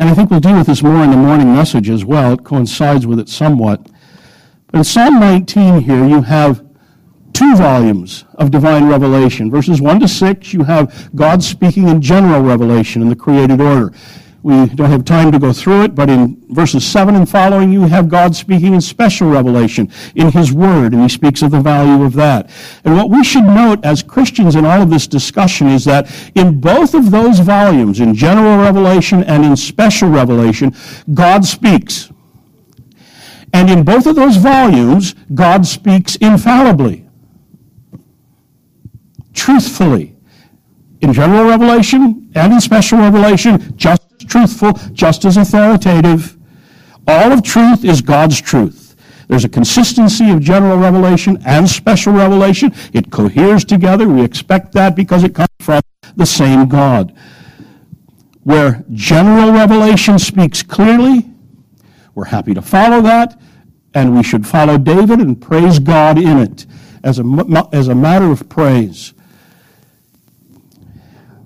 and 0.00 0.08
I 0.08 0.14
think 0.14 0.30
we'll 0.30 0.40
deal 0.40 0.56
with 0.56 0.66
this 0.66 0.82
more 0.82 1.04
in 1.04 1.10
the 1.10 1.16
morning 1.18 1.52
message 1.52 1.90
as 1.90 2.06
well, 2.06 2.32
it 2.32 2.42
coincides 2.42 3.06
with 3.06 3.20
it 3.20 3.28
somewhat. 3.28 3.86
But 4.68 4.78
in 4.78 4.84
Psalm 4.84 5.20
19 5.20 5.82
here, 5.82 6.06
you 6.06 6.22
have 6.22 6.66
two 7.34 7.54
volumes 7.56 8.24
of 8.36 8.50
divine 8.50 8.88
revelation. 8.88 9.50
Verses 9.50 9.78
1 9.82 10.00
to 10.00 10.08
6, 10.08 10.54
you 10.54 10.64
have 10.64 11.14
God 11.14 11.42
speaking 11.42 11.86
in 11.86 12.00
general 12.00 12.40
revelation 12.40 13.02
in 13.02 13.10
the 13.10 13.14
created 13.14 13.60
order. 13.60 13.92
We 14.42 14.66
don't 14.68 14.90
have 14.90 15.04
time 15.04 15.30
to 15.32 15.38
go 15.38 15.52
through 15.52 15.82
it, 15.82 15.94
but 15.94 16.08
in 16.08 16.42
verses 16.48 16.86
7 16.86 17.14
and 17.14 17.28
following, 17.28 17.70
you 17.70 17.82
have 17.82 18.08
God 18.08 18.34
speaking 18.34 18.72
in 18.72 18.80
special 18.80 19.28
revelation 19.28 19.90
in 20.14 20.30
His 20.32 20.50
Word, 20.50 20.94
and 20.94 21.02
He 21.02 21.10
speaks 21.10 21.42
of 21.42 21.50
the 21.50 21.60
value 21.60 22.02
of 22.04 22.14
that. 22.14 22.48
And 22.84 22.96
what 22.96 23.10
we 23.10 23.22
should 23.22 23.44
note 23.44 23.84
as 23.84 24.02
Christians 24.02 24.56
in 24.56 24.64
all 24.64 24.80
of 24.80 24.88
this 24.88 25.06
discussion 25.06 25.66
is 25.66 25.84
that 25.84 26.10
in 26.34 26.58
both 26.58 26.94
of 26.94 27.10
those 27.10 27.40
volumes, 27.40 28.00
in 28.00 28.14
general 28.14 28.56
revelation 28.56 29.22
and 29.24 29.44
in 29.44 29.56
special 29.56 30.08
revelation, 30.08 30.74
God 31.12 31.44
speaks. 31.44 32.10
And 33.52 33.68
in 33.68 33.84
both 33.84 34.06
of 34.06 34.16
those 34.16 34.36
volumes, 34.36 35.14
God 35.34 35.66
speaks 35.66 36.16
infallibly, 36.16 37.06
truthfully. 39.34 40.09
In 41.00 41.12
general 41.12 41.44
revelation 41.44 42.30
and 42.34 42.52
in 42.52 42.60
special 42.60 42.98
revelation, 42.98 43.76
just 43.76 44.02
as 44.20 44.26
truthful, 44.26 44.72
just 44.92 45.24
as 45.24 45.36
authoritative. 45.36 46.36
All 47.06 47.32
of 47.32 47.42
truth 47.42 47.84
is 47.84 48.02
God's 48.02 48.40
truth. 48.40 48.94
There's 49.28 49.44
a 49.44 49.48
consistency 49.48 50.30
of 50.30 50.40
general 50.40 50.76
revelation 50.76 51.40
and 51.46 51.68
special 51.68 52.12
revelation. 52.12 52.74
It 52.92 53.10
coheres 53.12 53.64
together. 53.64 54.08
We 54.08 54.22
expect 54.22 54.72
that 54.72 54.96
because 54.96 55.22
it 55.22 55.34
comes 55.34 55.48
from 55.60 55.80
the 56.16 56.26
same 56.26 56.68
God. 56.68 57.16
Where 58.42 58.84
general 58.92 59.52
revelation 59.52 60.18
speaks 60.18 60.62
clearly, 60.62 61.30
we're 62.14 62.24
happy 62.24 62.54
to 62.54 62.62
follow 62.62 63.00
that, 63.02 63.40
and 63.94 64.16
we 64.16 64.22
should 64.22 64.46
follow 64.46 64.78
David 64.78 65.20
and 65.20 65.40
praise 65.40 65.78
God 65.78 66.18
in 66.18 66.38
it 66.38 66.66
as 67.04 67.18
a, 67.18 67.68
as 67.72 67.88
a 67.88 67.94
matter 67.94 68.30
of 68.30 68.48
praise. 68.48 69.14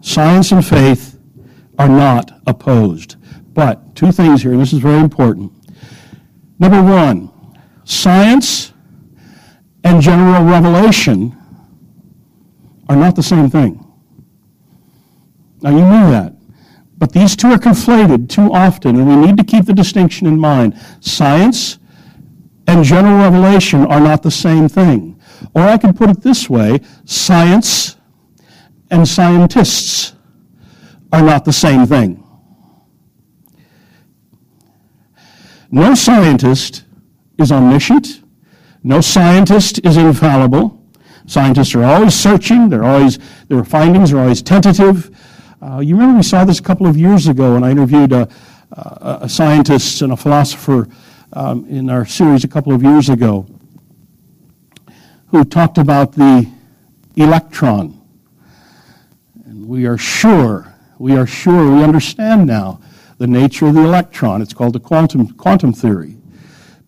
Science 0.05 0.52
and 0.52 0.64
faith 0.64 1.18
are 1.78 1.88
not 1.88 2.38
opposed. 2.46 3.16
But 3.55 3.96
two 3.96 4.12
things 4.12 4.42
here, 4.42 4.52
and 4.52 4.61
this 4.61 4.74
is 4.74 4.78
very 4.78 5.00
important. 5.00 5.50
Number 6.59 6.82
one, 6.82 7.32
science 7.84 8.74
and 9.82 10.02
general 10.02 10.44
revelation 10.44 11.34
are 12.90 12.96
not 12.96 13.16
the 13.16 13.22
same 13.22 13.48
thing. 13.48 13.82
Now, 15.62 15.70
you 15.70 15.76
knew 15.76 16.11
that. 16.11 16.34
But 16.98 17.12
these 17.12 17.34
two 17.34 17.48
are 17.48 17.59
conflated 17.59 18.28
too 18.28 18.52
often, 18.52 18.96
and 18.96 19.09
we 19.09 19.16
need 19.16 19.38
to 19.38 19.44
keep 19.44 19.64
the 19.64 19.72
distinction 19.72 20.26
in 20.26 20.38
mind. 20.38 20.78
Science 21.00 21.78
and 22.66 22.84
general 22.84 23.16
revelation 23.22 23.86
are 23.86 24.00
not 24.00 24.22
the 24.22 24.30
same 24.30 24.68
thing. 24.68 25.18
Or 25.55 25.62
I 25.62 25.78
can 25.78 25.94
put 25.94 26.11
it 26.11 26.20
this 26.20 26.50
way 26.50 26.80
science 27.07 27.93
and 28.91 29.07
scientists 29.07 30.14
are 31.12 31.22
not 31.22 31.45
the 31.45 31.53
same 31.53 31.87
thing. 31.87 32.20
No 35.70 35.95
scientist 35.95 36.85
is 37.39 37.51
omniscient. 37.51 38.22
No 38.82 39.01
scientist 39.01 39.80
is 39.85 39.97
infallible. 39.97 40.80
Scientists 41.26 41.74
are 41.74 41.85
always 41.85 42.14
searching. 42.14 42.68
They're 42.68 42.85
always, 42.85 43.18
their 43.49 43.64
findings 43.64 44.12
are 44.12 44.18
always 44.18 44.43
tentative. 44.43 45.11
Uh, 45.62 45.80
you 45.80 45.95
remember 45.95 46.18
we 46.18 46.22
saw 46.22 46.45
this 46.45 46.61
a 46.61 46.62
couple 46.62 46.87
of 46.87 46.97
years 46.97 47.26
ago 47.26 47.55
when 47.55 47.64
I 47.64 47.70
interviewed 47.70 48.12
a, 48.12 48.28
a, 48.72 49.18
a 49.22 49.28
scientist 49.28 50.03
and 50.03 50.12
a 50.12 50.16
philosopher 50.16 50.89
um, 51.32 51.66
in 51.66 51.89
our 51.91 52.05
series 52.05 52.45
a 52.45 52.49
couple 52.49 52.72
of 52.72 52.82
years 52.82 53.09
ago 53.09 53.47
who 55.28 55.45
talked 55.45 55.78
about 55.78 56.12
the 56.12 56.49
electron. 57.16 58.01
We 59.64 59.86
are 59.86 59.96
sure, 59.96 60.74
we 60.98 61.16
are 61.16 61.26
sure, 61.26 61.74
we 61.74 61.82
understand 61.82 62.46
now 62.46 62.80
the 63.16 63.26
nature 63.26 63.66
of 63.66 63.74
the 63.74 63.82
electron. 63.82 64.42
It's 64.42 64.52
called 64.52 64.74
the 64.74 64.80
quantum, 64.80 65.28
quantum 65.34 65.72
theory. 65.72 66.18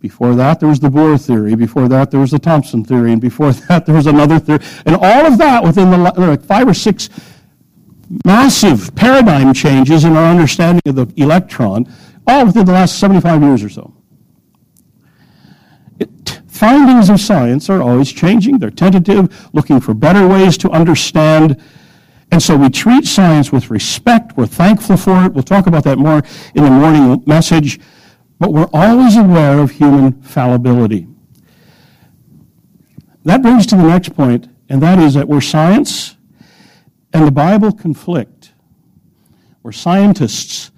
Before 0.01 0.35
that, 0.35 0.61
there 0.61 0.68
was 0.68 0.79
the 0.79 0.89
Bohr 0.89 1.24
theory. 1.24 1.55
Before 1.55 1.89
that, 1.89 2.11
there 2.11 2.20
was 2.20 2.33
the 2.33 2.39
Thomson 2.39 2.85
theory. 2.85 3.12
And 3.12 3.20
before 3.20 3.53
that, 3.68 3.87
there 3.87 3.95
was 3.95 4.07
another 4.07 4.39
theory. 4.39 4.61
And 4.85 4.95
all 4.97 5.27
of 5.27 5.39
that 5.39 5.62
within 5.62 5.91
the 5.91 5.97
like 5.97 6.45
five 6.45 6.68
or 6.68 6.74
six 6.74 7.09
massive 8.24 8.95
paradigm 8.95 9.53
changes 9.55 10.05
in 10.05 10.14
our 10.14 10.31
understanding 10.31 10.83
of 10.87 10.97
the 10.97 11.12
electron, 11.20 11.91
all 12.27 12.47
within 12.47 12.66
the 12.66 12.72
last 12.72 12.99
75 12.99 13.43
years 13.43 13.64
or 13.64 13.68
so. 13.68 13.95
It, 15.99 16.43
findings 16.47 17.09
of 17.09 17.20
science 17.20 17.70
are 17.70 17.81
always 17.81 18.12
changing. 18.12 18.59
They're 18.59 18.70
tentative, 18.70 19.49
looking 19.55 19.81
for 19.81 19.95
better 19.95 20.29
ways 20.29 20.59
to 20.59 20.70
understand. 20.70 21.61
And 22.31 22.43
so 22.43 22.57
we 22.57 22.68
treat 22.70 23.07
science 23.07 23.53
with 23.53 23.70
respect. 23.70 24.37
We're 24.37 24.47
thankful 24.47 24.97
for 24.97 25.24
it. 25.24 25.33
We'll 25.33 25.45
talk 25.45 25.66
about 25.66 25.85
that 25.85 25.99
more 25.99 26.22
in 26.55 26.64
the 26.64 26.70
morning 26.70 27.22
message. 27.27 27.81
But 28.39 28.53
we're 28.53 28.68
always 28.72 29.16
aware 29.16 29.59
of 29.59 29.70
human 29.70 30.20
fallibility. 30.22 31.07
That 33.24 33.43
brings 33.43 33.66
to 33.66 33.77
the 33.77 33.83
next 33.83 34.14
point, 34.14 34.49
and 34.68 34.83
that 34.83 34.99
is 34.99 35.14
that 35.14 35.27
where 35.27 35.41
science 35.41 36.16
and 37.12 37.27
the 37.27 37.33
Bible 37.33 37.72
conflict, 37.72 38.53
where 39.62 39.72
scientists 39.72 40.70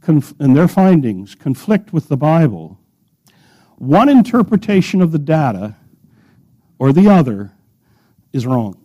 conf- 0.00 0.34
and 0.38 0.56
their 0.56 0.68
findings 0.68 1.34
conflict 1.34 1.92
with 1.92 2.08
the 2.08 2.16
Bible, 2.16 2.78
one 3.78 4.08
interpretation 4.08 5.00
of 5.00 5.12
the 5.12 5.18
data 5.18 5.76
or 6.78 6.92
the 6.92 7.08
other 7.08 7.52
is 8.32 8.46
wrong. 8.46 8.78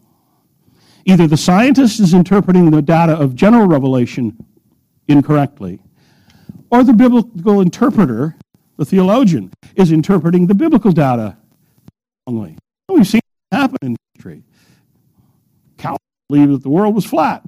Either 1.06 1.28
the 1.28 1.38
scientist 1.38 2.00
is 2.00 2.14
interpreting 2.14 2.72
the 2.72 2.82
data 2.82 3.14
of 3.14 3.36
general 3.36 3.68
revelation 3.68 4.38
incorrectly, 5.08 5.82
or 6.70 6.84
the 6.84 6.94
biblical 6.94 7.60
interpreter, 7.60 8.36
the 8.78 8.86
theologian, 8.86 9.52
is 9.76 9.92
interpreting 9.92 10.48
the 10.48 10.56
biblical 10.56 10.92
data 10.92 11.38
wrongly. 12.26 12.58
We've 12.88 13.06
seen 13.06 13.22
it 13.52 13.56
happen 13.56 13.78
in 13.82 13.96
history. 14.16 14.44
Calvin 15.78 15.98
believed 16.30 16.54
that 16.54 16.64
the 16.64 16.70
world 16.70 16.96
was 16.96 17.06
flat. 17.06 17.44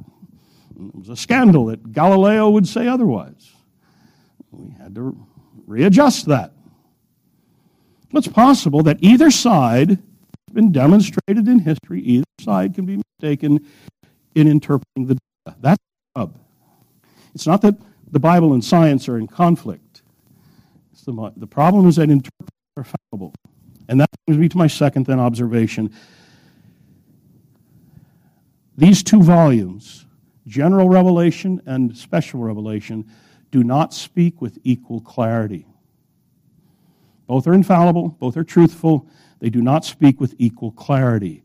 It 0.77 0.95
was 0.95 1.09
a 1.09 1.15
scandal 1.15 1.67
that 1.67 1.93
Galileo 1.93 2.49
would 2.49 2.67
say 2.67 2.87
otherwise. 2.87 3.53
We 4.51 4.73
had 4.77 4.93
to 4.95 5.25
readjust 5.65 6.25
that. 6.25 6.51
It's 8.13 8.27
possible 8.27 8.83
that 8.83 8.97
either 9.01 9.31
side 9.31 9.89
has 9.89 10.53
been 10.53 10.71
demonstrated 10.71 11.47
in 11.47 11.59
history, 11.59 12.01
either 12.01 12.25
side 12.41 12.75
can 12.75 12.85
be 12.85 13.01
mistaken 13.25 13.65
in 14.35 14.47
interpreting 14.47 15.07
the 15.07 15.15
data. 15.15 15.57
That's 15.59 15.83
the 16.15 16.21
rub. 16.21 16.37
It's 17.33 17.47
not 17.47 17.61
that 17.61 17.75
the 18.11 18.19
Bible 18.19 18.53
and 18.53 18.63
science 18.63 19.09
are 19.09 19.17
in 19.17 19.27
conflict. 19.27 20.03
The, 21.05 21.33
the, 21.37 21.45
problem 21.45 21.87
is 21.87 21.97
that 21.97 22.09
interpreters 22.09 22.49
are 22.77 22.85
fallible. 23.11 23.33
And 23.87 23.99
that 23.99 24.09
brings 24.25 24.39
me 24.39 24.49
to 24.49 24.57
my 24.57 24.65
second 24.65 25.05
then 25.05 25.19
observation. 25.19 25.93
These 28.75 29.03
two 29.03 29.21
volumes, 29.21 30.07
general 30.47 30.89
revelation 30.89 31.61
and 31.67 31.95
special 31.95 32.39
revelation, 32.39 33.05
do 33.51 33.63
not 33.63 33.93
speak 33.93 34.41
with 34.41 34.57
equal 34.63 34.99
clarity. 34.99 35.67
Both 37.27 37.45
are 37.45 37.53
infallible, 37.53 38.09
both 38.19 38.35
are 38.35 38.43
truthful. 38.43 39.07
They 39.39 39.51
do 39.51 39.61
not 39.61 39.85
speak 39.85 40.19
with 40.19 40.33
equal 40.39 40.71
clarity. 40.71 41.43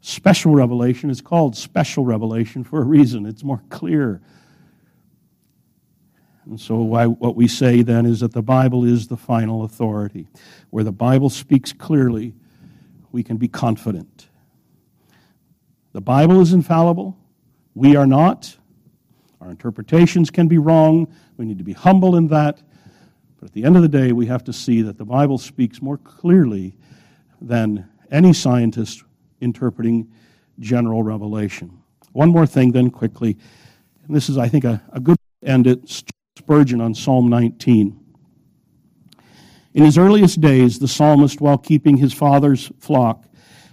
Special 0.00 0.54
revelation 0.54 1.10
is 1.10 1.20
called 1.20 1.56
special 1.56 2.04
revelation 2.04 2.64
for 2.64 2.80
a 2.80 2.84
reason. 2.84 3.26
It's 3.26 3.42
more 3.42 3.62
clear. 3.68 4.20
And 6.44 6.58
so, 6.58 6.76
what 6.76 7.36
we 7.36 7.46
say 7.46 7.82
then 7.82 8.06
is 8.06 8.20
that 8.20 8.32
the 8.32 8.42
Bible 8.42 8.84
is 8.84 9.08
the 9.08 9.16
final 9.16 9.64
authority. 9.64 10.28
Where 10.70 10.84
the 10.84 10.92
Bible 10.92 11.28
speaks 11.28 11.72
clearly, 11.72 12.34
we 13.12 13.22
can 13.22 13.36
be 13.36 13.48
confident. 13.48 14.28
The 15.92 16.00
Bible 16.00 16.40
is 16.40 16.52
infallible. 16.52 17.18
We 17.74 17.96
are 17.96 18.06
not. 18.06 18.56
Our 19.40 19.50
interpretations 19.50 20.30
can 20.30 20.48
be 20.48 20.58
wrong. 20.58 21.08
We 21.36 21.44
need 21.44 21.58
to 21.58 21.64
be 21.64 21.72
humble 21.72 22.16
in 22.16 22.28
that. 22.28 22.62
But 23.38 23.50
at 23.50 23.52
the 23.52 23.64
end 23.64 23.76
of 23.76 23.82
the 23.82 23.88
day, 23.88 24.12
we 24.12 24.26
have 24.26 24.44
to 24.44 24.52
see 24.52 24.82
that 24.82 24.96
the 24.96 25.04
Bible 25.04 25.38
speaks 25.38 25.82
more 25.82 25.98
clearly 25.98 26.74
than 27.40 27.88
any 28.10 28.32
scientist 28.32 29.04
interpreting 29.40 30.10
general 30.58 31.02
revelation. 31.02 31.82
One 32.12 32.30
more 32.30 32.46
thing, 32.46 32.72
then, 32.72 32.90
quickly. 32.90 33.36
And 34.06 34.16
this 34.16 34.28
is, 34.28 34.38
I 34.38 34.48
think, 34.48 34.64
a, 34.64 34.82
a 34.92 35.00
good 35.00 35.16
end 35.44 35.66
at 35.66 35.80
Spurgeon 36.36 36.80
on 36.80 36.94
Psalm 36.94 37.28
19. 37.28 37.98
In 39.74 39.84
his 39.84 39.98
earliest 39.98 40.40
days, 40.40 40.78
the 40.78 40.88
psalmist, 40.88 41.40
while 41.40 41.58
keeping 41.58 41.98
his 41.98 42.12
father's 42.12 42.72
flock, 42.80 43.24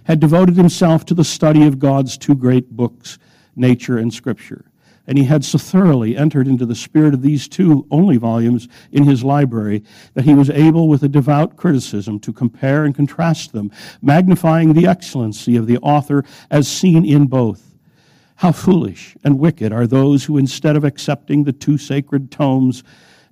had 0.04 0.20
devoted 0.20 0.56
himself 0.56 1.04
to 1.06 1.14
the 1.14 1.24
study 1.24 1.66
of 1.66 1.78
God's 1.80 2.16
two 2.16 2.34
great 2.34 2.70
books, 2.70 3.18
nature 3.56 3.98
and 3.98 4.14
scripture. 4.14 4.65
And 5.06 5.16
he 5.16 5.24
had 5.24 5.44
so 5.44 5.56
thoroughly 5.58 6.16
entered 6.16 6.48
into 6.48 6.66
the 6.66 6.74
spirit 6.74 7.14
of 7.14 7.22
these 7.22 7.46
two 7.48 7.86
only 7.90 8.16
volumes 8.16 8.68
in 8.90 9.04
his 9.04 9.22
library 9.22 9.84
that 10.14 10.24
he 10.24 10.34
was 10.34 10.50
able, 10.50 10.88
with 10.88 11.02
a 11.02 11.08
devout 11.08 11.56
criticism, 11.56 12.18
to 12.20 12.32
compare 12.32 12.84
and 12.84 12.94
contrast 12.94 13.52
them, 13.52 13.70
magnifying 14.02 14.72
the 14.72 14.86
excellency 14.86 15.56
of 15.56 15.66
the 15.66 15.78
author 15.78 16.24
as 16.50 16.66
seen 16.66 17.04
in 17.04 17.26
both. 17.26 17.74
How 18.36 18.52
foolish 18.52 19.16
and 19.24 19.38
wicked 19.38 19.72
are 19.72 19.86
those 19.86 20.24
who, 20.24 20.36
instead 20.36 20.76
of 20.76 20.84
accepting 20.84 21.44
the 21.44 21.52
two 21.52 21.78
sacred 21.78 22.30
tomes 22.30 22.82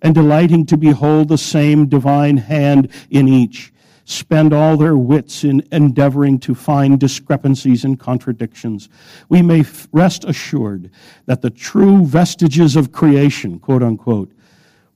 and 0.01 0.15
delighting 0.15 0.65
to 0.67 0.77
behold 0.77 1.29
the 1.29 1.39
same 1.39 1.89
divine 1.89 2.37
hand 2.37 2.89
in 3.11 3.29
each, 3.29 3.74
spend 4.05 4.53
all 4.53 4.77
their 4.77 4.97
wits 4.97 5.45
in 5.45 5.67
endeavoring 5.73 6.39
to 6.39 6.55
find 6.55 7.01
discrepancies 7.01 7.85
and 7.85 7.99
contradictions. 7.99 8.89
We 9.29 9.43
may 9.43 9.65
rest 9.93 10.25
assured 10.25 10.91
that 11.27 11.43
the 11.43 11.51
true 11.51 12.05
vestiges 12.05 12.77
of 12.77 12.93
creation, 12.93 13.59
quote 13.59 13.83
unquote, 13.83 14.33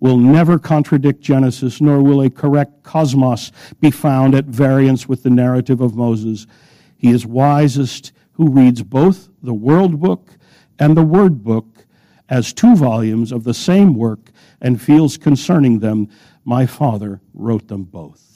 will 0.00 0.18
never 0.18 0.58
contradict 0.58 1.20
Genesis, 1.20 1.80
nor 1.80 2.02
will 2.02 2.22
a 2.22 2.30
correct 2.30 2.82
cosmos 2.82 3.50
be 3.80 3.90
found 3.90 4.34
at 4.34 4.44
variance 4.44 5.08
with 5.08 5.22
the 5.22 5.30
narrative 5.30 5.80
of 5.80 5.96
Moses. 5.96 6.46
He 6.96 7.10
is 7.10 7.26
wisest 7.26 8.12
who 8.32 8.50
reads 8.50 8.82
both 8.82 9.28
the 9.42 9.54
World 9.54 10.00
Book 10.00 10.36
and 10.78 10.96
the 10.96 11.02
Word 11.02 11.42
Book 11.42 11.86
as 12.28 12.52
two 12.52 12.76
volumes 12.76 13.32
of 13.32 13.44
the 13.44 13.54
same 13.54 13.94
work 13.94 14.30
and 14.60 14.80
feels 14.80 15.16
concerning 15.16 15.78
them, 15.78 16.08
My 16.44 16.66
Father 16.66 17.20
wrote 17.34 17.68
them 17.68 17.84
both. 17.84 18.27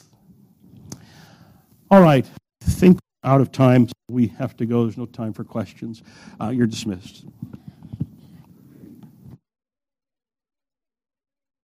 All 1.93 2.01
right, 2.01 2.27
think 2.63 2.99
out 3.23 3.43
of 3.43 3.53
time. 3.53 3.87
We 4.09 4.29
have 4.39 4.57
to 4.57 4.65
go. 4.65 4.85
There's 4.85 4.97
no 4.97 5.05
time 5.05 5.35
for 5.35 5.45
questions. 5.45 6.03
Uh, 6.41 6.49
you're 6.49 6.67
dismissed. 6.67 7.27